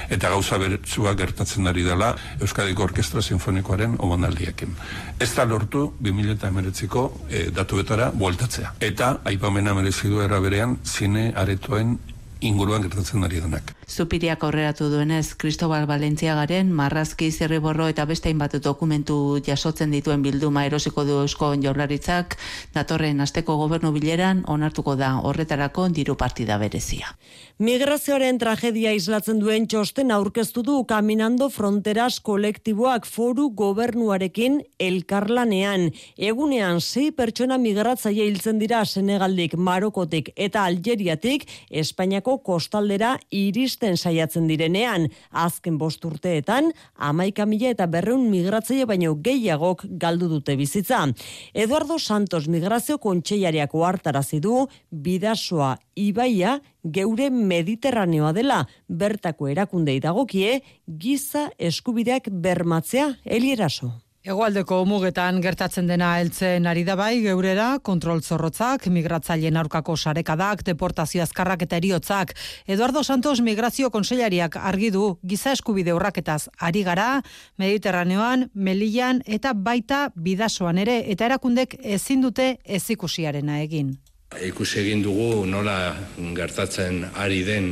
eta 0.09 0.31
gauza 0.33 0.57
bertsuak 0.67 1.17
gertatzen 1.17 1.67
ari 1.67 1.83
dela 1.87 2.13
Euskadiko 2.41 2.83
Orkestra 2.83 3.21
Sinfonikoaren 3.21 3.95
omandaldiekin. 3.99 4.75
Ez 5.19 5.31
da 5.35 5.45
lortu 5.45 5.93
2008ko 6.03 7.07
e, 7.29 7.47
datuetara 7.55 8.11
bueltatzea. 8.13 8.75
Eta, 8.91 9.17
aipamena 9.25 9.73
merezidu 9.77 10.21
eraberean, 10.25 10.77
zine 10.85 11.31
aretoen 11.35 11.97
inguruan 12.41 12.83
gertatzen 12.85 13.23
ari 13.25 13.39
denak. 13.41 13.73
Zupiriak 13.87 14.43
aurreratu 14.43 14.89
duenez, 14.91 15.35
Cristobal 15.39 15.87
Valentziagaren 15.89 16.71
marrazki 16.75 17.31
zirriborro 17.31 17.87
eta 17.87 18.05
beste 18.05 18.29
hainbat 18.29 18.57
dokumentu 18.63 19.39
jasotzen 19.45 19.91
dituen 19.91 20.21
bilduma 20.21 20.65
erosiko 20.65 21.05
du 21.07 21.19
eusko 21.23 21.53
jaurlaritzak, 21.63 22.37
datorren 22.75 23.21
asteko 23.21 23.57
gobernu 23.57 23.91
bileran 23.95 24.43
onartuko 24.47 24.95
da 24.95 25.15
horretarako 25.23 25.89
diru 25.89 26.15
partida 26.15 26.57
berezia. 26.57 27.15
Migrazioaren 27.57 28.37
tragedia 28.37 28.91
islatzen 28.93 29.39
duen 29.41 29.63
txosten 29.65 30.11
aurkeztu 30.13 30.61
du 30.61 30.75
Caminando 30.85 31.47
Fronteras 31.49 32.19
kolektiboak 32.21 33.07
foru 33.09 33.47
gobernuarekin 33.57 34.59
elkarlanean. 34.77 35.87
Egunean 36.21 36.77
sei 36.85 37.07
pertsona 37.17 37.57
migratzaile 37.57 38.27
hiltzen 38.29 38.59
dira 38.61 38.83
Senegaldik, 38.85 39.55
Marokotik 39.57 40.29
eta 40.35 40.67
Algeriatik 40.69 41.47
Espainiako 41.71 42.35
kostaldera 42.45 43.15
iristen 43.33 43.97
saiatzen 43.97 44.45
direnean. 44.45 45.09
Azken 45.31 45.81
bost 45.81 46.05
urteetan, 46.05 46.69
amaika 46.93 47.49
mila 47.49 47.73
eta 47.73 47.89
berreun 47.89 48.29
migratzaile 48.29 48.85
baino 48.85 49.15
gehiagok 49.17 49.87
galdu 49.97 50.29
dute 50.29 50.59
bizitza. 50.61 51.07
Eduardo 51.55 51.97
Santos 51.97 52.45
migrazio 52.45 53.01
kontseiariako 53.01 53.81
hartarazi 53.89 54.43
du 54.45 54.67
bidasoa 54.91 55.73
ibaia 55.97 56.59
geure 56.93 57.29
mediterraneoa 57.29 58.33
dela 58.33 58.63
bertako 58.87 59.47
erakundei 59.53 59.99
dagokie 59.99 60.61
giza 60.87 61.49
eskubideak 61.57 62.29
bermatzea 62.31 63.13
elieraso. 63.25 63.93
Egoaldeko 64.27 64.81
mugetan 64.83 65.37
gertatzen 65.39 65.87
dena 65.87 66.09
heltzen 66.19 66.65
ari 66.67 66.81
da 66.83 66.97
bai 66.99 67.21
geurera, 67.23 67.67
kontrol 67.79 68.19
zorrotzak, 68.19 68.89
migratzaileen 68.91 69.55
aurkako 69.55 69.95
sarekadak, 69.95 70.65
deportazio 70.67 71.21
azkarrak 71.23 71.63
eta 71.63 71.77
eriotzak. 71.79 72.33
Eduardo 72.67 73.05
Santos 73.07 73.39
migrazio 73.39 73.87
konsellariak 73.89 74.57
argi 74.59 74.89
du 74.91 75.05
giza 75.23 75.53
eskubide 75.55 75.95
urraketaz 75.95 76.49
ari 76.59 76.83
gara, 76.83 77.21
Mediterraneoan, 77.55 78.49
Melian 78.53 79.23
eta 79.25 79.53
baita 79.53 80.09
bidasoan 80.15 80.83
ere 80.83 80.99
eta 81.07 81.29
erakundek 81.31 81.77
ezin 81.79 82.27
dute 82.27 82.57
ezikusiarena 82.65 83.61
egin. 83.63 83.95
Ikusi 84.35 84.81
egin 84.81 85.01
dugu 85.05 85.45
nola 85.47 85.95
gertatzen 86.35 87.05
ari 87.15 87.45
den 87.47 87.69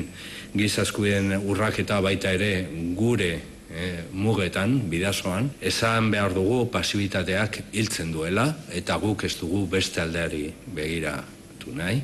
gizaskubiden 0.55 1.35
urraketa 1.35 1.99
baita 2.01 2.31
ere 2.31 2.67
gure 2.95 3.31
e, 3.35 3.89
mugetan, 4.15 4.77
bidazoan, 4.89 5.49
esan 5.59 6.07
behar 6.13 6.31
dugu 6.33 6.63
pasibitateak 6.71 7.59
hiltzen 7.73 8.13
duela 8.15 8.47
eta 8.71 8.95
guk 9.03 9.27
ez 9.27 9.33
dugu 9.35 9.65
beste 9.67 10.01
aldeari 10.01 10.47
begiratu 10.79 11.75
nahi. 11.75 11.99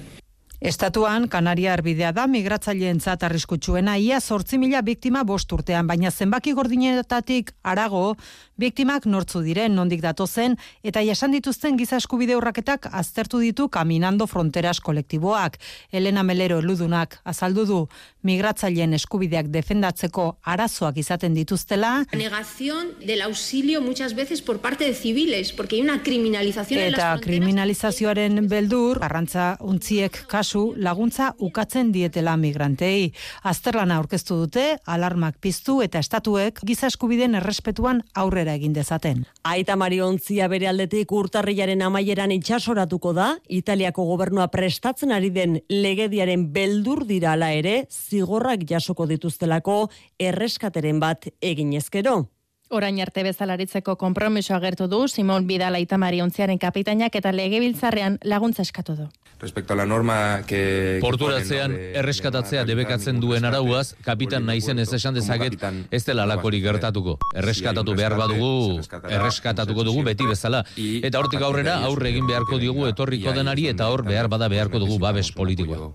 Estatuan, 0.61 1.23
Kanaria 1.25 1.71
arbidea 1.73 2.11
da 2.13 2.27
migratzaileentzat 2.29 3.23
arriskutsuena 3.25 3.95
ia 3.97 4.19
sortzi 4.21 4.59
mila 4.61 4.83
biktima 4.85 5.23
bost 5.25 5.49
urtean, 5.55 5.87
baina 5.89 6.11
zenbaki 6.11 6.51
gordinetatik 6.53 7.49
arago, 7.65 8.13
biktimak 8.61 9.07
nortzu 9.09 9.41
diren, 9.41 9.73
nondik 9.73 10.03
dato 10.03 10.27
zen, 10.27 10.53
eta 10.85 11.01
jasan 11.01 11.33
dituzten 11.33 11.79
giza 11.79 11.97
eskubide 11.97 12.35
urraketak 12.37 12.85
aztertu 12.91 13.39
ditu 13.41 13.69
Caminando 13.73 14.27
Fronteras 14.27 14.77
kolektiboak. 14.85 15.57
Elena 15.89 16.21
Melero 16.21 16.59
eludunak 16.61 17.17
azaldu 17.25 17.65
du 17.65 17.79
migratzaileen 18.21 18.93
eskubideak 18.93 19.49
defendatzeko 19.49 20.27
arazoak 20.45 21.01
izaten 21.01 21.33
dituztela. 21.33 22.05
Negación 22.13 22.93
del 23.01 23.25
auxilio 23.25 23.81
muchas 23.81 24.13
veces 24.13 24.43
por 24.43 24.61
parte 24.61 24.85
de 24.85 24.93
civiles, 24.93 25.53
porque 25.53 25.77
hay 25.77 25.81
una 25.81 26.03
criminalización 26.03 26.81
eta 26.81 26.87
en 26.87 27.13
las 27.15 27.21
kriminalizazioaren 27.21 28.47
beldur, 28.47 29.01
arrantza 29.01 29.57
untziek 29.59 30.21
kasu 30.27 30.50
kasu 30.51 30.73
laguntza 30.75 31.31
ukatzen 31.39 31.91
dietela 31.93 32.35
migrantei. 32.35 33.13
Azterlana 33.43 33.95
aurkeztu 34.01 34.35
dute, 34.35 34.63
alarmak 34.85 35.37
piztu 35.39 35.79
eta 35.81 35.99
estatuek 35.99 36.59
giza 36.67 36.89
eskubideen 36.91 37.35
errespetuan 37.39 38.01
aurrera 38.13 38.57
egin 38.59 38.73
dezaten. 38.73 39.23
Aita 39.43 39.77
Mariontzia 39.79 40.49
bere 40.51 40.67
aldetik 40.67 41.11
urtarrilaren 41.11 41.81
amaieran 41.81 42.31
itxasoratuko 42.35 43.13
da, 43.13 43.37
Italiako 43.47 44.03
gobernua 44.09 44.49
prestatzen 44.51 45.11
ari 45.15 45.29
den 45.31 45.61
legediaren 45.69 46.49
beldur 46.51 47.05
dira 47.07 47.37
ala 47.37 47.53
ere, 47.55 47.85
zigorrak 47.89 48.67
jasoko 48.67 49.07
dituztelako 49.07 49.87
erreskateren 50.19 50.99
bat 50.99 51.31
egin 51.39 51.71
ezkero. 51.79 52.25
Orain 52.71 53.01
arte 53.03 53.23
bezalaritzeko 53.27 53.97
konpromiso 53.99 54.53
agertu 54.55 54.85
du 54.87 55.01
Simon 55.11 55.43
Bidala 55.47 55.79
Itamari 55.83 56.21
ontziaren 56.23 56.57
kapitainak 56.57 57.15
eta 57.19 57.33
legebiltzarrean 57.35 58.15
laguntza 58.23 58.63
eskatu 58.63 58.95
du. 58.95 59.07
Respecto 59.41 59.73
a 59.73 59.75
la 59.75 59.85
norma 59.85 60.43
que 60.47 60.99
Porturatzean 61.01 61.73
erreskatatzea 61.99 62.63
debekatzen 62.63 63.19
duen 63.19 63.43
arauaz, 63.43 63.95
kapitan 64.05 64.45
naizen 64.45 64.79
ez 64.79 64.87
esan 64.93 65.17
dezaket 65.17 65.57
ez 65.91 66.03
dela 66.05 66.27
lakori 66.29 66.61
gertatuko. 66.63 67.17
Erreskatatu 67.35 67.95
behar 67.97 68.15
badugu, 68.15 68.79
erreskatatuko 69.09 69.83
dugu 69.83 70.05
beti 70.07 70.29
bezala. 70.29 70.63
Eta 70.77 71.19
hortik 71.19 71.43
aurrera 71.43 71.81
aurre 71.89 72.13
egin 72.13 72.29
beharko 72.29 72.61
diogu 72.61 72.87
etorriko 72.87 73.35
denari 73.35 73.67
eta 73.73 73.89
hor 73.91 74.05
behar 74.07 74.31
bada 74.31 74.47
beharko 74.47 74.79
dugu 74.79 74.99
babes 75.01 75.33
politikoa. 75.35 75.91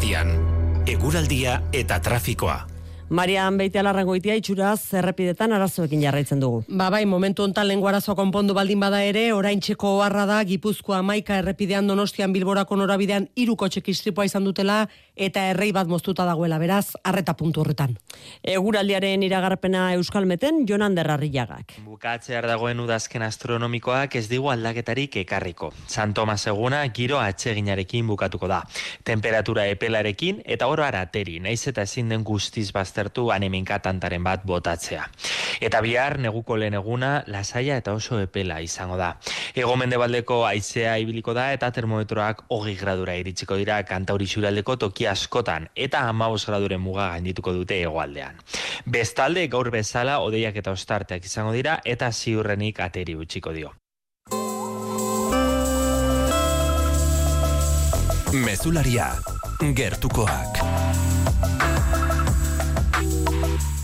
Irratian, 0.00 0.30
eguraldia 0.88 1.58
eta 1.76 1.98
trafikoa. 2.00 2.54
Marian 3.10 3.58
Beite 3.58 3.80
Alarrangoitia 3.82 4.36
itxuraz 4.38 4.78
zerrepidetan 4.94 5.52
arazoekin 5.52 6.00
jarraitzen 6.00 6.40
dugu. 6.40 6.62
Ba 6.68 6.86
bai, 6.94 7.02
momentu 7.04 7.42
hontan 7.44 7.68
lengua 7.68 7.90
arazoa 7.90 8.14
konpondu 8.16 8.54
baldin 8.56 8.80
bada 8.80 9.02
ere, 9.04 9.26
oraintxeko 9.36 9.96
oharra 9.98 10.24
da 10.30 10.38
Gipuzkoa 10.46 11.02
Maika 11.02 11.36
errepidean 11.42 11.90
Donostian 11.90 12.32
Bilborako 12.32 12.78
norabidean 12.80 13.28
hiru 13.36 13.56
kotxe 13.60 13.82
istripua 13.84 14.24
izan 14.24 14.46
dutela 14.48 14.86
eta 15.20 15.42
errei 15.52 15.68
bat 15.76 15.88
moztuta 15.90 16.24
dagoela, 16.24 16.56
beraz, 16.58 16.96
arreta 17.04 17.34
puntu 17.36 17.60
horretan. 17.60 17.92
Eguraldiaren 18.40 19.20
iragarpena 19.26 19.90
Euskalmeten 19.98 20.62
Jonan 20.68 20.94
Derrarriagak. 20.96 21.76
Bukatzear 21.84 22.48
dagoen 22.48 22.80
udazken 22.80 23.22
astronomikoak 23.26 24.16
ez 24.16 24.24
digu 24.30 24.48
aldaketarik 24.48 25.18
ekarriko. 25.20 25.74
San 25.86 26.14
Tomas 26.16 26.46
eguna 26.48 26.80
giro 26.96 27.18
atseginarekin 27.20 28.08
bukatuko 28.08 28.48
da. 28.48 28.62
Temperatura 29.04 29.66
epelarekin 29.68 30.40
eta 30.46 30.70
oro 30.72 30.86
arateri, 30.86 31.36
naiz 31.44 31.60
eta 31.68 31.84
ezin 31.84 32.08
den 32.08 32.24
guztiz 32.24 32.70
baztertu 32.72 33.28
aneminka 33.34 33.78
tantaren 33.84 34.24
bat 34.24 34.46
botatzea. 34.48 35.04
Eta 35.60 35.82
bihar 35.84 36.16
neguko 36.18 36.56
lehen 36.56 36.78
eguna 36.80 37.12
lasaia 37.28 37.76
eta 37.76 37.92
oso 37.92 38.22
epela 38.24 38.62
izango 38.64 38.96
da. 38.96 39.12
Ego 39.52 39.76
mendebaldeko 39.76 40.46
aizea 40.48 40.96
ibiliko 41.02 41.36
da 41.36 41.50
eta 41.52 41.68
termometroak 41.76 42.46
hogi 42.48 42.74
gradura 42.80 43.18
iritsiko 43.20 43.60
dira 43.60 43.82
kantauri 43.84 44.24
xuraldeko 44.30 44.78
toki 44.80 45.09
askotan 45.10 45.68
eta 45.74 46.06
amabos 46.08 46.46
graduren 46.46 46.80
muga 46.80 47.10
gaindituko 47.14 47.52
dute 47.56 47.80
hegoaldean. 47.82 48.40
Bestalde 48.86 49.46
gaur 49.52 49.70
bezala 49.70 50.20
odeiak 50.24 50.56
eta 50.62 50.74
ostarteak 50.76 51.24
izango 51.24 51.52
dira 51.56 51.80
eta 51.84 52.12
ziurrenik 52.12 52.80
ateri 52.80 53.16
utziko 53.18 53.52
dio. 53.56 53.74
Mezularia, 58.32 59.10
gertukoak. 59.74 60.59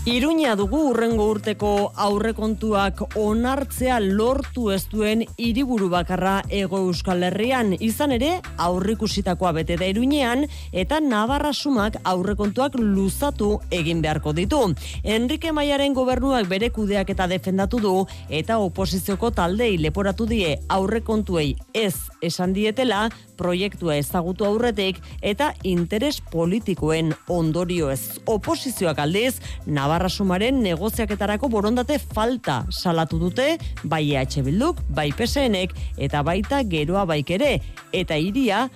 Iruña 0.07 0.53
dugu 0.55 0.77
urrengo 0.87 1.25
urteko 1.27 1.69
aurrekontuak 1.99 3.01
onartzea 3.19 3.97
lortu 3.99 4.69
ez 4.71 4.85
duen 4.87 5.25
hiriburu 5.35 5.89
bakarra 5.91 6.35
ego 6.47 6.79
euskal 6.85 7.25
herrian 7.27 7.73
izan 7.83 8.13
ere 8.15 8.29
aurrikusitakoa 8.63 9.51
bete 9.57 9.75
da 9.75 9.89
Iruñean 9.91 10.45
eta 10.71 11.01
Navarra 11.03 11.51
sumak 11.51 11.97
aurrekontuak 12.07 12.77
luzatu 12.79 13.49
egin 13.69 13.99
beharko 13.99 14.31
ditu. 14.31 14.61
Enrique 15.03 15.51
Maiaren 15.51 15.91
gobernuak 15.91 16.47
bere 16.47 16.69
kudeak 16.71 17.11
eta 17.11 17.27
defendatu 17.27 17.83
du 17.83 17.93
eta 18.29 18.61
oposizioko 18.63 19.33
taldei 19.35 19.73
leporatu 19.75 20.23
die 20.25 20.55
aurrekontuei 20.69 21.57
ez 21.73 21.97
esan 22.21 22.55
dietela 22.55 23.09
proiektua 23.35 23.99
ezagutu 23.99 24.47
aurretik 24.47 25.03
eta 25.21 25.51
interes 25.67 26.21
politikoen 26.31 27.11
ondorio 27.27 27.91
ez. 27.91 28.21
Oposizioak 28.25 29.03
aldiz, 29.03 29.41
Navarra 29.67 29.96
sumaren 30.05 30.61
negoziaketarako 30.61 31.49
borondate 31.49 31.97
falta 31.97 32.61
salatu 32.69 33.17
dute, 33.19 33.57
bai 33.83 34.03
EH 34.13 34.43
Bilduk, 34.45 34.83
bai 34.93 35.09
PSNek 35.17 35.73
eta 35.97 36.21
baita 36.23 36.61
geroa 36.63 37.05
baik 37.09 37.33
ere. 37.37 37.57
Eta 37.91 38.15
iria, 38.21 38.67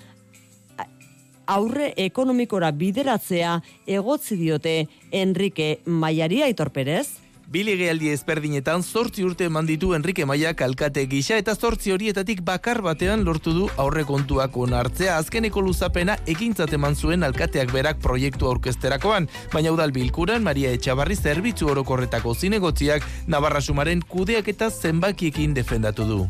aurre 1.51 1.91
ekonomikora 1.99 2.71
bideratzea 2.71 3.57
egotzi 3.87 4.37
diote 4.39 4.75
Enrique 5.11 5.81
Maiaria 5.85 6.47
Aitorperez. 6.49 7.07
Bilegealdi 7.51 8.07
ezberdinetan 8.13 8.79
zortzi 8.79 9.25
urte 9.27 9.49
eman 9.49 9.65
ditu 9.67 9.89
Enrique 9.91 10.23
Maia 10.23 10.53
kalkate 10.55 11.01
gisa 11.11 11.35
eta 11.41 11.51
zortzi 11.51 11.91
horietatik 11.91 12.39
bakar 12.47 12.79
batean 12.85 13.25
lortu 13.27 13.51
du 13.51 13.65
aurrekontuak 13.83 14.55
onartzea 14.55 15.17
azkeneko 15.19 15.59
luzapena 15.65 16.15
ekintzat 16.31 16.71
eman 16.77 16.95
zuen 16.95 17.27
alkateak 17.27 17.73
berak 17.75 17.99
proiektu 17.99 18.47
aurkezterakoan, 18.47 19.27
baina 19.51 19.73
udal 19.75 19.91
bilkuran 19.91 20.47
Maria 20.47 20.71
Etxabarri 20.77 21.19
zerbitzu 21.19 21.67
orokorretako 21.73 22.37
zinegotziak 22.39 23.03
Navarra 23.27 23.59
Sumaren 23.59 23.99
kudeak 23.99 24.47
eta 24.47 24.71
zenbakiekin 24.71 25.53
defendatu 25.53 26.07
du. 26.07 26.21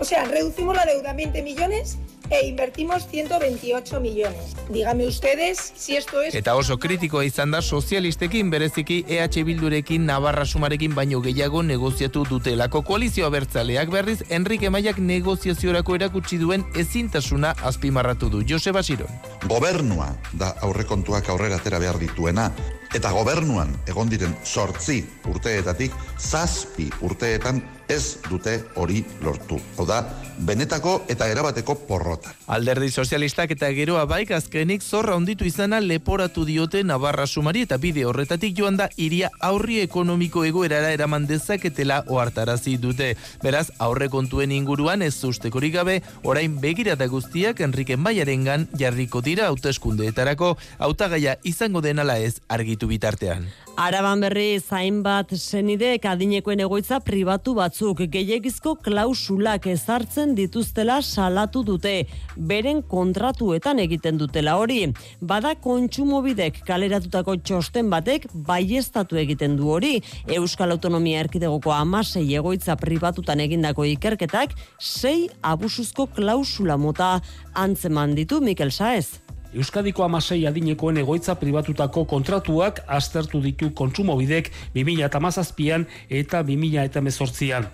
O 0.00 0.04
sea, 0.04 0.24
reducimos 0.26 0.74
la 0.74 0.90
deuda 0.90 1.14
20 1.14 1.46
millones 1.46 1.98
e 2.34 2.48
invertimos 2.48 3.06
128 3.10 4.00
millones. 4.00 4.56
Dígame 4.68 5.06
ustedes 5.06 5.72
si 5.76 5.96
esto 5.96 6.20
es... 6.22 6.34
Eta 6.34 6.56
oso 6.56 6.78
kritikoa 6.78 7.24
izan 7.24 7.52
da 7.54 7.62
sozialistekin 7.62 8.50
bereziki 8.50 9.04
EH 9.08 9.44
Bildurekin 9.44 10.06
Navarra 10.06 10.44
Sumarekin 10.44 10.94
baino 10.94 11.20
gehiago 11.22 11.62
negoziatu 11.62 12.24
dutelako 12.28 12.82
koalizioa 12.82 13.30
bertzaleak 13.30 13.90
berriz 13.90 14.22
Enrique 14.28 14.70
Maiak 14.70 14.98
negoziaziorako 14.98 15.94
erakutsi 15.94 16.38
duen 16.38 16.64
ezintasuna 16.74 17.54
azpimarratu 17.62 18.30
du 18.30 18.42
Joseba 18.48 18.82
Siron. 18.82 19.10
Gobernua 19.46 20.14
da 20.32 20.54
aurrekontuak 20.66 21.28
aurrera 21.28 21.60
atera 21.62 21.78
behar 21.78 22.00
dituena 22.02 22.50
eta 22.94 23.10
gobernuan 23.10 23.72
egon 23.90 24.10
diren 24.10 24.34
sortzi 24.46 25.00
urteetatik 25.30 25.94
zazpi 26.18 26.86
urteetan 27.02 27.60
ez 27.90 28.16
dute 28.30 28.54
hori 28.80 29.02
lortu. 29.22 29.58
Hau 29.76 29.86
da, 29.88 30.00
benetako 30.38 31.02
eta 31.10 31.28
erabateko 31.28 31.74
porrota. 31.88 32.23
Alderdi 32.46 32.90
sozialistak 32.90 33.54
eta 33.54 33.70
geroa 33.72 34.04
baik 34.04 34.30
azkenik 34.36 34.82
zorra 34.82 35.16
onditu 35.16 35.46
izana 35.48 35.80
leporatu 35.80 36.44
diote 36.44 36.82
Navarra 36.84 37.26
Sumari 37.26 37.64
eta 37.64 37.78
bide 37.80 38.04
horretatik 38.04 38.56
joan 38.58 38.76
da 38.76 38.88
iria 38.96 39.30
aurri 39.40 39.80
ekonomiko 39.80 40.44
egoerara 40.44 40.92
eraman 40.92 41.26
dezaketela 41.26 42.02
ohartarazi 42.08 42.76
dute. 42.76 43.14
Beraz, 43.42 43.70
aurre 43.78 44.08
kontuen 44.12 44.52
inguruan 44.52 45.02
ez 45.02 45.14
ustekorik 45.24 45.74
gabe, 45.74 46.00
orain 46.22 46.60
begirata 46.60 47.08
guztiak 47.08 47.60
Enrique 47.60 47.96
Maiarengan 47.96 48.68
jarriko 48.78 49.24
dira 49.24 49.48
hauteskundeetarako 49.48 50.56
hautagaia 50.78 51.38
izango 51.44 51.80
denala 51.80 52.18
ez 52.18 52.40
argitu 52.48 52.86
bitartean. 52.90 53.48
Araban 53.76 54.20
berri 54.22 54.60
zain 54.60 55.00
bat 55.02 55.32
senidek 55.34 56.04
adinekoen 56.06 56.60
egoitza 56.62 57.00
pribatu 57.02 57.56
batzuk 57.58 58.04
gehiagizko 58.12 58.76
klausulak 58.84 59.66
ezartzen 59.66 60.36
dituztela 60.38 61.00
salatu 61.02 61.64
dute, 61.66 62.03
beren 62.36 62.82
kontratuetan 62.82 63.78
egiten 63.82 64.18
dutela 64.20 64.56
hori. 64.60 64.92
Bada 65.20 65.54
kontsumobidek 65.54 66.62
kaleratutako 66.68 67.36
txosten 67.42 67.90
batek 67.90 68.28
baiestatu 68.46 69.18
egiten 69.20 69.56
du 69.56 69.70
hori. 69.72 69.96
Euskal 70.36 70.74
Autonomia 70.76 71.24
Erkidegoko 71.24 71.72
amasei 71.74 72.26
egoitza 72.34 72.76
pribatutan 72.80 73.40
egindako 73.40 73.88
ikerketak, 73.94 74.54
sei 74.78 75.28
abusuzko 75.42 76.08
klausula 76.14 76.76
mota 76.76 77.18
antzeman 77.54 78.14
ditu 78.14 78.40
Mikel 78.44 78.70
Saez. 78.74 79.23
Euskadiko 79.54 80.02
amasei 80.02 80.40
adinekoen 80.48 80.96
egoitza 80.98 81.36
pribatutako 81.38 82.02
kontratuak 82.10 82.80
aztertu 82.96 83.38
ditu 83.42 83.68
kontsumobidek 83.78 84.48
2008an 84.74 85.84
eta 86.10 86.40
2008an. 86.42 87.68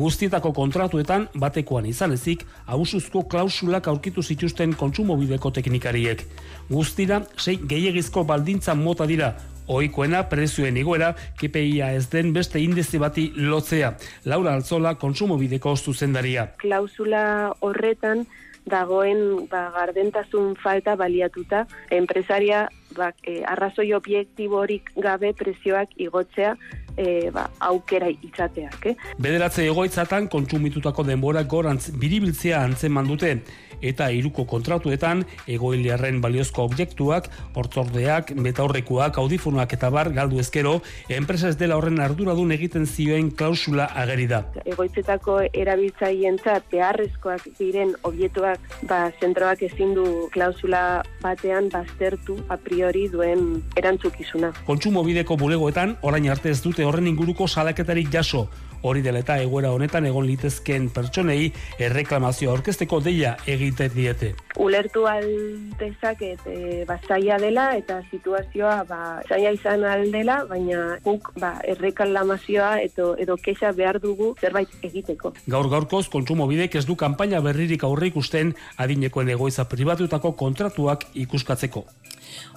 Guztietako 0.00 0.50
kontratuetan 0.56 1.28
batekoan 1.38 1.86
izan 1.86 2.16
ezik, 2.16 2.42
abusuzko 2.66 3.22
klausulak 3.30 3.86
aurkitu 3.86 4.22
zituzten 4.22 4.74
kontsumobideko 4.74 5.54
teknikariek. 5.54 6.26
Guztira, 6.70 7.22
sei 7.38 7.60
gehiagizko 7.62 8.26
baldintza 8.26 8.74
mota 8.74 9.06
dira, 9.06 9.36
Oikoena 9.70 10.24
prezioen 10.26 10.74
igoera 10.80 11.12
KPIa 11.38 11.92
ez 11.94 12.08
den 12.10 12.32
beste 12.34 12.58
indizi 12.58 12.98
bati 12.98 13.28
lotzea. 13.36 13.92
Laura 14.26 14.56
Altzola 14.58 14.96
kontsumobideko 14.98 15.76
zuzendaria. 15.76 16.48
Klausula 16.58 17.52
horretan 17.62 18.24
dagoen 18.70 19.48
ba, 19.50 19.68
gardentasun 19.74 20.54
falta 20.62 20.96
baliatuta 20.96 21.66
enpresaria 21.90 22.68
ba, 22.96 23.10
e, 23.26 23.40
arrazoi 23.46 23.92
obiektiborik 23.96 24.92
gabe 24.96 25.32
prezioak 25.36 25.92
igotzea 25.96 26.54
e, 26.96 27.30
ba, 27.34 27.48
aukera 27.70 28.10
izateak. 28.10 28.86
Eh? 28.92 28.94
Bederatze 29.18 29.66
egoitzatan 29.66 30.28
kontsumitutako 30.28 31.04
denbora 31.04 31.42
gorantz 31.42 31.90
biribiltzea 31.90 32.62
antzeman 32.64 33.08
dute 33.10 33.36
eta 33.82 34.10
iruko 34.12 34.44
kontratuetan 34.48 35.24
egoiliarren 35.48 36.20
baliozko 36.20 36.64
objektuak, 36.68 37.28
hortzordeak, 37.56 38.34
metaurrekoak, 38.36 39.18
audifonuak 39.22 39.72
eta 39.76 39.90
bar 39.92 40.12
galdu 40.14 40.40
ezkero, 40.42 40.78
enpresa 41.08 41.50
ez 41.50 41.56
dela 41.60 41.78
horren 41.80 42.00
arduradun 42.00 42.52
egiten 42.56 42.86
zioen 42.86 43.30
klausula 43.36 43.88
ageri 44.02 44.26
da. 44.30 44.42
Egoitzetako 44.64 45.40
erabiltzaientzat 45.52 46.68
beharrezkoak 46.72 47.48
diren 47.58 47.94
objektuak 48.08 48.60
ba, 48.88 49.02
zentroak 49.20 49.64
ezin 49.70 49.94
du 49.96 50.06
klausula 50.34 51.02
batean 51.22 51.70
baztertu 51.72 52.38
a 52.48 52.56
priori 52.60 53.06
duen 53.12 53.62
erantzukizuna. 53.80 54.52
Kontsumo 54.66 55.04
bideko 55.06 55.36
bulegoetan, 55.40 55.96
orain 56.06 56.28
arte 56.30 56.52
ez 56.52 56.60
dute 56.62 56.79
horren 56.84 57.06
inguruko 57.06 57.48
salaketarik 57.48 58.10
jaso, 58.12 58.48
hori 58.82 59.02
dela 59.02 59.20
eta 59.20 59.36
egoera 59.42 59.72
honetan 59.74 60.06
egon 60.08 60.26
litezken 60.26 60.88
pertsonei 60.94 61.50
erreklamazio 61.82 62.50
aurkezteko 62.52 63.00
deia 63.04 63.34
egite 63.50 63.88
diete. 63.92 64.32
Ulertu 64.60 65.06
aldezak 65.08 66.22
et, 66.24 66.46
e, 66.46 66.84
bazaia 66.88 67.38
dela 67.42 67.70
eta 67.78 68.00
situazioa 68.10 68.76
ba, 68.88 69.00
zaila 69.28 69.52
izan 69.56 69.84
aldela, 69.84 70.40
baina 70.48 70.96
guk 71.04 71.32
ba, 71.40 71.54
erreklamazioa 71.74 72.72
edo, 72.86 73.12
edo 73.20 73.36
kexa 73.36 73.72
behar 73.76 74.00
dugu 74.00 74.34
zerbait 74.40 74.72
egiteko. 74.82 75.34
Gaur 75.50 75.70
gaurkoz, 75.72 76.06
kontsumo 76.12 76.48
bidek 76.50 76.80
ez 76.80 76.86
du 76.88 76.96
kanpaina 76.96 77.40
berririk 77.44 77.84
aurre 77.84 78.10
ikusten 78.10 78.54
adinekoen 78.80 79.28
egoiza 79.36 79.68
pribatutako 79.68 80.32
kontratuak 80.40 81.06
ikuskatzeko. 81.14 81.84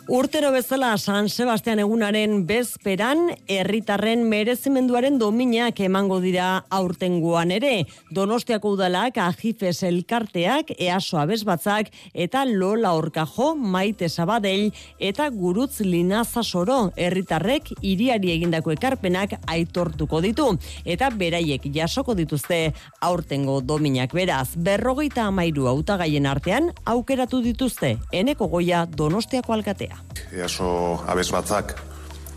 Urtero 0.10 0.50
bezala 0.52 0.98
San 0.98 1.30
Sebastian 1.32 1.80
egunaren 1.80 2.42
bezperan 2.44 3.30
herritarren 3.48 4.26
merezimenduaren 4.28 5.16
dominak 5.16 5.78
emango 5.80 6.18
dira 6.20 6.66
aurtengoan 6.76 7.54
ere. 7.56 7.86
Donostiako 8.12 8.74
udalak, 8.76 9.16
Ajifes 9.24 9.78
elkarteak, 9.88 10.74
Easo 10.76 11.22
Abesbatzak 11.22 11.94
eta 12.14 12.44
Lola 12.44 12.92
Orkajo, 13.00 13.54
Maite 13.56 14.10
Sabadell 14.10 14.74
eta 15.00 15.30
Gurutz 15.32 15.80
Linazasoro 15.80 16.92
herritarrek 17.00 17.72
iriari 17.80 18.36
egindako 18.36 18.76
ekarpenak 18.76 19.38
aitortuko 19.48 20.20
ditu 20.20 20.50
eta 20.84 21.14
beraiek 21.16 21.70
jasoko 21.72 22.12
dituzte 22.14 22.74
aurtengo 23.00 23.62
dominak 23.62 24.12
beraz. 24.12 24.50
Berrogeita 24.58 25.30
amairu 25.32 25.72
hautagaien 25.72 26.28
artean 26.28 26.74
aukeratu 26.84 27.40
dituzte 27.42 27.96
eneko 28.12 28.52
goia 28.52 28.84
Donostiako 28.86 29.56
alkatea. 29.56 29.93
Easo 30.34 31.04
abez 31.08 31.30
batzak, 31.32 31.76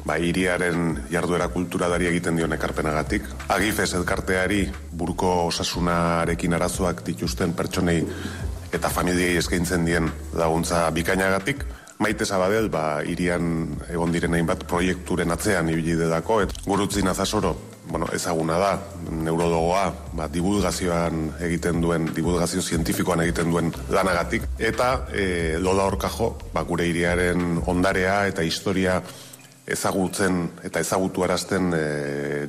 ba, 0.06 0.18
iriaren 0.22 1.00
jarduera 1.10 1.48
kulturadari 1.52 2.08
egiten 2.10 2.36
dion 2.38 2.52
ekarpenagatik. 2.56 3.26
Agifez 3.52 3.92
elkarteari 3.98 4.66
buruko 4.92 5.32
osasunarekin 5.48 6.54
arazoak 6.54 7.02
dituzten 7.06 7.54
pertsonei 7.58 8.02
eta 8.76 8.90
familiei 8.92 9.36
eskaintzen 9.40 9.86
dien 9.86 10.10
laguntza 10.34 10.86
bikainagatik. 10.94 11.64
Maite 11.98 12.26
Zabadel, 12.28 12.68
ba, 12.68 13.00
irian 13.08 13.70
egon 13.88 14.12
diren 14.12 14.34
hainbat 14.36 14.66
proiekturen 14.68 15.32
atzean 15.32 15.70
ibili 15.72 15.96
dedako, 15.96 16.42
et 16.44 16.52
gurutzi 16.66 17.02
nazasoro, 17.02 17.54
bueno, 17.88 18.06
ezaguna 18.12 18.58
da, 18.58 18.72
neurodogoa, 19.10 19.84
ba, 20.18 20.26
divulgazioan 20.32 21.30
egiten 21.46 21.80
duen, 21.80 22.10
divulgazio 22.14 22.62
zientifikoan 22.62 23.22
egiten 23.24 23.50
duen 23.52 23.72
lanagatik, 23.90 24.48
eta 24.58 25.06
e, 25.12 25.56
lola 25.62 25.86
horkajo, 25.86 26.32
ba, 26.54 26.64
gure 26.66 26.86
iriaren 26.88 27.62
ondarea 27.66 28.24
eta 28.30 28.42
historia 28.46 29.00
ezagutzen 29.66 30.44
eta 30.66 30.82
ezagutu 30.82 31.24
arazten 31.26 31.72
e, 31.74 31.86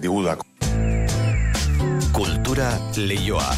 digudako. 0.02 0.46
Kultura 2.18 2.72
leioa. 2.98 3.52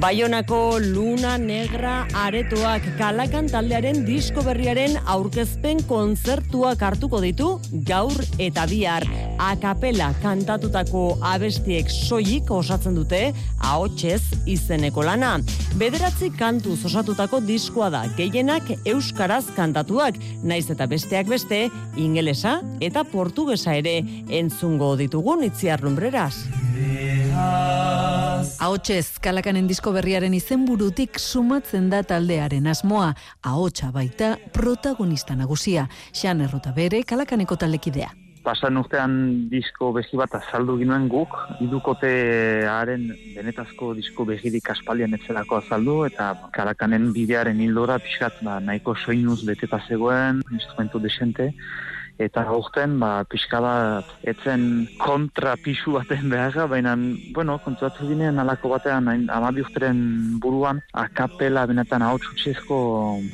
Baionako 0.00 0.80
Luna 0.80 1.34
Negra 1.36 2.06
aretoak 2.16 2.86
kalakan 2.96 3.50
taldearen 3.52 3.98
disko 4.06 4.40
berriaren 4.46 4.94
aurkezpen 5.12 5.82
kontzertuak 5.84 6.80
hartuko 6.80 7.20
ditu 7.20 7.48
gaur 7.84 8.16
eta 8.40 8.64
bihar 8.70 9.04
akapela 9.44 10.08
kantatutako 10.22 11.02
abestiek 11.32 11.92
soilik 11.92 12.48
osatzen 12.48 12.96
dute 12.96 13.20
ahotsez 13.60 14.22
izeneko 14.48 15.04
lana. 15.04 15.34
Bederatzi 15.76 16.32
kantu 16.32 16.78
osatutako 16.88 17.42
diskoa 17.44 17.90
da 17.92 18.06
gehienak 18.16 18.72
euskaraz 18.88 19.50
kantatuak, 19.52 20.16
naiz 20.42 20.70
eta 20.72 20.88
besteak 20.88 21.28
beste 21.28 21.66
ingelesa 22.00 22.62
eta 22.80 23.04
portugesa 23.04 23.76
ere 23.76 23.98
entzungo 24.32 24.94
ditugun 24.96 25.44
itziar 25.44 25.84
lumbreraz. 25.84 26.46
Ahotsez, 28.40 29.18
kalakanen 29.20 29.66
disko 29.68 29.92
berriaren 29.92 30.32
izenburutik 30.36 31.18
sumatzen 31.20 31.90
da 31.92 32.00
taldearen 32.06 32.66
asmoa, 32.70 33.10
ahotsa 33.44 33.90
baita 33.92 34.30
protagonista 34.54 35.36
nagusia, 35.36 35.86
xan 36.16 36.40
errota 36.46 36.72
bere 36.76 37.02
kalakaneko 37.04 37.58
taldekidea. 37.60 38.08
Pasan 38.40 38.80
urtean 38.80 39.12
disko 39.52 39.90
behi 39.92 40.16
bat 40.16 40.32
azaldu 40.38 40.78
ginoen 40.80 41.08
guk, 41.12 41.36
idukotearen 41.60 43.04
benetazko 43.36 43.92
disko 43.98 44.24
behirik 44.30 44.72
aspaldian 44.72 45.12
etzelako 45.18 45.60
azaldu, 45.60 45.98
eta 46.08 46.32
kalakanen 46.56 47.10
bidearen 47.12 47.60
hildora 47.60 47.98
pixkat 48.00 48.40
ba, 48.46 48.56
nahiko 48.64 48.96
soinuz 48.96 49.42
beteta 49.44 49.82
zegoen, 49.88 50.40
instrumentu 50.56 51.02
desente, 51.04 51.50
eta 52.20 52.44
aurten 52.52 52.98
ba 53.00 53.24
pixka 53.24 53.60
bat 53.64 54.12
etzen 54.32 54.62
kontra 55.00 55.56
pisu 55.64 55.96
baten 55.96 56.28
beharra, 56.32 56.66
baina 56.68 56.94
bueno, 57.34 57.58
kontuatu 57.64 58.08
ginean 58.08 58.38
alako 58.38 58.74
batean 58.76 59.08
amabi 59.32 59.64
urteren 59.64 60.00
buruan 60.42 60.82
akapela 60.92 61.66
benetan 61.66 62.02
hau 62.02 62.18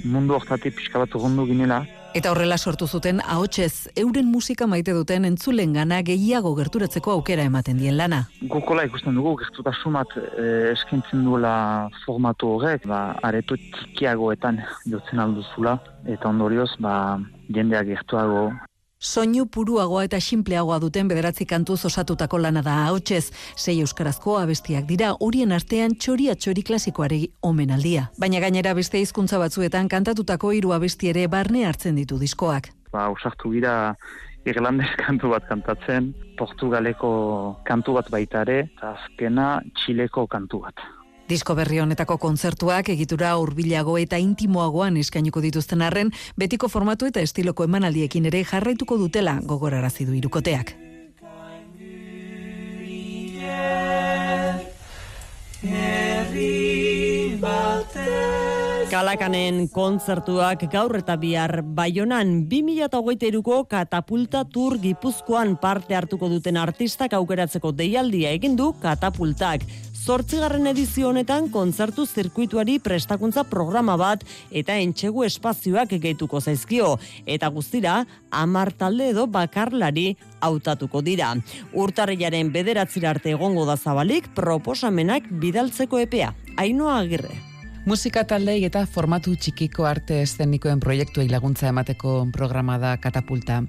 mundu 0.05 0.35
hortatik 0.35 0.77
pixka 0.77 0.99
bat 0.99 1.15
urrundu 1.15 1.47
ginela. 1.47 1.85
Eta 2.17 2.31
horrela 2.33 2.57
sortu 2.57 2.87
zuten 2.87 3.19
ahotsez 3.21 3.91
euren 4.01 4.31
musika 4.33 4.67
maite 4.67 4.95
duten 4.97 5.27
entzulen 5.29 5.75
gana 5.77 5.99
gehiago 6.01 6.55
gerturatzeko 6.57 7.13
aukera 7.13 7.45
ematen 7.45 7.77
dien 7.77 7.99
lana. 7.99 8.23
Gukola 8.41 8.87
ikusten 8.89 9.19
dugu 9.19 9.35
gertutasumat 9.43 10.15
e, 10.17 10.47
eskintzen 10.71 11.27
duela 11.27 11.91
formatu 12.07 12.55
horrek, 12.55 12.87
ba, 12.89 13.19
areto 13.29 13.59
txikiagoetan 13.59 14.63
jotzen 14.87 15.21
alduzula, 15.27 15.77
eta 16.09 16.31
ondorioz, 16.31 16.71
ba, 16.81 16.95
jendeak 17.53 17.91
gertuago 17.93 18.47
Soinu 18.99 19.45
puruagoa 19.53 20.07
eta 20.07 20.19
sinpleagoa 20.21 20.79
duten 20.81 21.09
bederatzi 21.09 21.45
kantuz 21.47 21.83
osatutako 21.85 22.39
lana 22.41 22.63
da 22.65 22.77
hautsez. 22.87 23.31
Sei 23.57 23.81
euskarazko 23.85 24.39
abestiak 24.41 24.87
dira 24.89 25.11
horien 25.21 25.53
artean 25.53 25.99
txoria 26.01 26.35
txori 26.35 26.65
klasikoari 26.65 27.21
omenaldia. 27.43 28.07
Baina 28.19 28.41
gainera 28.41 28.73
beste 28.75 29.01
hizkuntza 29.01 29.39
batzuetan 29.39 29.89
kantatutako 29.93 30.53
hiru 30.57 30.73
abesti 30.73 31.13
ere 31.13 31.27
barne 31.29 31.67
hartzen 31.69 32.01
ditu 32.01 32.17
diskoak. 32.19 32.71
Ba, 32.93 33.11
usartu 33.13 33.53
gira 33.53 33.95
irlandez 34.49 34.89
kantu 35.05 35.35
bat 35.35 35.45
kantatzen, 35.45 36.15
portugaleko 36.39 37.11
kantu 37.69 37.99
bat 38.01 38.09
baitare, 38.11 38.63
eta 38.71 38.95
azkena 38.97 39.59
txileko 39.77 40.25
kantu 40.27 40.65
bat. 40.65 40.87
Disko 41.27 41.57
berri 41.59 41.81
honetako 41.83 42.21
kontzertuak 42.23 42.93
egitura 42.95 43.33
hurbilago 43.41 43.97
eta 43.99 44.19
intimoagoan 44.23 44.97
eskainiko 45.01 45.41
dituzten 45.43 45.83
arren, 45.83 46.13
betiko 46.39 46.71
formatu 46.71 47.09
eta 47.11 47.25
estiloko 47.27 47.67
emanaldiekin 47.67 48.29
ere 48.31 48.45
jarraituko 48.47 48.99
dutela 49.01 49.41
gogorarazi 49.43 50.07
du 50.07 50.15
irukoteak. 50.15 50.77
Kalakanen 58.87 59.67
kontzertuak 59.75 60.63
gaur 60.71 60.95
eta 61.01 61.17
bihar 61.19 61.59
Baionan 61.75 62.47
2023ko 62.47 63.65
Katapulta 63.67 64.45
Tour 64.47 64.79
Gipuzkoan 64.79 65.57
parte 65.59 65.99
hartuko 65.99 66.31
duten 66.31 66.57
artistak 66.57 67.19
aukeratzeko 67.19 67.75
deialdia 67.75 68.31
egin 68.39 68.55
du 68.57 68.71
Katapultak. 68.81 69.67
Zortzigarren 70.07 70.69
edizio 70.71 71.09
honetan 71.09 71.49
kontzertu 71.51 72.05
zirkuituari 72.07 72.77
prestakuntza 72.79 73.43
programa 73.51 73.97
bat 73.99 74.21
eta 74.55 74.77
entxegu 74.79 75.25
espazioak 75.27 75.97
gehituko 75.97 76.39
zaizkio. 76.39 76.93
Eta 77.27 77.51
guztira, 77.51 77.97
amar 78.31 78.71
talde 78.71 79.09
edo 79.11 79.27
bakarlari 79.27 80.13
hautatuko 80.47 81.03
dira. 81.03 81.33
Urtarriaren 81.75 82.55
bederatzira 82.55 83.11
arte 83.17 83.35
egongo 83.35 83.67
da 83.67 83.75
zabalik 83.75 84.31
proposamenak 84.39 85.27
bidaltzeko 85.43 85.99
epea. 86.07 86.31
Ainoa 86.55 87.01
agirre. 87.01 87.46
Musika 87.87 88.25
taldei 88.27 88.65
eta 88.67 88.81
formatu 88.91 89.37
txikiko 89.39 89.85
arte 89.87 90.17
eszenikoen 90.25 90.81
proiektuei 90.83 91.29
laguntza 91.31 91.69
emateko 91.71 92.15
programa 92.35 92.81
da 92.83 92.97
katapulta. 92.99 93.61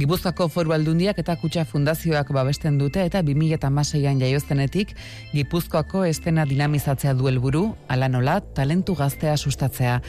Gipuzkoako 0.00 0.46
foru 0.54 0.72
aldundiak 0.72 1.20
eta 1.20 1.36
kutsa 1.36 1.66
fundazioak 1.68 2.32
babesten 2.32 2.80
dute 2.80 3.04
eta 3.04 3.20
2006an 3.20 4.24
jaioztenetik 4.24 4.96
Gipuzkoako 5.36 6.06
estena 6.08 6.48
dinamizatzea 6.48 7.12
du 7.12 7.28
helburu, 7.28 7.66
ala 7.92 8.08
nola, 8.08 8.40
talentu 8.56 8.96
gaztea 8.96 9.36
sustatzea. 9.36 10.00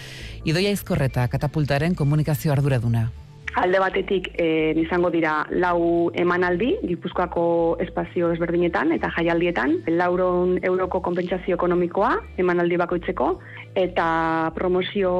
Idoia 0.47 0.71
izkorreta 0.71 1.27
katapultaren 1.27 1.99
komunikazio 1.99 2.55
arduraduna. 2.55 3.09
Alde 3.57 3.79
batetik 3.81 4.29
e, 4.37 4.73
izango 4.77 5.09
dira 5.09 5.45
lau 5.49 6.11
emanaldi 6.13 6.75
Gipuzkoako 6.85 7.77
espazio 7.81 8.29
ezberdinetan 8.35 8.93
eta 8.93 9.09
jaialdietan, 9.15 9.79
lauron 9.97 10.59
euroko 10.61 11.01
konpentsazio 11.01 11.57
ekonomikoa 11.57 12.11
emanaldi 12.37 12.77
bakoitzeko 12.77 13.31
eta 13.75 14.07
promozio 14.55 15.13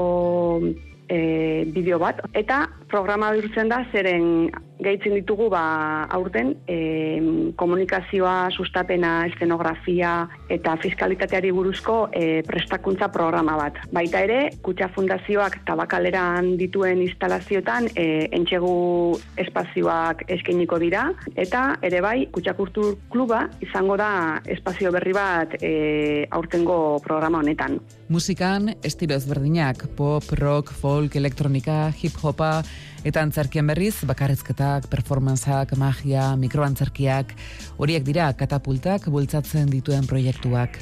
e, 1.09 1.65
bideo 1.73 1.99
bat. 1.99 2.21
Eta 2.34 2.67
programa 2.88 3.34
bihurtzen 3.34 3.71
da, 3.73 3.84
zeren 3.91 4.49
gehitzen 4.80 5.15
ditugu 5.17 5.49
ba, 5.51 6.07
aurten 6.15 6.53
e, 6.67 6.77
komunikazioa, 7.59 8.49
sustapena, 8.55 9.25
eszenografia 9.27 10.13
eta 10.51 10.75
fiskalitateari 10.82 11.51
buruzko 11.55 11.97
e, 12.15 12.41
prestakuntza 12.47 13.09
programa 13.13 13.57
bat. 13.59 13.80
Baita 13.95 14.23
ere, 14.23 14.39
Kutsa 14.63 14.89
Fundazioak 14.95 15.59
tabakaleran 15.67 16.53
dituen 16.59 17.03
instalazioetan 17.03 17.89
e, 17.93 18.07
entxegu 18.39 19.19
espazioak 19.39 20.25
eskainiko 20.38 20.80
dira 20.82 21.09
eta 21.36 21.65
ere 21.86 22.01
bai, 22.05 22.17
Kutsa 22.32 22.55
Kultur 22.57 22.95
Kluba 23.11 23.45
izango 23.65 23.97
da 23.99 24.11
espazio 24.47 24.93
berri 24.95 25.15
bat 25.15 25.57
e, 25.59 26.25
aurtengo 26.32 26.99
programa 27.03 27.43
honetan. 27.43 27.80
Musikan, 28.09 28.71
estilo 28.84 29.17
ezberdinak, 29.19 29.89
pop, 29.97 30.23
rock, 30.39 30.71
folk, 30.73 31.15
elektronika, 31.19 31.89
hip-hopa, 31.93 32.63
eta 33.04 33.22
antzerkien 33.24 33.68
berriz, 33.68 33.95
bakarrezketak, 34.08 34.89
performanzak, 34.91 35.76
magia, 35.80 36.34
mikroantzerkiak, 36.39 37.36
horiek 37.78 38.04
dira 38.04 38.32
katapultak 38.34 39.08
bultzatzen 39.12 39.70
dituen 39.72 40.08
proiektuak. 40.10 40.80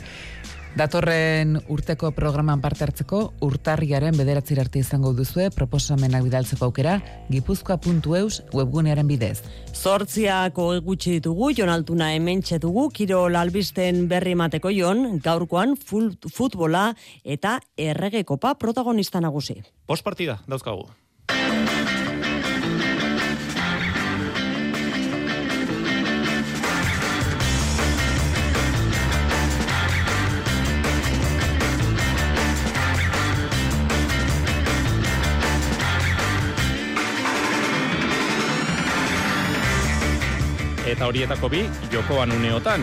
Datorren 0.77 1.55
urteko 1.73 2.11
programan 2.13 2.59
parte 2.61 2.83
hartzeko, 2.85 3.21
urtarriaren 3.41 4.13
bederatzi 4.19 4.53
arte 4.61 4.77
izango 4.77 5.09
duzue 5.17 5.47
proposamenak 5.55 6.27
bidaltzeko 6.27 6.67
aukera, 6.67 6.99
gipuzkoa.eus 7.33 8.43
webgunearen 8.53 9.09
bidez. 9.09 9.39
Zortziako 9.73 10.67
gutxi 10.85 11.15
ditugu, 11.17 11.49
Jon 11.57 11.71
Altuna 11.73 12.11
hemen 12.13 12.43
dugu, 12.61 12.89
kiro 12.91 13.27
lalbisten 13.27 14.07
berri 14.07 14.35
mateko 14.35 14.69
jon, 14.69 15.19
gaurkoan 15.19 15.75
futbola 15.77 16.93
eta 17.23 17.59
erregekopa 17.75 18.53
protagonista 18.55 19.19
nagusi. 19.19 19.63
Post 19.87 20.03
partida, 20.03 20.43
dauzkagu. 20.47 20.85
Eta 40.97 41.05
horietako 41.05 41.45
bi 41.53 41.59
jokoan 41.93 42.31
uneotan. 42.33 42.81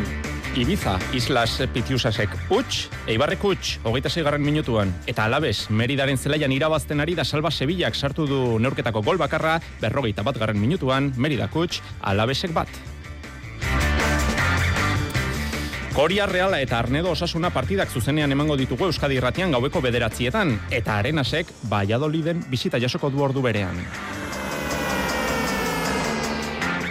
Ibiza, 0.54 0.92
Islas 1.18 1.56
Pitiusasek 1.74 2.30
utx, 2.54 2.84
Eibarrek 3.10 3.42
utx, 3.42 3.80
hogeita 3.82 4.08
zeigarren 4.08 4.44
minutuan, 4.44 4.92
eta 5.10 5.24
alabez, 5.26 5.66
Meridaren 5.74 6.14
zelaian 6.14 6.52
irabazten 6.54 7.02
ari 7.02 7.16
da 7.18 7.24
Salva 7.24 7.50
Sevillak 7.50 7.98
sartu 7.98 8.28
du 8.30 8.60
neurketako 8.62 9.02
gol 9.02 9.18
bakarra, 9.18 9.56
berrogeita 9.82 10.22
bat 10.22 10.38
garren 10.38 10.60
minutuan, 10.62 11.10
Meridak 11.16 11.56
utx, 11.58 11.82
alabezek 12.02 12.54
bat. 12.54 12.70
Koria 15.94 16.26
Reala 16.30 16.60
eta 16.62 16.78
Arnedo 16.78 17.10
Osasuna 17.10 17.50
partidak 17.50 17.90
zuzenean 17.90 18.30
emango 18.30 18.54
ditugu 18.54 18.92
Euskadi 18.92 19.18
Irratian 19.18 19.50
gaueko 19.50 19.82
bederatzietan, 19.82 20.54
eta 20.70 21.00
Arenasek 21.02 21.50
Valladoliden 21.70 22.46
bisita 22.50 22.78
jasoko 22.78 23.10
du 23.10 23.26
ordu 23.26 23.42
berean. 23.42 23.82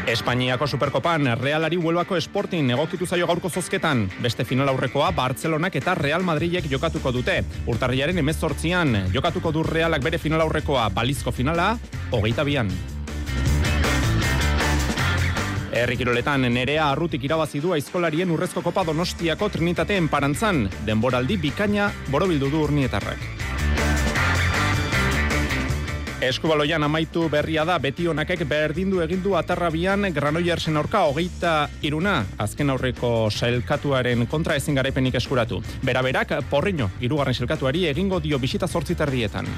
Espainiako 0.07 0.67
Superkopan 0.67 1.37
Realari 1.39 1.77
Huelbako 1.79 2.19
Sporting 2.19 2.73
egokitu 2.75 3.05
zaio 3.07 3.27
gaurko 3.27 3.49
zozketan. 3.49 4.09
Beste 4.21 4.43
final 4.43 4.67
aurrekoa 4.67 5.11
Bartzelonak 5.15 5.77
eta 5.79 5.93
Real 5.95 6.25
Madridek 6.27 6.67
jokatuko 6.67 7.13
dute. 7.15 7.37
Urtarriaren 7.71 8.17
emezortzian 8.19 8.97
jokatuko 9.13 9.53
du 9.55 9.63
Realak 9.63 10.03
bere 10.03 10.19
final 10.19 10.43
aurrekoa 10.43 10.89
balizko 10.89 11.31
finala, 11.31 11.77
hogeita 12.11 12.43
bian. 12.43 12.71
Errikiroletan 15.73 16.49
nerea 16.53 16.89
arrutik 16.91 17.23
irabazi 17.23 17.63
du 17.63 17.71
aizkolarien 17.73 18.29
urrezko 18.29 18.61
kopa 18.61 18.83
donostiako 18.83 19.49
trinitateen 19.55 20.11
parantzan. 20.11 20.67
Denboraldi 20.85 21.39
bikaina 21.47 21.93
borobildu 22.11 22.51
du 22.51 22.67
urnietarrak. 22.67 23.42
Eskubaloian 26.23 26.83
amaitu 26.83 27.25
berria 27.27 27.65
da 27.67 27.75
beti 27.83 28.05
honakek 28.07 28.45
berdindu 28.47 29.01
egindu 29.03 29.33
atarrabian 29.35 30.07
Granoillersen 30.15 30.77
aurka 30.79 31.01
hogeita 31.09 31.67
iruna 31.83 32.13
azken 32.39 32.71
aurreko 32.71 33.27
sailkatuaren 33.27 34.23
kontra 34.31 34.55
ezin 34.55 34.79
garaipenik 34.79 35.19
eskuratu. 35.19 35.59
Beraberak 35.83 36.31
porriño 36.49 36.89
irugarren 37.01 37.35
sailkatuari 37.35 37.87
egingo 37.91 38.21
dio 38.23 38.39
bisita 38.39 38.67
zortziterrietan. 38.67 39.51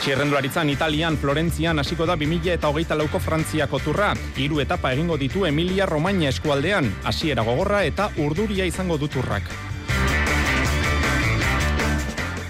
Txirrendularitzan 0.00 0.70
Italian, 0.70 1.16
Florentzian 1.18 1.82
hasiko 1.82 2.06
da 2.06 2.14
2000 2.14 2.54
eta 2.54 2.70
hogeita 2.70 2.94
lauko 2.94 3.18
Frantziako 3.18 3.80
turra. 3.82 4.12
Hiru 4.38 4.62
etapa 4.62 4.92
egingo 4.94 5.18
ditu 5.18 5.42
Emilia 5.46 5.90
Romagna 5.90 6.30
eskualdean. 6.30 6.92
Hasiera 7.02 7.42
gogorra 7.42 7.82
eta 7.82 8.12
urduria 8.22 8.68
izango 8.70 9.02
duturrak. 9.02 9.50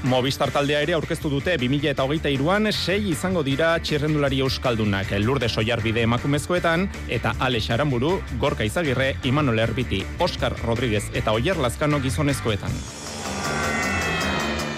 Movistar 0.06 0.52
taldea 0.54 0.78
ere 0.84 0.94
aurkeztu 0.94 1.26
dute 1.32 1.56
2000 1.58 1.90
eta 1.90 2.04
hogeita 2.06 2.30
iruan, 2.30 2.70
sei 2.70 3.08
izango 3.10 3.42
dira 3.42 3.72
txirrendulari 3.82 4.38
euskaldunak, 4.44 5.10
lurde 5.24 5.48
soiar 5.50 5.82
bide 5.82 6.04
emakumezkoetan, 6.06 6.86
eta 7.10 7.32
Ale 7.42 7.58
Xaramburu, 7.58 8.12
Gorka 8.38 8.62
Izagirre, 8.62 9.16
Imanol 9.26 9.58
Erbiti, 9.64 10.04
Oskar 10.22 10.54
Rodríguez 10.62 11.08
eta 11.12 11.34
Oier 11.34 11.58
Lazkano 11.58 11.98
gizonezkoetan. 12.04 12.78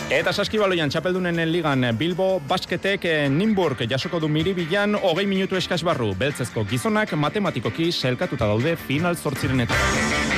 Eta 0.08 0.32
saskibaloian 0.32 0.88
txapeldunen 0.88 1.42
ligan 1.52 1.84
Bilbo 2.00 2.30
Basketek 2.48 3.04
eh, 3.04 3.28
Nimburg 3.28 3.84
jasoko 3.84 4.22
du 4.24 4.32
miribilan 4.32 4.96
hogei 4.96 5.26
minutu 5.28 5.60
eskaz 5.60 5.82
barru. 5.84 6.14
Beltzezko 6.16 6.64
gizonak 6.72 7.12
matematikoki 7.12 7.92
selkatuta 7.92 8.48
daude 8.48 8.78
final 8.88 9.20
zortzirenetan. 9.20 10.37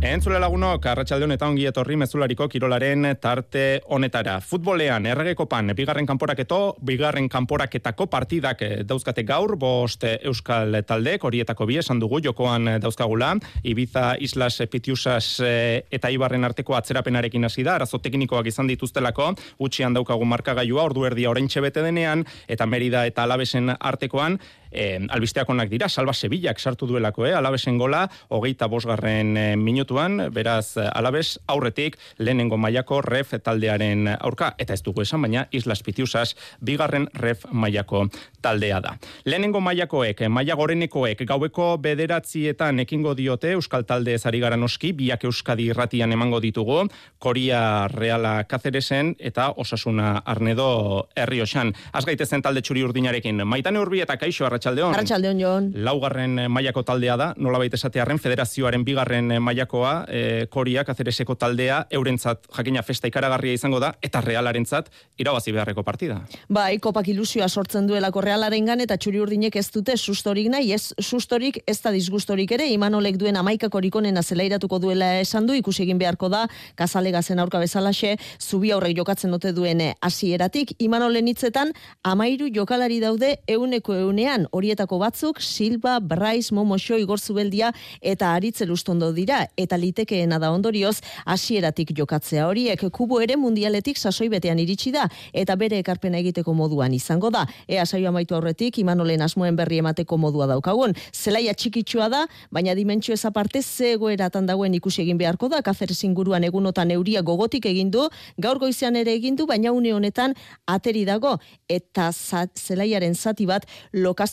Entzule 0.00 0.38
lagunok, 0.40 0.86
arratsalde 0.88 1.26
honetan 1.26 1.50
ongi 1.52 1.66
etorri 1.68 1.92
mezulariko 2.00 2.46
kirolaren 2.48 3.04
tarte 3.20 3.82
honetara. 3.92 4.38
Futbolean, 4.40 5.04
erregekopan, 5.04 5.74
bigarren 5.76 6.06
kanporaketo, 6.08 6.60
bigarren 6.88 7.26
kanporaketako 7.28 8.06
partidak 8.08 8.62
eh, 8.64 8.70
dauzkate 8.88 9.26
gaur, 9.28 9.58
bost 9.60 10.06
eh, 10.08 10.14
euskal 10.24 10.78
taldek, 10.88 11.26
horietako 11.28 11.66
bi 11.68 11.76
esan 11.82 12.00
dugu, 12.00 12.22
jokoan 12.24 12.70
eh, 12.72 12.78
dauzkagula, 12.80 13.34
Ibiza, 13.60 14.14
Islas, 14.24 14.62
Pitiusas 14.72 15.42
eta 15.44 16.08
Ibarren 16.08 16.48
arteko 16.48 16.78
atzerapenarekin 16.78 17.44
hasi 17.44 17.66
da, 17.68 17.74
arazo 17.76 18.00
teknikoak 18.00 18.48
izan 18.48 18.72
dituztelako, 18.72 19.34
gutxian 19.60 19.92
daukagu 19.92 20.24
markagailua, 20.24 20.88
ordu 20.88 21.04
erdia 21.10 21.28
orain 21.28 21.52
bete 21.60 21.84
denean, 21.84 22.24
eta 22.48 22.64
Merida 22.64 23.04
eta 23.04 23.28
Alabesen 23.28 23.76
artekoan, 23.78 24.40
e, 24.70 25.06
albisteak 25.08 25.48
onak 25.50 25.70
dira, 25.70 25.88
Salva 25.88 26.12
Sevillak 26.14 26.60
sartu 26.60 26.86
duelako, 26.86 27.26
eh? 27.26 27.34
Alabesen 27.34 27.78
gola, 27.78 28.06
hogeita 28.28 28.66
bosgarren 28.66 29.36
e, 29.36 29.56
minutuan, 29.56 30.30
beraz, 30.32 30.76
Alabes 30.76 31.38
aurretik 31.46 31.98
lehenengo 32.18 32.56
mailako 32.56 33.00
ref 33.02 33.34
taldearen 33.42 34.08
aurka, 34.18 34.54
eta 34.58 34.74
ez 34.74 34.82
dugu 34.82 35.02
esan, 35.02 35.22
baina 35.22 35.46
Islas 35.50 35.82
Pitiusas 35.82 36.36
bigarren 36.60 37.08
ref 37.14 37.44
mailako 37.52 38.06
taldea 38.40 38.80
da. 38.80 38.96
Lehenengo 39.24 39.60
mailakoek, 39.60 40.24
maila 40.28 40.56
gorenekoek, 40.58 41.24
gaueko 41.28 41.76
bederatzietan 41.82 42.80
ekingo 42.86 43.14
diote, 43.14 43.54
Euskal 43.56 43.84
Talde 43.88 44.14
ezari 44.14 44.40
gara 44.40 44.56
noski, 44.56 44.92
biak 44.96 45.24
Euskadi 45.28 45.70
irratian 45.70 46.12
emango 46.12 46.40
ditugu, 46.40 46.84
Koria 47.18 47.88
Reala 47.88 48.44
Kazeresen 48.44 49.14
eta 49.18 49.50
Osasuna 49.56 50.22
Arnedo 50.24 51.08
Herrioxan. 51.16 51.72
Az 51.92 52.04
gaitezen 52.06 52.42
talde 52.42 52.62
txuri 52.64 52.84
urdinarekin. 52.86 53.42
Maitane 53.46 53.80
urbi 53.80 54.02
eta 54.04 54.16
kaixo 54.20 54.46
Arratsaldeon. 54.60 54.94
Arratsaldeon 54.94 55.40
Jon. 55.40 55.68
Laugarren 55.84 56.38
eh, 56.38 56.48
mailako 56.48 56.82
taldea 56.84 57.16
da, 57.16 57.30
nolabait 57.40 57.72
esatearren 57.74 58.18
federazioaren 58.20 58.84
bigarren 58.84 59.30
eh, 59.32 59.38
mailakoa 59.40 59.92
e, 60.08 60.46
koriak 60.52 60.88
azereseko 60.92 61.34
taldea, 61.40 61.84
eurentzat 61.96 62.44
jakina 62.56 62.82
festa 62.82 63.08
ikaragarria 63.08 63.56
izango 63.56 63.80
da, 63.80 63.92
eta 64.02 64.20
realarentzat 64.20 64.90
irabazi 65.18 65.52
beharreko 65.56 65.82
partida. 65.86 66.20
Bai, 66.48 66.78
kopak 66.82 67.08
ilusioa 67.08 67.48
sortzen 67.48 67.88
duelako 67.88 68.20
realarengan 68.24 68.82
eta 68.84 68.98
txuri 69.00 69.20
urdinek 69.22 69.56
ez 69.56 69.66
dute 69.72 69.96
sustorik 69.96 70.50
nahi, 70.52 70.72
ez 70.76 70.92
sustorik 71.00 71.62
ez 71.66 71.78
da 71.80 71.92
disgustorik 71.94 72.52
ere, 72.52 72.68
imanolek 72.74 73.16
duen 73.20 73.36
amaikako 73.40 73.80
onena 74.00 74.22
zelairatuko 74.22 74.78
duela 74.78 75.14
esan 75.20 75.46
du, 75.46 75.54
ikusi 75.54 75.82
egin 75.82 75.98
beharko 75.98 76.28
da, 76.28 76.46
kazalegazen 76.76 77.38
aurka 77.38 77.58
bezalaxe, 77.58 78.16
zubi 78.40 78.70
aurrek 78.70 78.96
jokatzen 78.96 79.30
dute 79.30 79.52
duene 79.52 79.94
hasieratik 80.00 80.74
imanolen 80.78 81.28
hitzetan, 81.28 81.72
amairu 82.04 82.50
jokalari 82.52 83.00
daude 83.00 83.36
euneko 83.48 83.94
eunean, 83.94 84.46
horietako 84.50 84.98
batzuk, 84.98 85.40
Silva, 85.40 85.98
Bryce, 86.00 86.54
Momoxo, 86.54 86.98
Igor 86.98 87.20
Zubeldia, 87.20 87.72
eta 88.00 88.34
Aritze 88.34 88.66
Lustondo 88.66 89.12
dira, 89.12 89.46
eta 89.56 89.76
litekeena 89.76 90.38
da 90.38 90.50
ondorioz, 90.52 91.00
hasieratik 91.26 91.92
jokatzea 91.96 92.46
horiek, 92.48 92.82
kubo 92.92 93.20
ere 93.20 93.36
mundialetik 93.36 93.98
sasoi 93.98 94.28
betean 94.32 94.58
iritsi 94.58 94.92
da, 94.94 95.06
eta 95.32 95.56
bere 95.56 95.78
ekarpena 95.80 96.18
egiteko 96.18 96.54
moduan 96.54 96.94
izango 96.94 97.30
da. 97.30 97.46
Ea 97.68 97.86
saio 97.86 98.08
amaitu 98.10 98.34
aurretik, 98.34 98.78
imanolen 98.78 99.22
asmoen 99.22 99.56
berri 99.56 99.80
emateko 99.82 100.18
modua 100.18 100.48
daukagun. 100.50 100.94
Zelaia 101.12 101.54
txikitsua 101.54 102.08
da, 102.12 102.24
baina 102.50 102.74
dimentsio 102.74 103.14
ez 103.14 103.24
aparte 103.28 103.62
zegoeratan 103.62 104.46
dagoen 104.46 104.74
ikusi 104.74 105.02
egin 105.04 105.18
beharko 105.20 105.48
da, 105.52 105.62
kazeres 105.62 106.02
inguruan 106.04 106.44
egunotan 106.44 106.90
euria 106.90 107.22
gogotik 107.22 107.66
egin 107.70 107.90
du, 107.90 108.06
gaur 108.38 108.58
goizean 108.58 108.96
ere 108.96 109.14
egin 109.14 109.36
du, 109.36 109.46
baina 109.46 109.72
une 109.72 109.94
honetan 109.94 110.34
ateri 110.66 111.04
dago, 111.08 111.36
eta 111.68 112.10
zelaiaren 112.12 113.14
zati 113.14 113.46
bat 113.46 113.66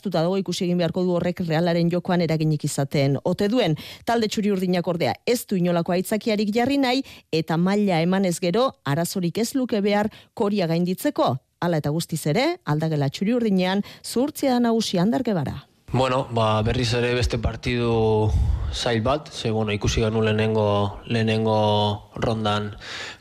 lokaztuta 0.07 0.23
dago 0.23 0.37
ikusi 0.37 0.65
egin 0.65 0.77
beharko 0.77 1.03
du 1.03 1.15
horrek 1.15 1.41
realaren 1.47 1.89
jokoan 1.91 2.21
eraginik 2.21 2.63
izaten. 2.63 3.17
Ote 3.23 3.47
duen, 3.49 3.75
talde 4.05 4.27
txuri 4.27 4.51
urdinak 4.51 4.87
ordea 4.87 5.13
ez 5.25 5.45
du 5.45 5.57
inolako 5.57 5.93
aitzakiarik 5.93 6.53
jarri 6.53 6.77
nahi, 6.77 7.03
eta 7.31 7.57
maila 7.57 8.01
emanez 8.01 8.39
gero, 8.39 8.73
arazorik 8.85 9.37
ez 9.37 9.55
luke 9.55 9.81
behar 9.81 10.09
koria 10.33 10.67
gainditzeko. 10.67 11.37
Hala 11.59 11.77
eta 11.77 11.89
guztiz 11.89 12.25
ere, 12.27 12.59
aldagela 12.65 13.09
txuri 13.09 13.33
urdinean, 13.33 13.83
zurtzea 14.03 14.59
nagusi 14.59 14.97
handarge 14.97 15.33
bara. 15.33 15.65
Bueno, 15.91 16.27
ba, 16.31 16.61
berriz 16.63 16.93
ere 16.93 17.13
beste 17.15 17.37
partidu 17.39 18.29
zail 18.74 19.01
bat, 19.01 19.30
ze 19.32 19.51
bueno, 19.51 19.72
ikusi 19.72 20.01
ganu 20.01 20.22
lehenengo, 20.22 20.99
lehenengo 21.05 22.09
rondan 22.15 22.76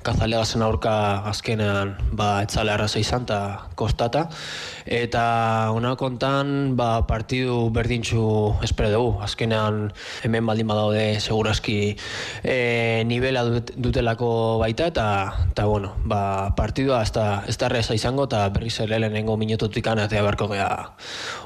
kazalegazen 0.06 0.62
aurka 0.62 1.22
azkenean 1.26 1.96
ba, 2.16 2.42
etzale 2.46 2.72
arraza 2.72 3.00
izan 3.02 3.26
eta 3.26 3.68
kostata. 3.74 4.26
Eta 4.86 5.72
ona 5.74 5.96
kontan 5.98 6.76
ba, 6.78 7.06
partidu 7.08 7.70
berdintxu 7.74 8.22
espero 8.62 8.90
dugu. 8.92 9.10
Azkenean 9.26 9.90
hemen 10.24 10.46
baldin 10.46 10.70
badaude 10.70 11.18
segurazki 11.20 11.96
e, 12.42 13.02
nivela 13.06 13.44
dutelako 13.74 14.30
baita 14.62 14.90
eta, 14.92 15.08
eta 15.50 15.66
bueno, 15.66 15.94
ba, 16.04 16.54
partidua 16.56 17.02
ez 17.02 17.12
da, 17.12 17.42
ez 17.48 17.58
da 17.58 17.68
reza 17.72 17.94
izango 17.98 18.28
eta 18.30 18.46
berriz 18.54 18.78
ere 18.86 19.00
lehenengo 19.02 19.36
minututik 19.36 19.86
anatea 19.90 20.22
beharko 20.22 20.48
gea 20.54 20.70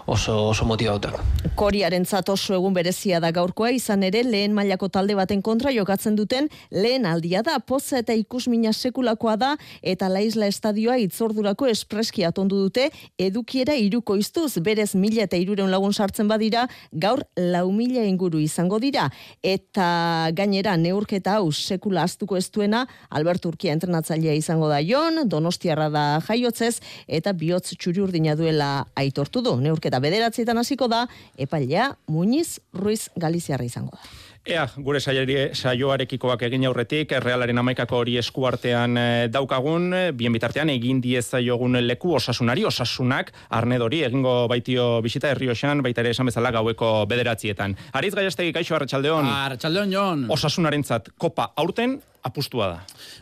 oso, 0.06 0.50
oso 0.50 0.68
motibautak. 0.68 1.16
Koriaren 1.56 2.04
oso 2.30 2.54
egun 2.54 2.74
berezia 2.74 3.20
da 3.20 3.30
gaurkoa 3.32 3.70
izan 3.70 3.89
izan 3.90 4.04
ere 4.06 4.20
lehen 4.22 4.52
mailako 4.54 4.86
talde 4.86 5.16
baten 5.18 5.40
kontra 5.42 5.72
jokatzen 5.74 6.14
duten 6.14 6.46
lehen 6.70 7.06
aldia 7.10 7.40
da. 7.42 7.56
Poza 7.58 7.98
eta 7.98 8.14
ikusmina 8.14 8.70
sekulakoa 8.72 9.34
da 9.36 9.48
eta 9.82 10.06
laisla 10.08 10.46
estadioa 10.46 10.94
itzordurako 11.02 11.66
espreski 11.66 12.22
atondu 12.22 12.60
dute 12.60 12.84
edukiera 13.18 13.74
iruko 13.74 14.14
iztuz. 14.14 14.60
Berez 14.62 14.94
mila 14.94 15.24
eta 15.26 15.40
irureun 15.40 15.72
lagun 15.74 15.92
sartzen 15.92 16.30
badira 16.30 16.68
gaur 16.92 17.24
lau 17.34 17.72
mila 17.72 18.04
inguru 18.06 18.38
izango 18.38 18.78
dira. 18.78 19.08
Eta 19.42 20.30
gainera 20.38 20.76
neurketa 20.76 21.40
hau 21.40 21.50
sekula 21.50 22.06
astuko 22.06 22.38
ez 22.38 22.46
duena 22.54 22.84
Albert 23.10 23.50
Urkia 23.50 23.74
entrenatzailea 23.74 24.38
izango 24.38 24.70
da 24.70 24.78
jon 24.78 25.24
donostiarra 25.26 25.88
da 25.90 26.04
jaiotzez 26.28 26.76
eta 27.08 27.34
bihotz 27.34 27.74
txuri 27.74 28.06
urdina 28.06 28.38
duela 28.38 28.86
aitortu 28.94 29.42
du. 29.42 29.56
Neurketa 29.58 29.98
bederatzietan 29.98 30.62
hasiko 30.62 30.86
da 30.86 31.08
epailea 31.36 31.96
Muñiz 32.06 32.60
Ruiz 32.72 33.08
Galiziarra 33.18 33.66
izango 33.66 33.79
izango 33.80 33.96
da. 33.96 34.08
Ea, 34.50 34.62
gure 34.80 35.00
saioarekikoak 35.04 36.42
egin 36.46 36.62
aurretik, 36.64 37.12
realaren 37.20 37.60
amaikako 37.60 37.98
hori 38.00 38.14
eskuartean 38.16 38.96
eh, 38.96 39.28
daukagun, 39.28 39.92
bien 40.16 40.32
bitartean 40.32 40.70
egin 40.72 41.02
diezaiogun 41.04 41.76
leku 41.84 42.14
osasunari, 42.16 42.64
osasunak, 42.64 43.34
arnedori, 43.50 44.00
egingo 44.08 44.48
baitio 44.48 45.02
bisita 45.04 45.28
herrioxan, 45.28 45.84
baita 45.84 46.00
ere 46.00 46.14
esan 46.16 46.32
bezala 46.32 46.54
gaueko 46.56 47.04
bederatzietan. 47.10 47.76
Ariz 47.92 48.14
gaiastegi, 48.16 48.54
kaixo, 48.56 48.78
Arratxaldeon. 48.78 49.28
Arratxaldeon, 49.28 49.92
Jon. 49.92 50.24
Osasunarentzat 50.32 51.10
zat, 51.10 51.14
kopa 51.20 51.52
aurten, 51.60 52.00
apustua 52.22 52.66
da. 52.68 52.80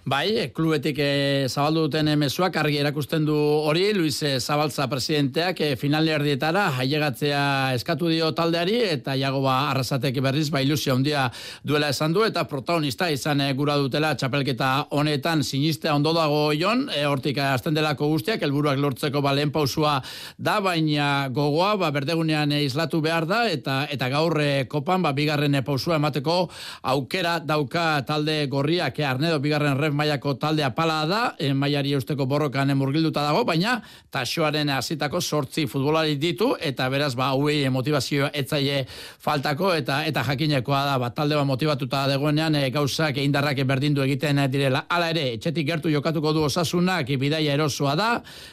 Bai, 0.09 0.51
klubetik 0.55 0.99
e, 0.99 1.47
zabaldu 1.47 1.85
duten 1.87 2.09
emezuak 2.11 2.57
argi 2.59 2.81
erakusten 2.81 3.27
du 3.27 3.37
hori, 3.37 3.93
Luis 3.95 4.17
e, 4.27 4.39
Zabaltza 4.41 4.89
presidenteak 4.91 5.61
e, 5.63 5.69
finale 5.79 6.11
erdietara 6.17 6.65
haiegatzea 6.81 7.43
eskatu 7.77 8.11
dio 8.11 8.33
taldeari 8.35 8.81
eta 8.89 9.15
jago 9.19 9.43
ba 9.45 9.71
arrasatek 9.71 10.19
berriz 10.25 10.49
ba 10.51 10.63
ilusio 10.65 10.97
handia 10.97 11.29
duela 11.63 11.93
esan 11.95 12.17
du 12.17 12.25
eta 12.27 12.45
protagonista 12.51 13.11
izan 13.15 13.43
e, 13.45 13.53
gura 13.59 13.77
dutela 13.79 14.15
txapelketa 14.19 14.89
honetan 14.99 15.45
sinistea 15.47 15.95
ondo 15.95 16.13
dago 16.17 16.49
jon, 16.59 16.89
e, 16.91 17.05
hortik 17.07 17.39
hasten 17.39 17.79
delako 17.79 18.11
guztiak 18.17 18.43
helburuak 18.43 18.83
lortzeko 18.83 19.23
ba 19.23 19.37
lehen 19.37 19.55
pausua 19.55 20.01
da, 20.39 20.59
baina 20.65 21.29
gogoa 21.31 21.77
ba 21.79 21.93
berdegunean 21.95 22.51
e, 22.53 22.65
islatu 22.67 23.01
behar 23.05 23.29
da 23.31 23.45
eta 23.47 23.85
eta 23.95 24.11
gaur 24.11 24.41
e, 24.43 24.67
kopan 24.67 25.07
ba 25.07 25.15
bigarren 25.15 25.63
pausua 25.63 26.03
emateko 26.03 26.41
aukera 26.83 27.39
dauka 27.39 28.03
talde 28.09 28.41
gorria 28.51 28.88
que 28.93 29.05
Arnedo 29.05 29.39
bigarren 29.41 29.79
ref 29.79 29.93
mailako 29.95 30.35
taldea 30.37 30.75
pala 30.75 30.99
da, 31.07 31.21
en 31.39 31.57
mailari 31.57 31.93
eusteko 31.97 32.27
borrokan 32.27 32.71
emurgilduta 32.71 33.23
dago, 33.27 33.45
baina 33.45 33.79
taxoaren 34.11 34.71
hasitako 34.71 35.21
sortzi 35.21 35.67
futbolari 35.67 36.17
ditu, 36.21 36.55
eta 36.61 36.89
beraz, 36.89 37.15
ba, 37.19 37.31
hauei 37.35 37.69
motivazio 37.71 38.29
etzaile 38.33 38.85
faltako, 39.23 39.73
eta 39.75 40.01
eta 40.09 40.25
jakinekoa 40.31 40.85
da, 40.87 40.97
ba, 40.99 41.11
talde 41.15 41.37
ba 41.39 41.45
motivatuta 41.49 42.07
dagoenean, 42.11 42.57
e, 42.59 42.71
gauzak 42.75 43.21
indarrak 43.23 43.61
berdindu 43.69 44.03
egiten 44.05 44.41
direla. 44.51 44.85
Hala 44.89 45.11
ere, 45.15 45.27
etxetik 45.37 45.67
gertu 45.69 45.93
jokatuko 45.93 46.33
du 46.37 46.45
osasunak, 46.47 47.11
bidaia 47.21 47.55
erosoa 47.59 47.95
da, 47.99 48.09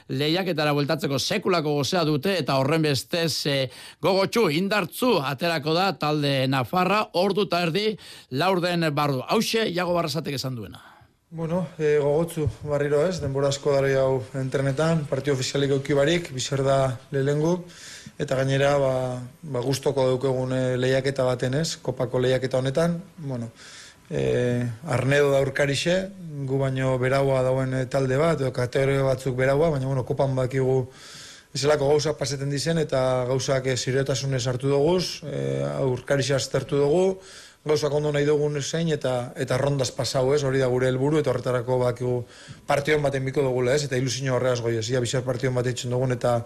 lehiaketara 0.10 0.74
bueltatzeko 0.74 1.20
sekulako 1.20 1.78
gozea 1.80 2.04
dute, 2.08 2.38
eta 2.42 2.58
horren 2.60 2.86
bestez 2.86 3.46
e, 3.48 3.58
gogotxu, 4.02 4.48
indartzu, 4.50 5.16
aterako 5.24 5.76
da, 5.78 5.92
talde 6.00 6.36
Nafarra, 6.52 7.04
ordu 7.14 7.46
eta 7.50 7.62
erdi, 7.68 7.88
laurden 8.32 8.88
bardu. 8.96 9.22
Hauxe, 9.30 9.68
jago 9.76 9.96
barrazat 9.96 10.25
batek 10.26 10.40
esan 10.42 10.56
duena. 10.58 10.82
Bueno, 11.30 11.68
e, 11.78 12.00
gogotzu 12.02 12.48
barriro 12.66 13.04
ez, 13.06 13.20
denbora 13.22 13.52
asko 13.54 13.74
dara 13.76 13.90
hau 14.02 14.24
entrenetan, 14.40 15.04
partio 15.06 15.36
ofizialik 15.36 15.74
auki 15.76 15.94
barik, 15.94 16.32
bizer 16.34 16.64
da 16.66 16.98
lehengu, 17.12 17.60
eta 18.18 18.38
gainera, 18.40 18.72
ba, 18.82 18.94
ba 19.44 19.62
guztoko 19.62 20.08
daukegun 20.10 20.54
e, 20.56 20.62
lehiaketa 20.82 21.26
baten 21.28 21.60
ez, 21.62 21.76
kopako 21.78 22.24
lehiaketa 22.24 22.58
honetan, 22.58 22.98
bueno, 23.18 23.52
e, 24.10 24.66
arnedo 24.98 25.30
da 25.34 25.44
urkarixe, 25.46 25.98
gu 26.50 26.62
baino 26.62 26.96
beraua 26.98 27.44
dauen 27.46 27.78
talde 27.90 28.18
bat, 28.18 28.42
edo 28.42 28.54
kategoria 28.54 29.06
batzuk 29.06 29.38
beraua, 29.38 29.70
baina 29.76 29.92
bueno, 29.92 30.08
kopan 30.08 30.34
bakigu 30.38 30.88
Ezelako 31.56 31.88
gauzak 31.88 32.18
paseten 32.20 32.50
dizen 32.52 32.82
eta 32.82 33.00
gauzak 33.30 33.70
e, 33.72 33.78
ziretasunez 33.78 34.42
hartu 34.52 34.68
dugu, 34.74 34.98
e, 35.24 36.34
aztertu 36.36 36.82
dugu, 36.82 37.06
gauzak 37.66 37.93
ondo 37.97 38.11
nahi 38.13 38.26
dugun 38.28 38.61
zein 38.61 38.91
eta 38.93 39.34
eta 39.41 39.57
rondaz 39.57 39.89
pasau 39.91 40.34
ez, 40.36 40.43
hori 40.43 40.61
da 40.61 40.68
gure 40.70 40.88
helburu 40.88 41.20
eta 41.20 41.32
horretarako 41.32 41.80
bakigu 41.82 42.20
partion 42.68 43.01
baten 43.01 43.26
biko 43.26 43.41
dugula 43.41 43.74
ez, 43.74 43.84
eta 43.88 43.97
ilusio 43.97 44.36
horreaz 44.36 44.59
goi 44.61 44.78
ez, 44.78 44.89
ia 44.89 45.01
bizar 45.01 45.26
partion 45.26 45.53
bat 45.55 45.66
dugun 45.66 46.11
eta 46.11 46.38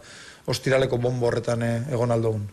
ostiraleko 0.48 0.98
bombo 0.98 1.28
horretan 1.28 1.64
eh, 1.64 1.84
egon 1.92 2.12
aldogun 2.12 2.48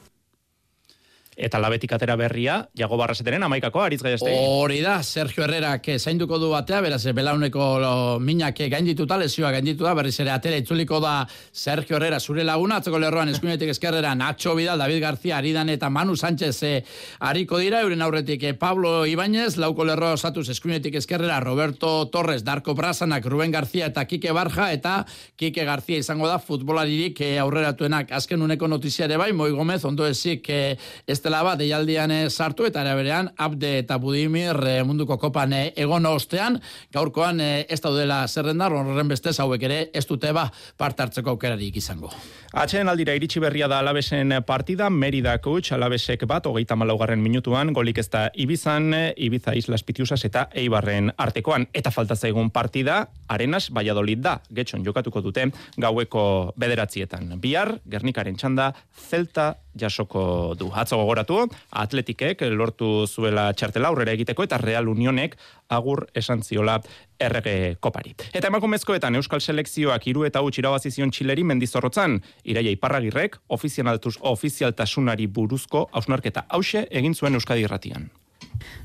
eta 1.37 1.59
labetik 1.61 1.93
atera 1.93 2.17
berria, 2.17 2.63
jago 2.77 2.97
barraseteren 2.97 3.45
amaikako, 3.45 3.83
aritz 3.85 4.01
gaiazte. 4.03 4.33
Hori 4.33 4.81
da, 4.81 5.03
Sergio 5.05 5.45
Herrera, 5.45 5.75
que 5.85 5.99
zainduko 5.99 6.39
du 6.41 6.49
batea, 6.49 6.81
beraz, 6.81 7.03
belauneko 7.13 8.19
minak 8.25 8.63
gaindituta, 8.73 9.19
lesioa 9.21 9.51
gaindituta, 9.53 9.93
berriz 9.95 10.15
ere 10.25 10.33
atera 10.33 10.57
itzuliko 10.57 10.99
da 11.05 11.27
Sergio 11.53 11.99
Herrera, 11.99 12.21
zure 12.21 12.45
laguna, 12.45 12.81
atzeko 12.81 12.99
lerroan 12.99 13.29
eskuinetik 13.35 13.75
eskerrera, 13.75 14.15
Nacho 14.17 14.55
Vidal, 14.57 14.81
David 14.81 15.03
García, 15.03 15.37
Aridan 15.37 15.69
eta 15.69 15.91
Manu 15.91 16.17
Sánchez 16.17 16.63
e, 16.63 16.73
hariko 17.21 17.61
dira, 17.61 17.83
euren 17.85 18.01
aurretik 18.01 18.43
e, 18.43 18.55
Pablo 18.55 19.05
Ibáñez, 19.05 19.59
lauko 19.61 19.85
lerroa 19.85 20.15
osatuz 20.17 20.49
eskuinetik 20.49 20.97
eskerrera, 21.03 21.39
Roberto 21.41 22.09
Torres, 22.09 22.45
Darko 22.45 22.75
Brasanak, 22.75 23.27
Ruben 23.27 23.53
García 23.53 23.93
eta 23.93 24.07
Kike 24.07 24.33
Barja, 24.33 24.71
eta 24.73 25.05
Kike 25.37 25.69
García 25.69 26.01
izango 26.01 26.33
da 26.33 26.39
futbolaririk 26.41 27.21
e, 27.21 27.37
aurreratuenak. 27.45 28.17
Azken 28.17 28.41
uneko 28.41 28.73
notiziare 28.73 29.21
bai, 29.21 29.35
Moi 29.37 29.53
Gomez, 29.53 29.85
ondo 29.85 30.07
ezik, 30.09 30.49
e, 30.49 30.79
ez 31.07 31.21
dela 31.27 31.43
bat, 31.43 31.59
deialdian 31.59 32.13
eh, 32.15 32.31
sartu 32.31 32.69
eta 32.69 32.85
ere 32.85 32.95
berean, 32.95 33.33
Abde 33.43 33.73
eta 33.81 33.99
Budimir 33.99 34.61
eh, 34.71 34.79
munduko 34.87 35.19
kopan 35.19 35.53
eh, 35.57 35.65
egon 35.83 36.07
ostean, 36.07 36.61
gaurkoan 36.95 37.41
ez 37.43 37.81
daudela 37.83 38.21
zerrendar, 38.29 38.75
horren 38.77 39.11
beste 39.11 39.35
hauek 39.43 39.67
ere 39.67 39.79
ez 39.93 40.05
dute 40.07 40.31
ba 40.33 40.47
parte 40.79 41.03
hartzeko 41.03 41.35
aukerarik 41.35 41.77
izango. 41.77 42.13
Atxeen 42.57 42.89
aldira 42.89 43.17
iritsi 43.19 43.43
berria 43.43 43.67
da 43.69 43.81
alabesen 43.83 44.33
partida, 44.47 44.89
Merida 44.89 45.37
Coach, 45.43 45.75
alabesek 45.75 46.23
bat, 46.31 46.47
hogeita 46.47 46.77
malaugarren 46.79 47.21
minutuan, 47.21 47.75
golik 47.75 47.99
ez 47.99 48.07
da 48.13 48.29
Ibizan, 48.33 48.95
Ibiza 49.17 49.57
Islas 49.59 49.83
Pitiusas 49.83 50.23
eta 50.25 50.47
Eibarren 50.55 51.11
artekoan. 51.19 51.67
Eta 51.75 51.91
falta 51.91 52.17
zaigun 52.17 52.49
partida, 52.55 53.03
Arenas 53.29 53.69
Valladolid 53.75 54.23
da, 54.25 54.39
getxon 54.55 54.87
jokatuko 54.87 55.21
dute 55.27 55.51
gaueko 55.77 56.55
bederatzietan. 56.57 57.35
Bihar, 57.43 57.77
Gernikaren 57.91 58.39
txanda, 58.39 58.73
Zelta 59.11 59.57
jasoko 59.77 60.55
du. 60.59 60.71
Atzo 60.73 60.99
gogoratu, 61.17 61.49
atletikek 61.71 62.43
lortu 62.53 63.07
zuela 63.07 63.53
txartela 63.53 63.89
aurrera 63.89 64.13
egiteko 64.13 64.45
eta 64.45 64.59
Real 64.59 64.89
Unionek 64.89 65.37
agur 65.69 66.07
esan 66.15 66.43
ziola 66.43 66.81
errege 67.19 67.77
kopari. 67.81 68.15
Eta 68.35 68.49
emakumezkoetan 68.49 69.17
Euskal 69.17 69.41
Selekzioak 69.41 70.07
iru 70.07 70.27
eta 70.27 70.43
huts 70.43 70.59
irabazizion 70.59 71.11
txileri 71.11 71.45
mendizorrotzan, 71.45 72.21
iraia 72.45 72.71
iparragirrek 72.71 73.41
ofizialtasunari 73.49 75.27
buruzko 75.27 75.89
hausnarketa 75.93 76.47
hause 76.49 76.87
egin 76.91 77.15
zuen 77.15 77.35
Euskadi 77.35 77.65
irratian. 77.65 78.11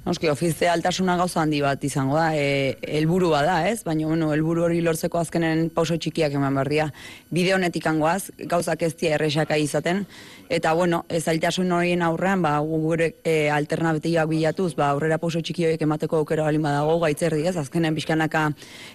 Noski, 0.05 0.29
ofizialtasuna 0.31 1.15
gauza 1.19 1.43
handi 1.43 1.59
bat 1.61 1.83
izango 1.85 2.17
da, 2.17 2.31
e, 2.35 2.75
helburu 2.97 3.29
da, 3.31 3.59
ez? 3.69 3.83
Baina, 3.85 4.07
bueno, 4.07 4.31
helburu 4.33 4.65
hori 4.65 4.81
lortzeko 4.81 5.19
azkenen 5.19 5.69
pauso 5.69 5.97
txikiak 5.97 6.33
eman 6.33 6.57
berdia. 6.57 6.89
Bide 7.29 7.53
honetik 7.53 7.85
angoaz, 7.87 8.31
gauzak 8.37 8.81
ez 8.81 8.95
dia 8.95 9.15
errexaka 9.15 9.57
izaten, 9.57 10.05
eta, 10.51 10.73
bueno, 10.73 11.05
ez 11.07 11.23
ailtasun 11.31 11.71
horien 11.71 12.01
aurrean, 12.03 12.41
ba, 12.43 12.57
gure 12.59 13.13
e, 13.23 13.47
alternatibak 13.49 14.27
bilatuz, 14.27 14.73
ba, 14.75 14.89
aurrera 14.91 15.17
pauso 15.21 15.39
txiki 15.39 15.63
horiek 15.63 15.85
emateko 15.85 16.19
aukera 16.19 16.43
balin 16.43 16.65
badago, 16.65 16.97
gaitzerdi, 17.05 17.45
ez? 17.47 17.55
Azkenen 17.61 17.95
pixkanaka 17.95 18.49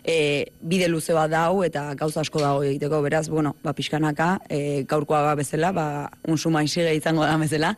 e, 0.05 0.17
bide 0.61 0.91
luze 0.93 1.17
bat 1.17 1.33
dau, 1.33 1.63
eta 1.65 1.87
gauza 1.97 2.21
asko 2.21 2.43
dago 2.45 2.61
egiteko, 2.67 3.01
beraz, 3.07 3.25
bueno, 3.33 3.55
ba, 3.65 3.73
pixkanaka, 3.73 4.29
e, 4.53 4.83
gaurkoa 4.89 5.23
ba 5.31 5.33
bezala, 5.39 5.73
ba, 5.73 5.87
unsuma 6.29 6.61
izango 6.63 7.25
da 7.25 7.39
bezala, 7.41 7.73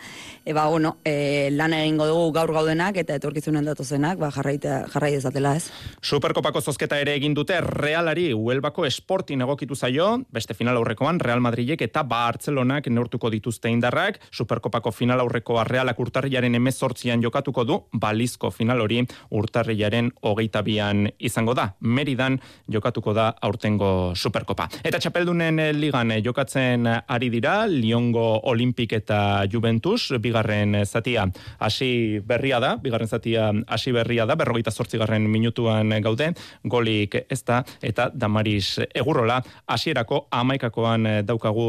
e, 0.45 0.53
ba, 0.53 0.66
bueno, 0.66 0.97
e, 1.07 1.49
lan 1.55 1.76
egingo 1.79 2.11
dugu 2.11 2.35
gaur 2.35 2.53
gaudenak, 2.59 2.99
eta 2.99 3.14
etorkizunen 3.22 3.64
datozenak, 3.70 4.18
ba, 4.18 4.33
jarraita, 4.35 4.81
jarrai 4.91 5.12
dezatela 5.14 5.55
ez. 5.55 5.70
Superkopako 6.03 6.61
zozketa 6.61 6.99
ere 6.99 7.14
egin 7.14 7.39
dute 7.39 7.61
Realari 7.62 8.33
Huelbako 8.35 8.89
esportin 8.91 9.47
egokitu 9.47 9.79
zaio, 9.79 10.11
beste 10.35 10.59
final 10.59 10.83
aurrekoan 10.83 11.22
Real 11.22 11.39
Madridek 11.45 11.87
eta 11.87 12.03
Barcelonak 12.03 12.91
neurtuko 12.91 13.31
dituzte 13.31 13.68
indarrak, 13.71 14.21
Superkopako 14.31 14.93
final 14.93 15.21
aurrekoa 15.21 15.64
Realak 15.64 15.99
urtarriaren 16.01 16.55
emezortzian 16.55 17.23
jokatuko 17.23 17.64
du, 17.64 17.79
balizko 17.93 18.51
final 18.51 18.81
hori 18.81 19.03
urtarriaren 19.31 20.11
hogeita 20.23 20.62
bian 20.62 21.07
izango 21.19 21.55
da. 21.55 21.69
Meridan 21.81 22.39
jokatuko 22.71 23.14
da 23.14 23.29
aurtengo 23.43 24.14
Superkopa. 24.16 24.69
Eta 24.85 24.99
txapeldunen 24.99 25.61
ligan 25.79 26.12
jokatzen 26.25 26.89
ari 26.89 27.31
dira, 27.31 27.66
Liongo 27.66 28.41
Olimpik 28.51 28.93
eta 28.99 29.45
Juventus, 29.51 30.12
bigarren 30.21 30.85
zatia 30.87 31.27
hasi 31.59 32.21
berria 32.25 32.61
da, 32.61 32.75
bigarren 32.83 33.09
zatia 33.09 33.51
hasi 33.66 33.93
berria 33.93 34.27
da, 34.27 34.37
berrogeita 34.39 34.73
zortzigarren 34.73 35.29
minutuan 35.31 35.93
gaude, 36.03 36.33
golik 36.64 37.14
ez 37.29 37.43
da, 37.45 37.62
eta 37.83 38.09
Damaris 38.14 38.79
Egurrola 38.95 39.41
hasierako 39.66 40.27
amaikakoan 40.35 41.09
daukagu 41.27 41.69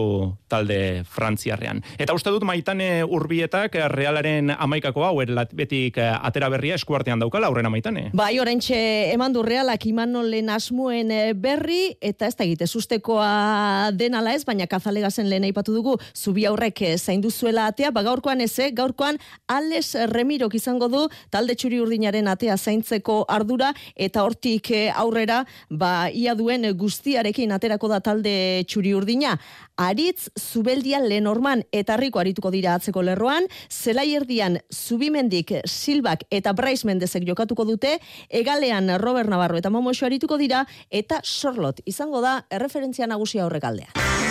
talde 0.49 1.03
frantziarrean. 1.09 1.81
Eta 1.97 2.13
uste 2.13 2.29
dut 2.29 2.45
maitane 2.47 3.03
urbietak 3.03 3.75
realaren 3.93 4.53
amaikakoa, 4.57 5.09
hau 5.09 5.45
betik 5.53 5.97
atera 5.97 6.49
berria 6.49 6.75
eskuartean 6.75 7.19
daukala, 7.19 7.47
aurrena 7.47 7.69
maitane. 7.69 8.09
Bai, 8.13 8.39
orentxe 8.39 8.77
eman 9.13 9.33
du 9.33 9.43
realak 9.43 9.85
imanolen 9.85 10.49
asmuen 10.49 11.11
berri, 11.39 11.95
eta 12.01 12.27
ez 12.27 12.35
da 12.35 12.45
egite, 12.45 12.67
sustekoa 12.67 13.91
denala 13.97 14.33
ez, 14.33 14.43
baina 14.45 14.67
kazalegazen 14.67 15.29
lehen 15.29 15.47
aipatu 15.49 15.73
dugu, 15.73 15.97
zubi 16.15 16.45
aurrek 16.45 16.83
zaindu 16.97 17.31
zuela 17.31 17.67
atea, 17.67 17.91
ba 17.91 18.03
gaurkoan 18.03 18.41
ez, 18.41 18.53
gaurkoan 18.73 19.17
Ales 19.47 19.95
Remirok 20.11 20.55
izango 20.59 20.89
du 20.91 21.05
talde 21.33 21.55
txuri 21.55 21.79
urdinaren 21.83 22.27
atea 22.31 22.57
zaintzeko 22.57 23.23
ardura 23.29 23.71
eta 23.95 24.23
hortik 24.25 24.71
eh, 24.75 24.89
aurrera 24.91 25.43
ba 25.69 26.09
ia 26.09 26.35
duen 26.35 26.67
guztiarekin 26.77 27.51
aterako 27.55 27.89
da 27.91 27.99
talde 28.03 28.63
txuri 28.67 28.93
urdina. 28.97 29.37
Aritz 29.79 30.27
Zubeldia 30.35 30.99
Lenorman 30.99 31.63
eta 31.71 31.97
Riko 31.97 32.19
arituko 32.19 32.51
dira 32.51 32.75
atzeko 32.75 33.01
lerroan, 33.01 33.47
zelai 33.69 34.13
erdian 34.15 34.59
Zubimendik, 34.73 35.53
Silbak 35.65 36.25
eta 36.31 36.53
Bryce 36.53 36.87
Mendezek 36.87 37.27
jokatuko 37.27 37.65
dute, 37.65 37.97
egalean 38.29 38.89
Robert 38.99 39.29
Navarro 39.29 39.57
eta 39.57 39.69
Momo 39.69 39.91
arituko 39.91 40.37
dira. 40.37 40.65
Eta 40.89 41.21
Sorlot 41.23 41.81
izango 41.85 42.21
da 42.21 42.45
erreferentzia 42.49 43.07
nagusia 43.07 43.45
horrekaldean. 43.45 44.28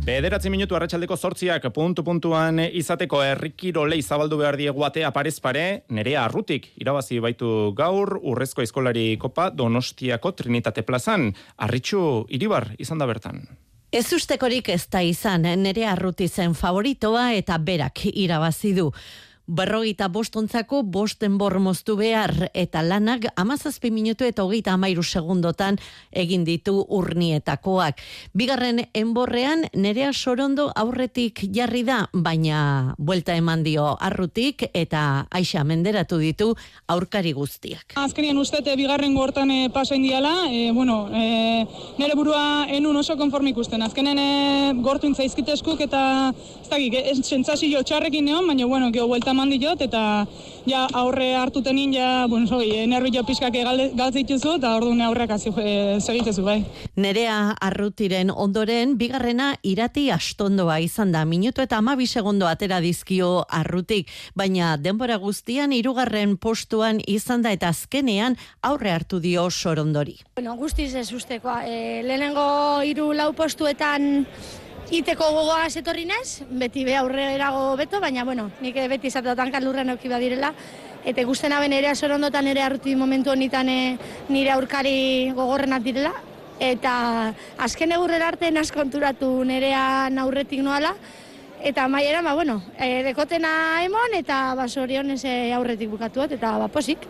Bederatzi 0.00 0.48
minutu 0.48 0.74
arratsaldeko 0.74 1.16
sortziak 1.16 1.66
puntu-puntuan 1.76 2.62
izateko 2.64 3.18
errikiro 3.20 3.82
lei 3.84 4.00
zabaldu 4.00 4.38
behar 4.40 4.56
diegu 4.56 4.84
atea 4.86 5.10
parezpare, 5.12 5.82
nerea 5.92 6.22
arrutik 6.24 6.70
irabazi 6.80 7.18
baitu 7.20 7.74
gaur 7.76 8.16
urrezko 8.16 8.64
eskolari 8.64 9.18
kopa 9.20 9.50
donostiako 9.52 10.32
trinitate 10.32 10.82
plazan. 10.88 11.28
Arritxu 11.60 12.24
iribar 12.32 12.70
izan 12.78 12.98
da 12.98 13.06
bertan. 13.10 13.44
Ez 13.92 14.06
ustekorik 14.16 14.70
ez 14.72 14.86
da 14.88 15.02
izan, 15.04 15.44
nerea 15.60 15.92
arruti 15.92 16.28
zen 16.28 16.54
favoritoa 16.54 17.32
eta 17.36 17.58
berak 17.58 18.06
irabazi 18.14 18.72
du 18.72 18.88
berrogeita 19.50 20.08
bostontzako 20.08 20.82
bosten 20.86 21.36
bormoztu 21.38 21.96
behar 21.98 22.50
eta 22.54 22.82
lanak 22.86 23.26
amazazpi 23.36 23.90
minutu 23.90 24.24
eta 24.24 24.44
hogeita 24.46 24.72
amairu 24.76 25.02
segundotan 25.02 25.78
egin 26.12 26.44
ditu 26.46 26.84
urnietakoak. 26.88 27.98
Bigarren 28.32 28.84
enborrean 28.94 29.66
nerea 29.74 30.12
sorondo 30.12 30.70
aurretik 30.76 31.42
jarri 31.52 31.82
da, 31.84 32.04
baina 32.12 32.94
buelta 32.98 33.34
eman 33.34 33.64
dio 33.66 33.96
arrutik 34.00 34.68
eta 34.72 35.26
aixa 35.30 35.64
menderatu 35.64 36.20
ditu 36.22 36.52
aurkari 36.88 37.32
guztiak. 37.34 37.96
Azkenien 37.98 38.38
ustete 38.38 38.76
bigarren 38.78 39.14
gortan 39.18 39.50
e, 39.50 39.68
pasain 39.74 40.02
diala, 40.06 40.46
e, 40.46 40.70
bueno, 40.72 41.08
e, 41.10 41.66
nere 41.98 42.14
burua 42.14 42.66
enun 42.70 43.02
oso 43.02 43.16
konformik 43.18 43.58
usten. 43.58 43.82
Azkenen 43.82 44.18
e, 44.18 44.30
gortu 44.84 45.10
intzaizkiteskuk 45.10 45.82
eta 45.88 46.02
ez 46.30 46.68
dakik, 46.70 46.94
ez 47.00 47.18
txarrekin 47.90 48.24
neon, 48.24 48.46
baina 48.46 48.66
bueno, 48.70 48.90
geho 48.94 49.08
buelta 49.10 49.34
eman 49.40 49.56
diot, 49.56 49.80
eta 49.80 50.26
ja 50.68 50.84
aurre 50.92 51.32
hartuten 51.34 51.78
ja, 51.94 52.26
bueno, 52.28 52.46
soi, 52.46 52.84
nervio 52.86 53.22
pixkak 53.24 53.54
galtzituzu, 53.96 54.58
eta 54.58 54.74
orduan 54.76 55.00
aurreak 55.06 55.32
e, 55.32 55.98
segitezu, 56.00 56.44
bai. 56.44 56.58
Nerea 56.96 57.56
arrutiren 57.60 58.30
ondoren, 58.30 58.96
bigarrena 59.00 59.54
irati 59.62 60.10
astondoa 60.12 60.78
izan 60.84 61.12
da, 61.12 61.24
minutu 61.24 61.62
eta 61.62 61.78
amabi 61.78 62.06
segundo 62.06 62.46
atera 62.46 62.80
dizkio 62.80 63.46
arrutik, 63.48 64.10
baina 64.34 64.76
denbora 64.76 65.16
guztian 65.16 65.72
irugarren 65.72 66.36
postuan 66.36 67.00
izan 67.06 67.42
da 67.42 67.52
eta 67.56 67.70
azkenean 67.72 68.36
aurre 68.62 68.92
hartu 68.92 69.20
dio 69.20 69.48
sorondori. 69.50 70.18
Bueno, 70.36 70.56
guztiz 70.56 70.94
ez 70.94 71.12
ustekoa, 71.16 71.62
e, 71.64 72.02
lehenengo 72.04 72.82
iru 72.84 73.12
lau 73.16 73.32
postuetan 73.32 74.26
iteko 74.90 75.28
gogoa 75.30 75.68
zetorri 75.70 76.04
nez, 76.04 76.42
beti 76.50 76.82
be 76.84 76.96
aurre 76.98 77.34
erago 77.36 77.76
beto, 77.78 78.00
baina 78.02 78.24
bueno, 78.26 78.48
nik 78.60 78.74
beti 78.90 79.06
izateotan 79.06 79.52
kalurren 79.54 79.92
auki 79.92 80.10
badirela, 80.10 80.50
eta 81.06 81.24
guztena 81.24 81.60
aben 81.60 81.72
ere 81.72 81.92
asorondotan 81.92 82.50
ere 82.50 82.64
arruti 82.64 82.96
momentu 82.98 83.30
honetan 83.30 83.70
eh, 83.70 83.96
nire 84.28 84.50
aurkari 84.56 85.30
gogorrenak 85.36 85.86
direla, 85.86 86.12
eta 86.58 87.32
azken 87.58 87.94
egurren 87.96 88.22
arte 88.22 88.50
naskonturatu 88.50 89.30
nerea 89.46 90.10
aurretik 90.24 90.60
noala, 90.66 90.96
eta 91.62 91.86
maiera, 91.88 92.22
ba, 92.22 92.34
bueno, 92.34 92.60
e, 92.76 93.04
dekotena 93.04 93.84
emon, 93.84 94.16
eta 94.16 94.56
basorion 94.58 95.12
ez 95.14 95.22
aurretik 95.54 95.90
bukatuat, 95.92 96.32
eta 96.32 96.56
baposik. 96.58 97.06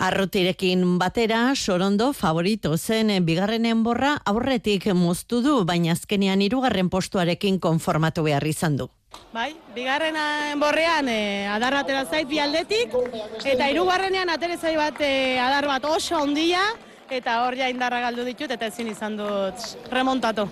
Arrutirekin 0.00 0.96
batera, 0.96 1.54
Sorondo 1.54 2.14
favorito 2.16 2.70
zen 2.78 3.10
bigarren 3.26 3.66
enborra 3.68 4.14
aurretik 4.24 4.86
moztu 4.96 5.42
du, 5.44 5.58
baina 5.68 5.92
azkenean 5.92 6.40
hirugarren 6.40 6.88
postuarekin 6.88 7.58
konformatu 7.60 8.24
behar 8.24 8.46
izan 8.48 8.78
du. 8.78 8.86
Bai, 9.34 9.50
bigarren 9.74 10.16
enborrean 10.54 11.10
e, 11.12 11.18
adar 11.52 11.76
batera 11.82 12.06
zait 12.06 12.30
bi 12.32 12.40
aldetik, 12.40 12.96
eta 13.44 13.68
hirugarrenean 13.68 14.32
aterezai 14.32 14.72
bat 14.80 15.04
e, 15.04 15.12
adar 15.36 15.68
bat 15.68 15.84
oso 15.84 16.16
ondia, 16.22 16.64
eta 17.12 17.42
hor 17.44 17.60
ja 17.60 17.68
indarra 17.68 18.00
galdu 18.06 18.24
ditut, 18.24 18.56
eta 18.56 18.72
ezin 18.72 18.88
izan 18.88 19.20
dut 19.20 19.92
remontatu. 19.92 20.48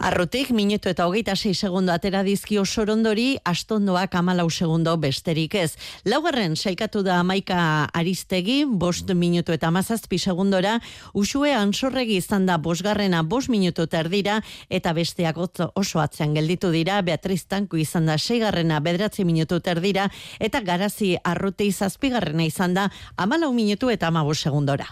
Arrotik, 0.00 0.48
minutu 0.56 0.88
eta 0.88 1.04
hogeita 1.04 1.34
6 1.36 1.58
segundo 1.60 1.92
atera 1.92 2.22
dizkio 2.24 2.62
sorondori, 2.64 3.36
astondoak 3.44 4.14
amalau 4.16 4.46
segundo 4.48 4.94
besterik 4.96 5.54
ez. 5.60 5.76
Laugarren, 6.08 6.56
sailkatu 6.56 7.02
da 7.04 7.18
amaika 7.20 7.84
aristegi, 7.92 8.64
bost 8.64 9.12
minutu 9.12 9.52
eta 9.52 9.68
mazazpi 9.70 10.16
segundora, 10.16 10.78
usue 11.12 11.52
ansorregi 11.52 12.16
izan 12.16 12.48
da 12.48 12.56
bosgarrena 12.56 13.20
bost 13.22 13.52
minutu 13.52 13.86
terdira, 13.92 14.40
eta 14.70 14.96
besteak 14.96 15.36
oso 15.36 16.00
atzean 16.00 16.32
gelditu 16.32 16.72
dira, 16.72 17.02
Beatriz 17.04 17.44
Tanku 17.44 17.76
izan 17.76 18.08
da 18.08 18.16
seigarrena 18.16 18.80
bedratzi 18.80 19.28
minutu 19.28 19.60
terdira, 19.60 20.08
eta 20.40 20.64
garazi 20.64 21.18
arrote 21.22 21.68
izazpigarrena 21.68 22.48
izan 22.48 22.72
da 22.72 22.88
amalau 23.16 23.52
minutu 23.52 23.92
eta 23.92 24.08
amabos 24.08 24.40
segundora. 24.40 24.88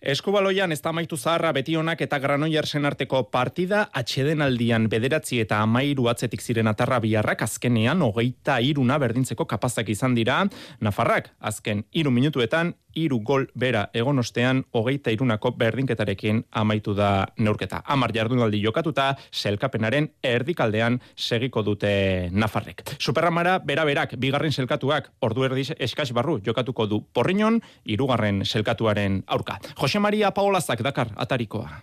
Eskubaloian 0.00 0.72
ez 0.72 0.80
tamaitu 0.80 1.18
zaharra 1.20 1.50
beti 1.52 1.74
honak 1.76 2.00
eta 2.00 2.16
granoiersen 2.18 2.88
arteko 2.88 3.18
partida 3.28 3.82
atxeden 3.92 4.40
aldian 4.40 4.86
bederatzi 4.88 5.42
eta 5.42 5.58
amairu 5.60 6.08
atzetik 6.08 6.40
ziren 6.40 6.72
atarra 6.72 7.02
biharrak 7.04 7.42
azkenean 7.44 8.00
hogeita 8.00 8.62
iruna 8.64 8.96
berdintzeko 8.98 9.44
kapazak 9.44 9.92
izan 9.92 10.16
dira. 10.16 10.46
Nafarrak 10.80 11.34
azken 11.52 11.84
iru 11.92 12.10
minutuetan 12.16 12.72
iru 12.94 13.20
gol 13.22 13.44
bera 13.54 13.84
egon 13.94 14.18
ostean 14.18 14.64
hogeita 14.72 15.12
irunako 15.14 15.52
berdinketarekin 15.58 16.42
amaitu 16.50 16.94
da 16.94 17.26
neurketa. 17.38 17.82
Amar 17.86 18.10
jardunaldi 18.14 18.62
jokatuta 18.64 19.12
selkapenaren 19.30 20.08
erdikaldean 20.24 20.98
segiko 21.14 21.62
dute 21.62 22.30
Nafarrek. 22.32 22.82
Superramara 22.98 23.58
bera 23.58 23.84
berak 23.84 24.16
bigarren 24.18 24.52
selkatuak 24.52 25.12
ordu 25.20 25.44
erdi 25.44 25.68
eskas 25.78 26.10
barru 26.16 26.40
jokatuko 26.46 26.86
du 26.86 27.02
porriñon 27.12 27.60
irugarren 27.84 28.44
selkatuaren 28.44 29.22
aurka. 29.26 29.60
Jose 29.76 29.89
Maria 29.98 30.30
Paolazak 30.30 30.82
dakar 30.82 31.08
atarikoa. 31.16 31.82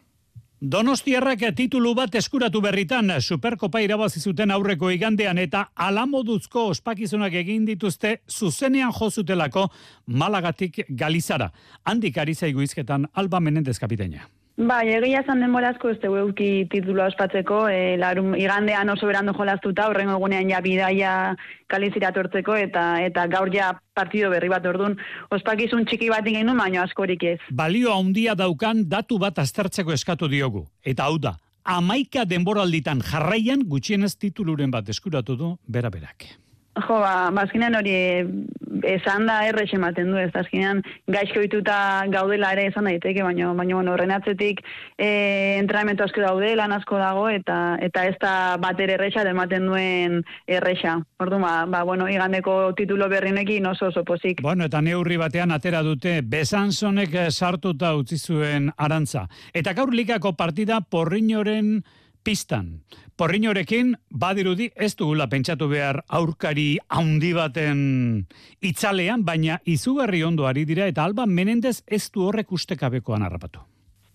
Donostiarrak 0.62 1.44
titulu 1.54 1.92
bat 1.94 2.16
eskuratu 2.16 2.62
berritan 2.62 3.12
Superkopa 3.22 3.78
irabazi 3.86 4.20
zuten 4.20 4.50
aurreko 4.52 4.90
igandean 4.90 5.38
eta 5.38 5.68
alamoduzko 5.76 6.64
ospakizunak 6.72 7.34
egin 7.34 7.66
dituzte 7.66 8.22
zuzenean 8.28 8.92
jozutelako 8.92 9.68
Malagatik 10.08 10.86
Galizara. 10.90 11.52
Handik 11.86 12.18
ari 12.18 12.34
zaigu 12.34 12.62
izketan 12.62 13.06
Alba 13.14 13.40
Menendez 13.40 13.78
kapiteina. 13.78 14.26
Bai, 14.58 14.88
egia 14.90 15.20
esan 15.22 15.44
denborazko 15.44 15.92
ez 15.94 16.00
euki 16.02 16.66
titulua 16.72 17.12
ospatzeko, 17.12 17.68
e, 17.70 17.94
larum, 18.02 18.32
igandean 18.34 18.90
oso 18.90 19.06
berando 19.06 19.36
jolaztuta, 19.38 19.86
horrengo 19.86 20.16
egunean 20.18 20.50
ja 20.50 20.62
bidaia 20.66 21.12
kalizira 21.70 22.10
tortzeko, 22.12 22.56
eta 22.58 22.98
eta 23.06 23.28
gaur 23.30 23.54
ja 23.54 23.76
partido 23.94 24.32
berri 24.32 24.50
bat 24.50 24.66
ordun 24.66 24.98
ospakizun 25.30 25.86
txiki 25.86 26.10
bat 26.10 26.26
ingen 26.26 26.50
baino 26.58 26.82
askorik 26.82 27.24
ez. 27.24 27.38
Balio 27.52 27.94
handia 27.94 28.34
daukan 28.34 28.82
datu 28.90 29.20
bat 29.20 29.38
aztertzeko 29.38 29.94
eskatu 29.94 30.28
diogu, 30.28 30.66
eta 30.82 31.06
hau 31.06 31.20
da, 31.20 31.36
amaika 31.64 32.26
denboralditan 32.26 33.06
jarraian 33.06 33.62
gutxienez 33.62 34.16
tituluren 34.18 34.72
bat 34.74 34.90
eskuratu 34.90 35.38
du, 35.38 35.56
bera 35.68 35.94
berak. 35.94 36.32
Jo, 36.86 37.00
ba, 37.02 37.30
bazkinean 37.34 37.76
hori 37.80 37.94
esan 38.86 39.26
da 39.26 39.40
errex 39.48 39.72
ematen 39.74 40.12
du, 40.12 40.18
ez 40.22 40.30
da 40.34 40.44
azkenean 40.44 40.84
gaizko 41.10 41.42
dituta 41.42 41.78
gaudela 42.14 42.52
ere 42.54 42.68
esan 42.70 42.86
daiteke, 42.90 43.24
baina 43.26 43.54
baina 43.58 43.78
bueno, 43.80 43.94
horren 43.96 44.14
atzetik 44.14 44.62
e, 44.98 45.08
entrenamentu 45.58 46.06
asko 46.06 46.22
daude, 46.22 46.54
lan 46.60 46.76
asko 46.76 47.00
dago, 47.02 47.28
eta 47.34 47.78
eta 47.84 48.06
ez 48.10 48.16
da 48.22 48.34
bat 48.62 48.80
ere 48.84 48.98
errexa 48.98 49.26
ematen 49.28 49.68
duen 49.70 50.22
errexa. 50.46 50.98
Ordu, 51.24 51.40
ba, 51.42 51.66
ba, 51.66 51.84
bueno, 51.88 52.10
igandeko 52.12 52.74
titulo 52.78 53.10
berrinekin 53.10 53.66
oso 53.66 53.90
oso 53.90 54.04
pozik. 54.06 54.42
Bueno, 54.46 54.68
eta 54.70 54.82
neurri 54.82 55.18
batean 55.18 55.52
atera 55.56 55.82
dute, 55.86 56.20
besanzonek 56.22 57.16
sartuta 57.32 57.96
utzi 57.98 58.18
zuen 58.18 58.72
arantza. 58.78 59.28
Eta 59.54 59.74
gaur 59.74 59.94
likako 59.96 60.36
partida 60.38 60.82
porriñoren 60.82 61.82
pistan. 62.24 62.82
Porriñorekin 63.18 63.96
badirudi 64.14 64.68
ez 64.76 64.92
dugula 64.96 65.26
pentsatu 65.28 65.66
behar 65.72 66.04
aurkari 66.20 66.78
haundi 66.88 67.32
baten 67.34 67.80
itzalean, 68.62 69.24
baina 69.26 69.58
izugarri 69.66 70.22
ondo 70.24 70.46
ari 70.46 70.68
dira 70.70 70.86
eta 70.86 71.08
Alba 71.10 71.26
Menendez 71.26 71.82
ez 71.88 72.12
du 72.14 72.28
horrek 72.28 72.54
ustekabekoan 72.54 73.26
harrapatu. 73.26 73.64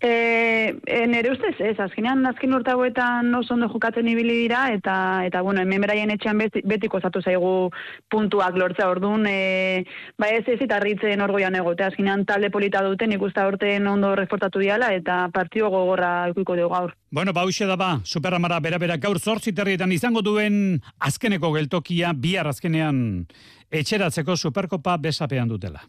E, 0.04 0.74
e, 0.84 1.06
nere 1.06 1.30
ustez, 1.30 1.54
ez, 1.62 1.76
azkenean 1.78 2.26
azken 2.26 2.56
urtagoetan 2.56 3.28
oso 3.38 3.54
ondo 3.54 3.68
jokatzen 3.70 4.08
ibili 4.10 4.34
dira, 4.40 4.64
eta, 4.74 4.94
eta 5.28 5.42
bueno, 5.46 5.62
hemen 5.62 5.84
beraien 5.84 6.10
etxean 6.10 6.40
beti, 6.42 6.64
betiko 6.66 6.98
zatu 6.98 7.22
zaigu 7.22 7.70
puntuak 8.10 8.58
lortza 8.58 8.88
orduan, 8.90 9.28
e, 9.30 9.84
ba 10.18 10.32
ez 10.34 10.42
ez 10.50 10.58
eta 10.66 10.80
ritzen 10.82 11.22
orgoian 11.22 11.54
egote, 11.54 11.86
azkenean 11.86 12.26
talde 12.26 12.50
polita 12.50 12.82
duten 12.82 13.14
ikusta 13.14 13.46
orten 13.46 13.86
ondo 13.86 14.16
refortatu 14.18 14.58
diala, 14.58 14.90
eta 14.90 15.28
partio 15.30 15.70
gogorra 15.70 16.26
ikuiko 16.34 16.58
dugu 16.58 16.74
gaur. 16.74 16.96
Bueno, 17.12 17.32
ba, 17.32 17.46
da 17.46 17.76
ba, 17.76 17.92
superamara 18.02 18.58
bera-bera 18.58 18.96
gaur 18.96 19.20
zortziterrietan 19.20 19.92
izango 19.92 20.22
duen 20.22 20.80
azkeneko 20.98 21.52
geltokia, 21.52 22.10
bihar 22.12 22.48
azkenean 22.48 23.28
etxeratzeko 23.70 24.34
superkopa 24.36 24.96
besapean 24.98 25.46
dutela. 25.46 25.86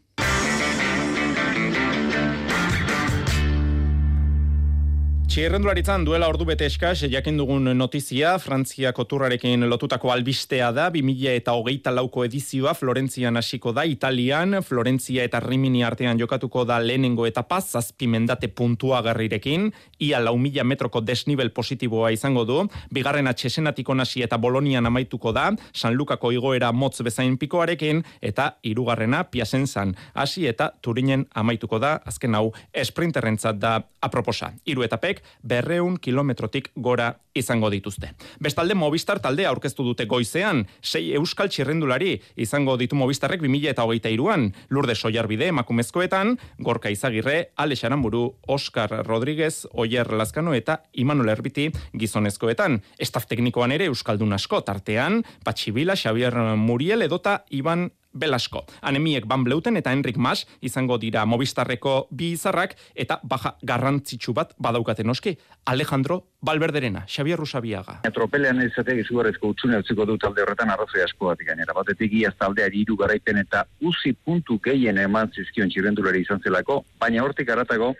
Txirrendularitzan 5.34 6.04
duela 6.06 6.28
ordu 6.30 6.46
bete 6.46 6.68
eskaz, 6.70 7.08
jakin 7.10 7.40
dugun 7.40 7.72
notizia, 7.74 8.36
Frantziako 8.38 9.08
turrarekin 9.10 9.66
lotutako 9.66 10.12
albistea 10.14 10.68
da, 10.70 10.92
2000 10.94 11.32
eta 11.40 11.56
hogeita 11.58 11.90
lauko 11.90 12.22
edizioa 12.28 12.76
Florentzian 12.78 13.42
hasiko 13.42 13.72
da, 13.74 13.82
Italian, 13.90 14.60
Florentzia 14.62 15.24
eta 15.26 15.40
Rimini 15.42 15.82
artean 15.82 16.22
jokatuko 16.22 16.68
da 16.70 16.78
lehenengo 16.78 17.26
etapa, 17.26 17.58
zazpimendate 17.62 18.52
puntua 18.54 19.00
garrirekin, 19.02 19.72
ia 19.98 20.20
lau 20.22 20.36
mila 20.38 20.62
metroko 20.70 21.02
desnivel 21.02 21.50
positiboa 21.50 22.14
izango 22.14 22.46
du, 22.46 22.60
bigarren 22.94 23.26
atxesenatiko 23.34 23.98
nasi 23.98 24.22
eta 24.22 24.38
Bolonian 24.38 24.86
amaituko 24.86 25.34
da, 25.34 25.48
San 25.74 25.98
Lukako 25.98 26.30
igoera 26.38 26.70
motz 26.72 27.02
bezain 27.02 27.40
pikoarekin, 27.42 28.04
eta 28.22 28.52
irugarrena 28.62 29.24
piasenzan 29.34 29.98
hasi 30.14 30.46
eta 30.46 30.70
Turinen 30.80 31.26
amaituko 31.34 31.82
da, 31.82 31.96
azken 32.06 32.38
hau, 32.38 32.52
esprinterrentzat 32.86 33.58
da 33.58 33.80
aproposa. 34.00 34.54
Iru 34.70 34.86
etapek, 34.86 35.22
berreun 35.41 35.97
kilometrotik 35.97 36.71
gora 36.76 37.13
izango 37.34 37.69
dituzte. 37.74 38.13
Bestalde 38.43 38.76
Movistar 38.78 39.19
taldea 39.19 39.49
aurkeztu 39.49 39.84
dute 39.86 40.05
goizean, 40.05 40.63
sei 40.82 41.13
euskal 41.17 41.49
txirrendulari 41.49 42.19
izango 42.36 42.76
ditu 42.78 42.95
Movistarrek 42.99 43.41
2000 43.41 43.71
eta 43.74 43.86
hogeita 43.88 44.11
iruan, 44.13 44.51
lurde 44.69 44.95
soiarbide 44.95 45.49
emakumezkoetan, 45.53 46.38
gorka 46.59 46.91
izagirre, 46.93 47.49
Alex 47.55 47.84
Aramburu, 47.84 48.36
Oscar 48.47 48.93
Rodríguez, 49.07 49.65
Oyer 49.74 50.13
Lazkano 50.13 50.53
eta 50.53 50.82
Imanol 50.93 51.34
Erbiti 51.34 51.69
gizonezkoetan. 51.97 52.82
Estaf 52.99 53.28
teknikoan 53.30 53.74
ere 53.74 53.89
euskaldun 53.89 54.34
asko 54.38 54.61
tartean, 54.61 55.24
Patxibila, 55.43 55.97
Xavier 55.97 56.38
Muriel 56.57 57.01
edota 57.07 57.41
Iban 57.49 57.89
Belasko. 58.14 58.64
Anemiek 58.82 59.26
Van 59.28 59.43
Bleuten 59.43 59.78
eta 59.78 59.91
Enrik 59.91 60.18
Mas 60.18 60.45
izango 60.61 60.97
dira 61.01 61.26
Movistarreko 61.26 62.07
bi 62.11 62.32
izarrak 62.38 62.76
eta 62.95 63.20
baja 63.24 63.55
garrantzitsu 63.61 64.34
bat 64.34 64.53
badaukaten 64.57 65.09
oski. 65.09 65.36
Alejandro 65.66 66.22
Balberderena, 66.41 67.05
Xavier 67.07 67.39
Rusabiaga. 67.39 67.99
Tropelean 68.14 68.61
izateak 68.66 69.03
izugarrezko 69.05 69.53
utxune 69.53 69.80
utziko 69.84 70.05
du 70.05 70.18
talde 70.18 70.43
horretan 70.43 70.70
arrazoi 70.70 71.03
asko 71.03 71.32
bat 71.32 71.45
gainera. 71.45 71.74
Batetik 71.74 72.14
iaz 72.22 72.36
taldeari 72.39 72.84
iru 72.84 72.97
garaipen 72.99 73.39
eta 73.41 73.66
uzi 73.82 74.14
puntu 74.14 74.59
gehien 74.64 74.97
eman 74.97 75.32
zizkion 75.34 75.72
txirrendulari 75.72 76.22
izan 76.28 76.43
zelako, 76.43 76.84
baina 76.99 77.24
hortik 77.24 77.49
aratago 77.49 77.93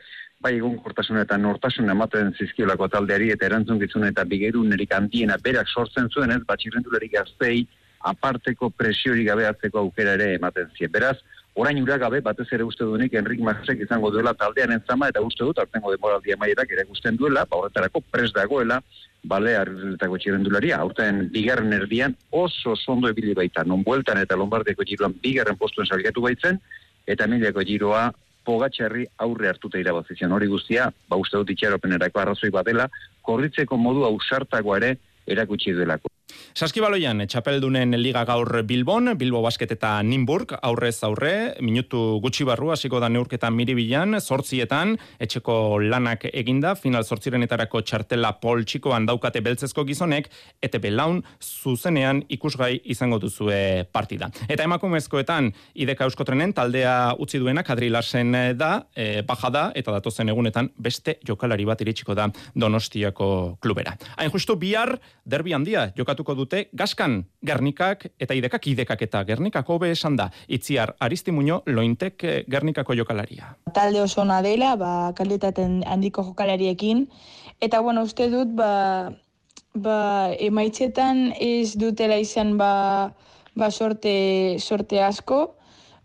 bai 0.44 0.58
egun 0.58 0.76
kortasun 0.84 1.22
eta 1.22 1.38
nortasun 1.40 1.90
ematen 1.94 2.34
zizkiolako 2.38 2.90
taldeari 2.92 3.32
eta 3.32 3.48
erantzun 3.48 3.80
eta 4.10 4.26
bigeru 4.28 4.64
nerik 4.68 4.92
handiena 4.92 5.38
berak 5.44 5.70
sortzen 5.72 6.10
zuen 6.10 6.32
ez, 6.36 6.42
batxirrendulari 6.50 7.10
gaztei 7.14 7.64
aparteko 8.04 8.70
presiori 8.70 9.24
gabe 9.28 9.46
hartzeko 9.48 9.80
aukera 9.80 10.18
ere 10.18 10.34
ematen 10.36 10.70
zien. 10.78 10.92
Beraz, 10.92 11.18
orain 11.56 11.80
ura 11.82 11.98
gabe, 12.02 12.22
batez 12.26 12.48
ere 12.56 12.66
uste 12.68 12.84
duenik 12.84 13.14
Enrik 13.20 13.42
Masek 13.46 13.84
izango 13.86 14.12
duela 14.12 14.34
taldean 14.34 14.74
entzama, 14.76 15.10
eta 15.10 15.22
uste 15.22 15.46
dut, 15.46 15.60
artengo 15.62 15.94
demoraldi 15.94 16.34
amaierak 16.34 16.72
ere 16.76 16.86
gusten 16.90 17.18
duela, 17.18 17.46
ba, 17.50 17.60
horretarako 17.62 18.02
pres 18.12 18.32
dagoela, 18.36 18.82
bale, 19.24 19.56
arretako 19.56 20.20
txirendularia, 20.20 20.80
aurten 20.84 21.28
bigarren 21.32 21.74
erdian 21.78 22.18
oso 22.32 22.76
sondo 22.76 23.10
ebili 23.10 23.36
baita, 23.38 23.64
non 23.64 23.86
bueltan 23.86 24.20
eta 24.20 24.36
lombardeko 24.40 24.84
giroan 24.90 25.16
bigarren 25.24 25.60
postuen 25.60 25.88
salgatu 25.88 26.26
baitzen, 26.26 26.60
eta 27.08 27.28
mileko 27.28 27.64
giroa 27.68 28.10
pogatxarri 28.44 29.06
aurre 29.24 29.48
hartuta 29.48 29.80
irabazizian 29.80 30.34
hori 30.36 30.50
guztia, 30.52 30.90
ba 31.08 31.20
uste 31.20 31.40
dut 31.40 31.54
itxaropenerako 31.56 32.20
arrazoi 32.20 32.52
badela, 32.52 32.90
korritzeko 33.24 33.80
modu 33.80 34.04
ausartago 34.10 34.76
ere 34.76 34.98
erakutsi 35.28 35.72
duelako. 35.72 36.13
Saskibaloian, 36.54 37.24
txapeldunen 37.26 37.96
liga 37.98 38.22
gaur 38.30 38.60
Bilbon, 38.70 39.16
Bilbo 39.18 39.40
Basket 39.42 39.72
eta 39.74 39.96
Nimburg, 40.06 40.52
aurrez 40.62 41.00
aurre, 41.02 41.56
minutu 41.66 42.20
gutxi 42.22 42.46
barru, 42.46 42.68
hasiko 42.70 43.00
da 43.02 43.08
neurketan 43.10 43.56
miribilan, 43.58 44.20
sortzietan, 44.22 44.92
etxeko 45.18 45.56
lanak 45.82 46.28
eginda, 46.30 46.76
final 46.78 47.08
sortzirenetarako 47.10 47.82
txartela 47.82 48.36
pol 48.38 48.62
txikoan 48.70 49.08
daukate 49.10 49.42
beltzezko 49.42 49.82
gizonek, 49.88 50.30
eta 50.62 50.78
belaun 50.84 51.24
zuzenean 51.42 52.22
ikusgai 52.38 52.76
izango 52.86 53.18
duzue 53.18 53.88
partida. 53.90 54.30
Eta 54.46 54.70
emakumezkoetan, 54.70 55.50
ideka 55.74 56.06
euskotrenen 56.06 56.54
taldea 56.54 57.16
utzi 57.18 57.42
duena, 57.42 57.66
kadrilasen 57.66 58.30
da, 58.62 58.72
e, 58.94 59.24
baja 59.26 59.50
da, 59.50 59.66
eta 59.74 59.98
datozen 59.98 60.30
egunetan 60.30 60.70
beste 60.78 61.18
jokalari 61.26 61.66
bat 61.66 61.82
iritsiko 61.82 62.14
da 62.14 62.30
Donostiako 62.54 63.58
klubera. 63.58 63.98
Hain 64.22 64.30
justu 64.30 64.54
bihar, 64.62 65.00
derbi 65.26 65.58
handia, 65.58 65.90
jokatuko 65.98 66.43
dute, 66.44 66.68
gaskan, 66.76 67.24
gernikak 67.46 68.06
eta 68.20 68.36
idekak 68.38 68.68
idekak 68.68 69.02
eta 69.08 69.24
gernikako 69.28 69.80
be 69.82 69.94
esan 69.96 70.18
da, 70.20 70.30
itziar 70.48 70.94
Aristimuño 71.00 71.62
lointek 71.66 72.24
eh, 72.24 72.36
gernikako 72.52 72.96
jokalaria. 73.00 73.56
Talde 73.74 74.04
oso 74.04 74.22
ona 74.22 74.42
dela, 74.46 74.76
ba, 74.80 74.94
kalitaten 75.18 75.82
handiko 75.88 76.24
jokalariekin, 76.30 77.08
eta 77.64 77.82
bueno, 77.82 78.04
uste 78.04 78.30
dut, 78.30 78.54
ba, 78.60 79.14
ba, 79.74 79.98
emaitzetan 80.38 81.32
ez 81.40 81.74
dutela 81.80 82.20
izan 82.22 82.58
ba, 82.60 83.14
ba 83.56 83.72
sorte, 83.72 84.58
sorte 84.60 85.02
asko, 85.04 85.56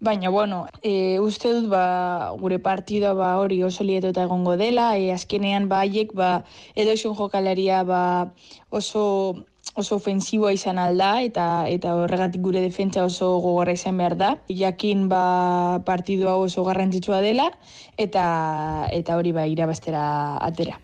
Baina, 0.00 0.28
bueno, 0.30 0.68
e, 0.80 1.18
uste 1.18 1.50
dut 1.50 1.64
ba, 1.72 2.30
gure 2.38 2.60
partida 2.62 3.14
ba, 3.18 3.32
hori 3.42 3.56
oso 3.66 3.82
lietuta 3.82 4.22
egongo 4.28 4.54
dela, 4.56 4.92
e, 4.94 5.10
azkenean 5.10 5.66
ba, 5.68 5.80
haiek 5.82 6.12
ba, 6.14 6.44
edo 6.78 6.94
jokalaria 6.94 7.82
ba, 7.82 8.30
oso 8.70 9.02
oso 9.74 9.96
ofensiboa 9.96 10.52
izan 10.52 10.78
alda 10.78 11.10
eta 11.22 11.44
eta 11.68 11.94
horregatik 11.94 12.42
gure 12.42 12.62
defentsa 12.64 13.04
oso 13.04 13.38
gogorra 13.44 13.72
izan 13.72 13.98
behar 13.98 14.16
da. 14.16 14.30
Jakin 14.48 15.08
ba 15.08 15.82
partidua 15.84 16.36
oso 16.36 16.64
garrantzitsua 16.64 17.20
dela 17.20 17.50
eta 17.96 18.88
eta 18.92 19.16
hori 19.16 19.32
ba 19.32 19.46
irabastera 19.46 20.02
atera. 20.40 20.80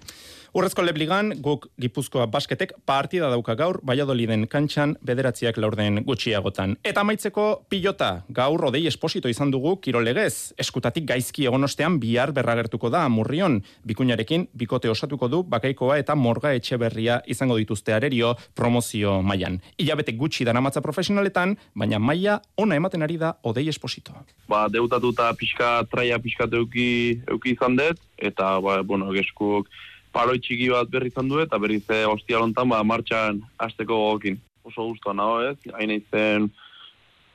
Urrezko 0.55 0.85
lebligan, 0.87 1.33
guk 1.43 1.65
Gipuzkoa 1.83 2.29
basketek 2.31 2.77
partida 2.87 3.27
dauka 3.27 3.57
gaur, 3.59 3.81
Valladoliden 3.83 4.45
kantxan 4.47 4.93
bederatziak 5.03 5.57
laurden 5.59 5.97
gutxiagotan. 6.07 6.77
Eta 6.87 7.03
maitzeko 7.03 7.47
pilota, 7.67 8.11
gaur 8.37 8.69
odei 8.69 8.85
esposito 8.87 9.27
izan 9.27 9.51
dugu 9.51 9.73
kirolegez, 9.83 10.55
eskutatik 10.63 11.09
gaizki 11.09 11.49
egonostean 11.51 11.97
bihar 11.99 12.31
berragertuko 12.37 12.87
da 12.95 13.01
murrion, 13.11 13.57
bikuñarekin 13.83 14.45
bikote 14.55 14.93
osatuko 14.93 15.27
du 15.33 15.41
bakaikoa 15.43 15.97
eta 15.99 16.15
morga 16.15 16.53
etxe 16.55 16.79
berria 16.79 17.17
izango 17.27 17.57
dituzte 17.59 17.97
arerio 17.97 18.37
promozio 18.55 19.17
mailan. 19.27 19.59
Ilabete 19.83 20.15
gutxi 20.21 20.47
danamatza 20.47 20.85
profesionaletan, 20.87 21.57
baina 21.75 21.99
maila 21.99 22.37
ona 22.55 22.79
ematen 22.79 23.03
ari 23.03 23.17
da 23.19 23.33
odei 23.43 23.67
esposito. 23.75 24.15
Ba, 24.47 24.69
deutatuta 24.71 25.33
pixka, 25.35 25.81
traia 25.91 26.21
pixka 26.23 26.47
euki, 26.47 26.87
euki 27.27 27.57
izan 27.57 27.75
dut, 27.83 27.99
eta, 28.23 28.61
ba, 28.63 28.79
bueno, 28.87 29.11
geskuk, 29.19 29.67
paroi 30.15 30.39
txiki 30.39 30.71
bat 30.71 30.91
berri 30.91 31.11
izan 31.11 31.29
du 31.29 31.41
eta 31.43 31.59
berri 31.59 31.81
ze 31.81 32.05
hostia 32.07 32.39
lontan 32.39 32.69
ba 32.69 32.83
martxan 32.83 33.43
hasteko 33.59 33.99
gokin. 34.11 34.39
Oso 34.65 34.87
gustu 34.89 35.13
nago, 35.13 35.41
ez? 35.51 35.59
Hain 35.75 35.91
izen 35.91 36.51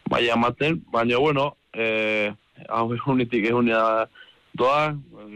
bai 0.09 0.29
amaten, 0.33 0.79
baina 0.91 1.19
bueno, 1.19 1.51
eh 1.73 2.31
hau 2.67 2.87
unitik 3.13 3.45
egunia 3.45 4.07
doa, 4.57 4.95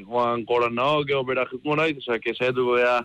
joan 0.10 0.46
koran 0.46 0.76
nago, 0.76 1.04
geho 1.08 1.24
bera 1.24 1.46
jitmo 1.52 1.76
nahi, 1.76 1.98
osea, 1.98 2.20
que 2.20 2.34
saiatuko 2.34 2.78
gea 2.80 3.04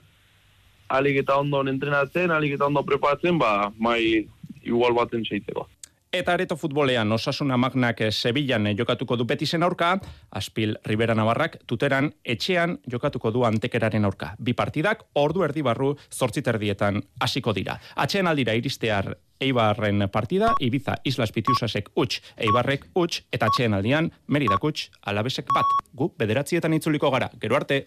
alik 0.88 1.20
eta 1.22 1.36
ondo 1.36 1.60
entrenatzen, 1.68 2.30
alik 2.30 2.56
eta 2.56 2.66
ondo 2.66 2.82
prepatzen, 2.82 3.38
ba, 3.38 3.70
mai 3.78 4.26
igual 4.62 4.94
baten 4.96 5.24
seiteko. 5.24 5.68
Eta 6.10 6.32
areto 6.32 6.56
futbolean 6.56 7.12
osasuna 7.12 7.58
magnak 7.60 7.98
Sevillan 8.10 8.70
jokatuko 8.78 9.16
du 9.16 9.26
betisen 9.28 9.62
aurka, 9.62 9.90
Aspil 10.30 10.78
Rivera 10.86 11.14
Navarrak 11.14 11.58
tuteran 11.66 12.08
etxean 12.24 12.78
jokatuko 12.88 13.30
du 13.30 13.44
antekeraren 13.44 14.08
aurka. 14.08 14.30
Bi 14.38 14.54
partidak 14.56 15.04
ordu 15.20 15.44
erdi 15.44 15.62
barru 15.62 15.90
zortziterdietan 16.08 17.02
hasiko 17.20 17.52
dira. 17.52 17.76
Atxean 17.96 18.26
aldira 18.26 18.54
iristear 18.56 19.18
Eibarren 19.38 20.08
partida, 20.10 20.54
Ibiza 20.60 20.96
Islas 21.04 21.30
Pitiusasek 21.30 21.92
utx, 21.94 22.22
Eibarrek 22.38 22.88
utx, 22.94 23.26
eta 23.30 23.52
atxean 23.52 23.76
aldian 23.76 24.08
Meridak 24.28 24.64
utx, 24.64 24.88
alabesek 25.02 25.52
bat. 25.54 25.76
Gu 25.92 26.08
bederatzietan 26.18 26.72
itzuliko 26.72 27.12
gara, 27.12 27.28
gero 27.38 27.60
arte. 27.60 27.84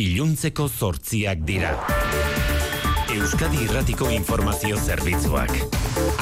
Iluntzeko 0.00 0.68
zortziak 0.68 1.44
dira. 1.44 1.76
Euskadi 3.18 3.64
Irratiko 3.64 4.06
Informazio 4.14 4.76
Zerbitzuak. 4.78 5.50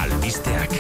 Albisteak. 0.01 0.79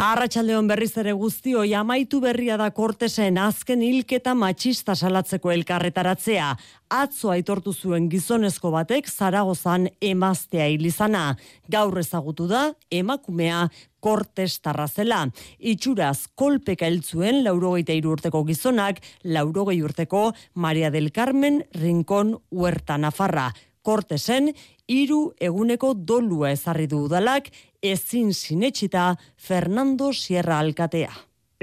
Arratxaldeon 0.00 0.66
berriz 0.70 0.94
ere 0.96 1.12
guztio 1.12 1.60
amaitu 1.76 2.22
berria 2.24 2.56
da 2.56 2.70
kortesen 2.70 3.36
azken 3.38 3.82
hilketa 3.82 4.34
matxista 4.34 4.94
salatzeko 4.94 5.52
elkarretaratzea. 5.52 6.54
Atzo 6.88 7.30
aitortu 7.34 7.72
zuen 7.72 8.08
gizonezko 8.08 8.70
batek 8.70 9.08
zaragozan 9.08 9.88
emaztea 10.00 10.66
hilizana. 10.72 11.36
Gaur 11.68 11.98
ezagutu 11.98 12.48
da 12.48 12.72
emakumea 12.90 13.68
kortes 14.04 14.58
tarrazela. 14.60 15.22
Itxuraz 15.58 16.26
kolpeka 16.36 16.88
hiltzuen 16.90 17.42
laurogeita 17.46 17.96
urteko 18.10 18.44
gizonak, 18.44 19.00
laurogei 19.24 19.80
urteko 19.82 20.32
Maria 20.54 20.90
del 20.90 21.10
Carmen 21.12 21.62
Rincón 21.72 22.36
Huerta 22.50 22.98
Nafarra. 22.98 23.52
Kortesen, 23.84 24.52
hiru 24.88 25.34
eguneko 25.40 25.94
dolua 25.94 26.52
ezarri 26.52 26.86
du 26.88 27.04
udalak 27.04 27.50
ezin 27.82 28.32
sinetxita 28.32 29.14
Fernando 29.36 30.12
Sierra 30.12 30.58
Alkatea. 30.58 31.12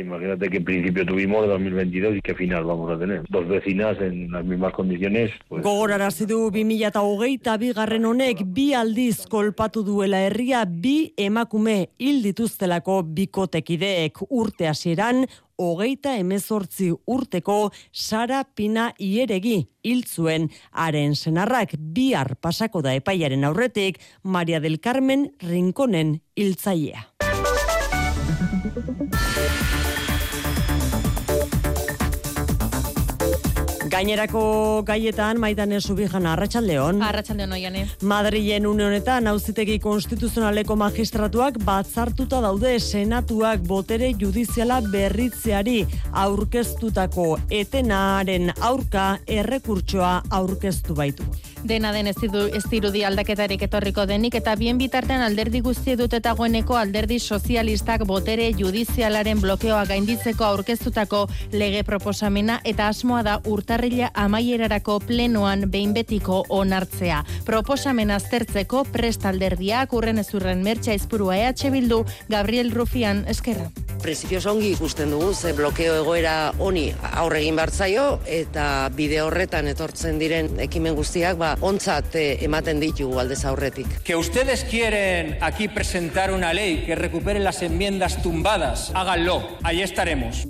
Imagínate 0.02 0.50
que 0.50 0.62
principio 0.62 1.06
tuvimos 1.06 1.48
2022 1.48 2.18
y 2.18 2.22
qué 2.22 2.36
final 2.36 2.66
vamos 2.66 2.92
a 2.92 3.00
tener. 3.00 3.24
Dos 3.30 3.48
vecinas 3.48 3.98
en 4.02 4.32
las 4.32 4.44
mismas 4.46 4.74
condiciones. 4.74 5.32
Pues... 5.48 5.64
Gogorarazi 5.64 6.26
du 6.26 6.52
2008 6.52 7.58
bigarren 7.60 8.06
honek 8.06 8.44
bi 8.46 8.74
aldiz 8.74 9.26
kolpatu 9.28 9.84
duela 9.84 10.22
herria 10.26 10.66
bi 10.66 11.14
emakume 11.18 11.90
hil 11.98 12.22
bikotekideek 13.04 14.18
urte 14.30 14.68
hasieran 14.68 15.26
hogeita 15.62 16.16
emezortzi 16.18 16.90
urteko 17.06 17.72
Sara 17.92 18.44
Pina 18.56 18.92
ieregi 19.00 19.68
hiltzuen 19.84 20.50
haren 20.72 21.16
senarrak 21.16 21.76
bihar 21.78 22.36
pasako 22.42 22.82
da 22.82 22.96
epaiaren 22.98 23.46
aurretik 23.46 24.02
Maria 24.24 24.60
del 24.60 24.80
Carmen 24.80 25.32
Rinkonen 25.40 26.22
hiltzailea. 26.36 27.11
Gainerako 34.02 34.82
gaietan 34.82 35.38
maitan 35.38 35.76
esubijan 35.78 36.26
arratsaldeon. 36.26 37.04
Arratsaldeon 37.06 37.52
oiane. 37.54 37.84
Madrilen 38.02 38.66
une 38.66 38.88
honetan 38.88 39.30
auzitegi 39.30 39.76
konstituzionaleko 39.84 40.74
magistratuak 40.82 41.60
batzartuta 41.68 42.40
daude 42.42 42.74
senatuak 42.82 43.62
botere 43.70 44.10
judiziala 44.24 44.82
berritzeari 44.90 45.78
aurkeztutako 46.26 47.28
etenaren 47.62 48.50
aurka 48.72 49.08
errekurtsoa 49.28 50.16
aurkeztu 50.42 50.98
baitu. 50.98 51.30
Dena 51.64 51.92
den 51.94 52.08
ez, 52.10 52.16
diru, 52.18 52.48
ez 52.50 52.64
dirudi 52.72 53.04
aldaketarik 53.06 53.62
etorriko 53.68 54.08
denik 54.10 54.34
eta 54.40 54.56
bien 54.58 54.80
bitartean 54.82 55.22
alderdi 55.22 55.62
guzti 55.62 55.94
dut 56.00 56.14
eta 56.18 56.34
goeneko 56.38 56.76
alderdi 56.78 57.20
sozialistak 57.20 58.06
botere 58.10 58.48
judizialaren 58.58 59.42
blokeoa 59.42 59.84
gainditzeko 59.86 60.48
aurkeztutako 60.48 61.28
lege 61.54 61.84
proposamena 61.86 62.60
eta 62.66 62.88
asmoa 62.90 63.22
da 63.28 63.38
urtarrila 63.46 64.10
amaierarako 64.14 64.98
plenoan 65.06 65.68
behin 65.70 65.94
betiko 65.94 66.42
onartzea. 66.50 67.22
Proposamen 67.46 68.12
aztertzeko 68.12 68.84
prest 68.92 69.30
alderdiak 69.30 69.94
urren 69.94 70.18
ezurren 70.24 70.66
mertxa 70.66 70.98
izpurua 70.98 71.38
EH 71.38 71.70
Bildu 71.72 72.04
Gabriel 72.30 72.74
Rufian 72.74 73.24
eskerra. 73.30 73.70
Prinsipioz 74.02 74.48
ongi 74.50 74.72
ikusten 74.74 75.12
dugu 75.14 75.30
ze 75.34 75.54
blokeo 75.54 76.00
egoera 76.00 76.54
honi 76.58 76.88
aurregin 77.22 77.56
bartzaio 77.56 78.06
eta 78.26 78.90
bide 78.96 79.22
horretan 79.22 79.68
etortzen 79.70 80.18
diren 80.18 80.50
ekimen 80.64 80.98
guztiak 80.98 81.38
ba 81.38 81.51
ontzat 81.60 82.16
eh, 82.16 82.38
ematen 82.46 82.80
ditu 82.80 83.20
aldez 83.20 83.44
aurretik. 83.46 84.02
Que 84.04 84.16
ustedes 84.16 84.64
quieren 84.64 85.38
aquí 85.42 85.68
presentar 85.68 86.32
una 86.32 86.54
ley 86.54 86.84
que 86.86 86.96
recupere 86.96 87.40
las 87.40 87.62
enmiendas 87.62 88.22
tumbadas, 88.22 88.92
háganlo, 88.96 89.58
ahí 89.64 89.82
estaremos. 89.82 90.48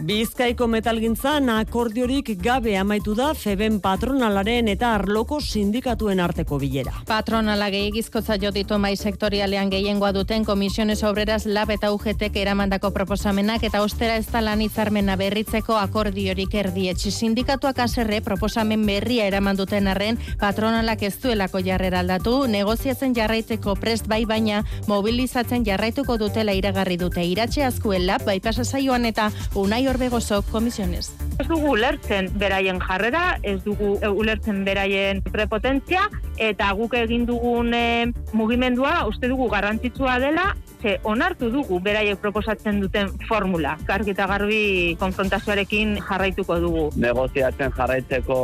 Bizkaiko 0.00 0.64
metalgintzan 0.64 1.50
akordiorik 1.52 2.30
gabe 2.40 2.72
amaitu 2.80 3.12
da 3.14 3.34
Feben 3.36 3.80
patronalaren 3.84 4.70
eta 4.72 4.94
arloko 4.96 5.40
sindikatuen 5.44 6.22
arteko 6.24 6.56
bilera. 6.62 6.94
Patronala 7.08 7.68
gehiagizko 7.74 8.22
zailo 8.22 8.48
ditu 8.54 8.78
mai 8.80 8.94
sektorialean 8.96 9.68
gehiengoa 9.68 10.12
duten 10.16 10.46
komisiones 10.48 11.02
obreras 11.04 11.44
lab 11.44 11.70
eta 11.74 11.90
UGTek 11.92 12.38
eramandako 12.40 12.90
proposamenak 12.96 13.66
eta 13.68 13.82
ostera 13.84 14.16
ez 14.16 14.24
da 14.32 14.40
lan 14.40 14.62
hitzarmena 14.64 15.18
berritzeko 15.20 15.76
akordiorik 15.76 16.56
erdietxi 16.62 17.10
sindikatuak 17.10 17.82
aserre 17.84 18.22
proposamen 18.24 18.86
berria 18.86 19.28
eraman 19.28 19.60
duten 19.60 19.88
arren 19.92 20.16
patronalak 20.40 21.02
ez 21.02 21.18
duelako 21.20 21.60
jarrera 21.60 22.00
aldatu, 22.00 22.46
negoziatzen 22.48 23.12
jarraitzeko 23.14 23.76
prest 23.76 24.08
bai 24.08 24.24
baina 24.24 24.64
mobilizatzen 24.88 25.68
jarraituko 25.68 26.16
dutela 26.16 26.56
iragarri 26.56 26.96
dute 26.96 27.20
iratxe 27.34 27.68
azkuen 27.68 28.06
lab 28.06 28.24
bai 28.24 28.40
saioan 28.40 29.04
eta 29.04 29.30
unai 29.54 29.89
orbegosok 29.90 30.48
komisiones. 30.52 31.10
Ez 31.40 31.46
dugu 31.48 31.74
ulertzen 31.74 32.30
beraien 32.38 32.80
jarrera, 32.82 33.38
ez 33.42 33.58
dugu 33.64 33.96
e, 34.00 34.08
ulertzen 34.08 34.62
beraien 34.66 35.22
prepotentzia, 35.26 36.06
eta 36.38 36.70
guk 36.78 36.94
egin 36.98 37.26
dugun 37.28 37.74
e, 37.74 38.10
mugimendua 38.36 39.06
uste 39.10 39.30
dugu 39.30 39.50
garrantzitsua 39.52 40.18
dela, 40.22 40.50
ze 40.82 40.98
onartu 41.04 41.50
dugu 41.50 41.80
beraiek 41.80 42.18
proposatzen 42.20 42.80
duten 42.80 43.10
formula. 43.28 43.76
Kargi 43.86 44.14
eta 44.14 44.26
garbi 44.30 44.96
konfrontazioarekin 45.00 45.96
jarraituko 46.08 46.58
dugu. 46.62 46.84
Negoziatzen 47.00 47.72
jarraitzeko 47.76 48.38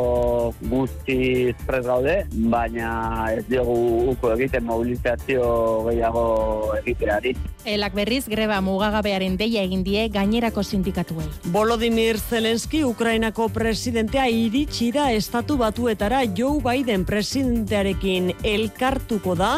guzti 0.71 1.19
prez 1.67 1.85
gaude, 1.87 2.17
baina 2.53 2.91
ez 3.35 3.45
diogu 3.49 3.77
uko 4.13 4.33
egiten 4.37 4.67
mobilizazio 4.69 5.47
gehiago 5.89 6.27
egiteari. 6.83 7.37
Elak 7.67 7.97
berriz 7.99 8.25
greba 8.31 8.61
mugagabearen 8.63 9.37
deia 9.41 9.65
egin 9.67 9.83
die 9.87 10.07
gainerako 10.13 10.63
sindikatuei. 10.63 11.27
Volodymyr 11.53 12.21
Zelenski 12.21 12.85
Ukrainako 12.85 13.49
presidentea 13.55 14.29
iritsi 14.31 14.93
da 14.95 15.11
estatu 15.13 15.57
batuetara 15.61 16.23
Joe 16.37 16.61
Biden 16.63 17.05
presidentearekin 17.09 18.33
elkartuko 18.45 19.35
da 19.39 19.57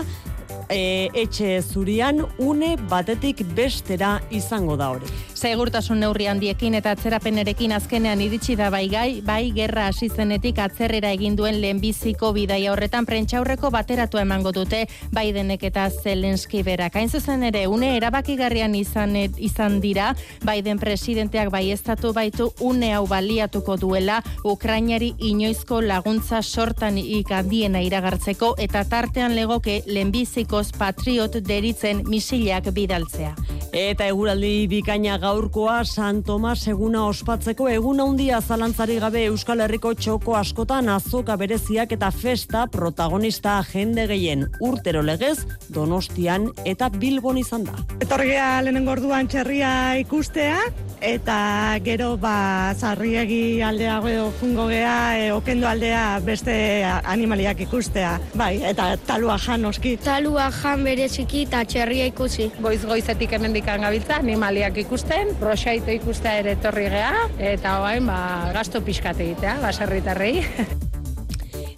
e, 0.69 1.09
etxe 1.15 1.63
zurian 1.63 2.25
une 2.39 2.77
batetik 2.89 3.43
bestera 3.55 4.21
izango 4.31 4.77
da 4.77 4.91
hori. 4.91 5.07
Segurtasun 5.35 6.01
neurri 6.03 6.27
handiekin 6.29 6.75
eta 6.79 6.93
atzerapenerekin 6.97 7.73
azkenean 7.77 8.21
iritsi 8.21 8.57
da 8.59 8.71
bai 8.71 8.87
gai, 8.91 9.21
bai 9.25 9.51
gerra 9.55 9.87
hasi 9.89 10.09
zenetik 10.09 10.59
atzerrera 10.59 11.13
egin 11.15 11.37
duen 11.37 11.61
lehenbiziko 11.63 12.33
bidaia 12.37 12.73
horretan 12.73 13.07
prentxaurreko 13.07 13.71
bateratu 13.71 14.19
emango 14.19 14.53
dute 14.53 14.85
Bidenek 15.15 15.63
eta 15.71 15.89
Zelenski 15.91 16.63
berak. 16.63 16.97
Hain 16.97 17.09
zuzen 17.09 17.43
ere, 17.49 17.67
une 17.69 17.95
erabakigarrian 17.97 18.75
izan, 18.75 19.17
izan 19.39 19.81
dira, 19.81 20.13
Biden 20.45 20.79
presidenteak 20.79 21.51
bai 21.55 21.71
estatu 21.73 22.13
baitu 22.13 22.51
une 22.61 22.93
hau 22.95 23.07
baliatuko 23.07 23.77
duela 23.77 24.23
Ukrainari 24.45 25.15
inoizko 25.19 25.81
laguntza 25.83 26.43
sortan 26.43 26.99
ikandiena 26.99 27.81
iragartzeko 27.85 28.55
eta 28.59 28.85
tartean 28.85 29.35
legoke 29.37 29.83
lehenbiziko 29.87 30.58
patriot 30.79 31.39
deritzen 31.47 32.03
misilak 32.09 32.73
bidaltzea. 32.75 33.35
Eta 33.69 34.07
eguraldi 34.09 34.67
bikaina 34.71 35.19
gaurkoa 35.21 35.83
San 35.85 36.23
Tomas 36.25 36.63
eguna 36.73 37.03
ospatzeko 37.11 37.69
egun 37.69 38.01
handia 38.01 38.41
zalantzari 38.41 38.97
gabe 39.03 39.27
Euskal 39.29 39.61
Herriko 39.61 39.93
txoko 39.95 40.39
askotan 40.39 40.89
azoka 40.89 41.37
bereziak 41.37 41.93
eta 41.93 42.09
festa 42.11 42.65
protagonista 42.73 43.59
jende 43.69 44.07
gehien 44.09 44.47
urtero 44.65 45.03
legez 45.05 45.45
Donostian 45.69 46.49
eta 46.65 46.89
Bilbon 46.89 47.39
izan 47.39 47.69
da. 47.69 47.77
Etorgea 48.01 48.63
lehenengo 48.65 48.97
orduan 48.97 49.29
txerria 49.29 49.99
ikustea 50.01 50.57
eta 51.05 51.79
gero 51.85 52.17
ba 52.17 52.75
zarriegi 52.75 53.61
aldea 53.63 54.01
edo 54.11 54.33
jungo 54.41 54.67
gea 54.69 55.19
e, 55.19 55.33
okendo 55.33 55.69
aldea 55.69 56.19
beste 56.25 56.85
animaliak 57.05 57.61
ikustea 57.69 58.19
bai 58.35 58.63
eta 58.65 58.97
talua 59.07 59.39
jan 59.39 59.65
oski 59.65 59.97
talua 59.97 60.48
jan 60.55 60.85
bereziki 60.85 61.45
eta 61.47 61.63
txerria 61.69 62.09
ikusi. 62.11 62.51
Goiz 62.65 62.81
goizetik 62.87 63.33
hemendikan 63.37 63.87
gabiltza 63.87 64.19
animaliak 64.23 64.77
ikusten 64.85 65.35
prosaito 65.41 65.95
ikustea 65.95 66.39
ere 66.43 66.57
etorri 66.59 66.89
gea 66.93 67.15
eta 67.53 67.79
orain 67.83 68.07
ba 68.07 68.19
gasto 68.57 68.83
pixkat 68.85 69.21
egitea 69.29 69.59
baserritarrei 69.65 70.37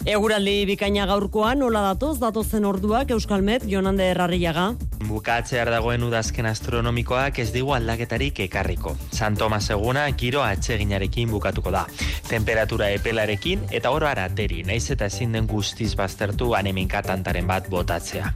Eguraldi 0.09 0.63
bikaina 0.65 1.03
gaurkoan, 1.05 1.59
nola 1.61 1.83
datoz, 1.91 2.15
datozen 2.23 2.65
orduak, 2.65 3.13
Euskalmet, 3.13 3.67
Jonande 3.69 4.09
Errarriaga 4.09 4.71
bukatzear 5.11 5.69
dagoen 5.71 6.03
udazken 6.07 6.47
astronomikoak 6.47 7.39
ez 7.43 7.49
digu 7.51 7.73
aldaketarik 7.75 8.39
ekarriko. 8.45 8.93
San 9.11 9.35
Tomas 9.37 9.65
eguna 9.73 10.05
giro 10.17 10.43
atseginarekin 10.45 11.29
bukatuko 11.31 11.71
da. 11.73 11.83
Temperatura 12.29 12.89
epelarekin 12.95 13.65
eta 13.75 13.91
oro 13.91 14.07
arateri, 14.07 14.61
naiz 14.67 14.85
eta 14.93 15.09
ezin 15.11 15.35
den 15.35 15.49
guztiz 15.51 15.91
baztertu 15.99 16.53
aneminka 16.55 17.01
tantaren 17.03 17.47
bat 17.47 17.67
botatzea. 17.69 18.31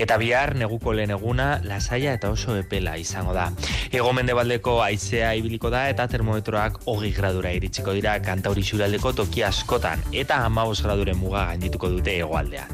Eta 0.00 0.16
bihar 0.20 0.54
neguko 0.58 0.94
lehen 0.96 1.12
eguna 1.14 1.60
lasaia 1.64 2.14
eta 2.16 2.30
oso 2.32 2.56
epela 2.56 2.96
izango 2.98 3.34
da. 3.36 3.50
Ego 3.92 4.12
mendebaldeko 4.16 4.80
aizea 4.82 5.34
ibiliko 5.38 5.70
da 5.70 5.88
eta 5.90 6.08
termometroak 6.08 6.80
hogi 6.90 7.12
gradura 7.14 7.52
iritsiko 7.52 7.92
dira 7.94 8.16
kantauri 8.24 8.64
xuraldeko 8.64 9.12
toki 9.20 9.44
askotan 9.44 10.02
eta 10.12 10.40
amabos 10.46 10.80
graduren 11.04 11.20
muga 11.20 11.44
gaindituko 11.50 11.90
dute 11.92 12.16
egoaldean. 12.18 12.70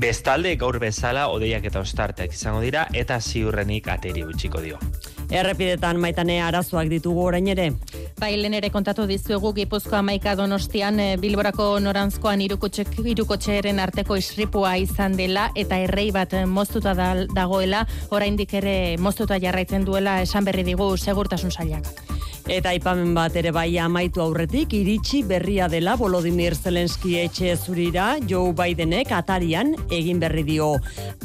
Bestalde 0.00 0.54
gaur 0.56 0.78
bezala 0.80 1.28
odeiak 1.32 1.64
eta 1.68 1.80
ostarteak 1.80 2.32
izango 2.32 2.60
dira 2.64 2.86
eta 2.94 3.20
ziurrenik 3.20 3.88
ateri 3.88 4.24
utxiko 4.24 4.60
dio. 4.60 4.78
Errepidetan 5.30 5.98
maitane 6.00 6.40
arazoak 6.42 6.88
ditugu 6.88 7.24
orain 7.26 7.48
ere. 7.48 7.72
Bailen 8.20 8.54
ere 8.54 8.70
kontatu 8.70 9.06
dizuegu 9.06 9.52
Gipuzkoa 9.52 10.00
maika 10.02 10.36
donostian 10.38 11.00
eh, 11.00 11.16
Bilborako 11.20 11.80
norantzkoan 11.82 12.40
irukotxearen 12.40 13.80
arteko 13.82 14.16
isripua 14.16 14.76
izan 14.80 15.16
dela 15.18 15.50
eta 15.54 15.78
errei 15.82 16.10
bat 16.12 16.32
moztuta 16.46 16.94
dagoela 17.34 17.86
oraindik 18.10 18.54
ere 18.54 18.96
moztuta 18.98 19.40
jarraitzen 19.42 19.84
duela 19.84 20.20
esan 20.22 20.44
berri 20.44 20.64
digu 20.64 20.94
segurtasun 20.96 21.50
sailak. 21.50 21.90
Eta 22.46 22.70
aipamen 22.70 23.08
bat 23.10 23.34
ere 23.34 23.50
bai 23.50 23.72
amaitu 23.82 24.20
aurretik, 24.22 24.70
iritsi 24.78 25.24
berria 25.26 25.66
dela 25.66 25.96
Volodymyr 25.98 26.54
Zelenski 26.54 27.16
etxe 27.18 27.56
zurira, 27.58 28.20
Joe 28.22 28.52
Bidenek 28.54 29.10
atarian 29.10 29.72
egin 29.90 30.20
berri 30.22 30.44
dio. 30.46 30.68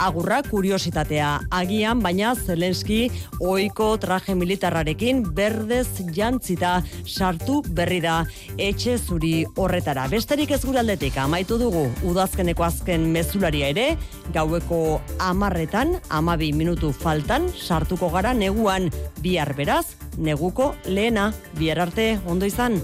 Agurra 0.01 0.39
kuriositatea, 0.47 1.29
agian 1.53 2.01
baina 2.01 2.33
Zelenski 2.33 3.11
oiko 3.37 3.91
traje 4.01 4.33
militarrarekin 4.33 5.21
berdez 5.37 6.01
jantzita 6.09 6.79
sartu 7.05 7.59
berri 7.69 8.01
da 8.01 8.23
etxe 8.57 8.97
zuri 8.97 9.45
horretara. 9.61 10.07
Besterik 10.09 10.57
ez 10.57 10.63
guraldetik 10.65 11.21
amaitu 11.21 11.61
dugu 11.61 11.85
udazkeneko 12.01 12.65
azken 12.65 13.11
mezularia 13.13 13.69
ere, 13.69 13.91
gaueko 14.33 14.97
amarretan, 15.21 15.99
amabi 16.09 16.49
minutu 16.49 16.89
faltan, 16.89 17.51
sartuko 17.53 18.09
gara 18.09 18.33
neguan 18.33 18.89
bihar 19.21 19.53
beraz, 19.53 19.85
neguko 20.17 20.73
lehena, 21.11 21.33
bihar 21.59 21.79
arte, 21.79 22.19
ondo 22.25 22.45
izan. 22.45 22.79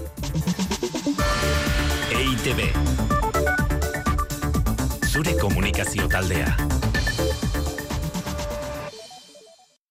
EITB 2.12 2.60
Zure 5.08 5.32
komunikazio 5.40 6.08
taldea. 6.08 6.87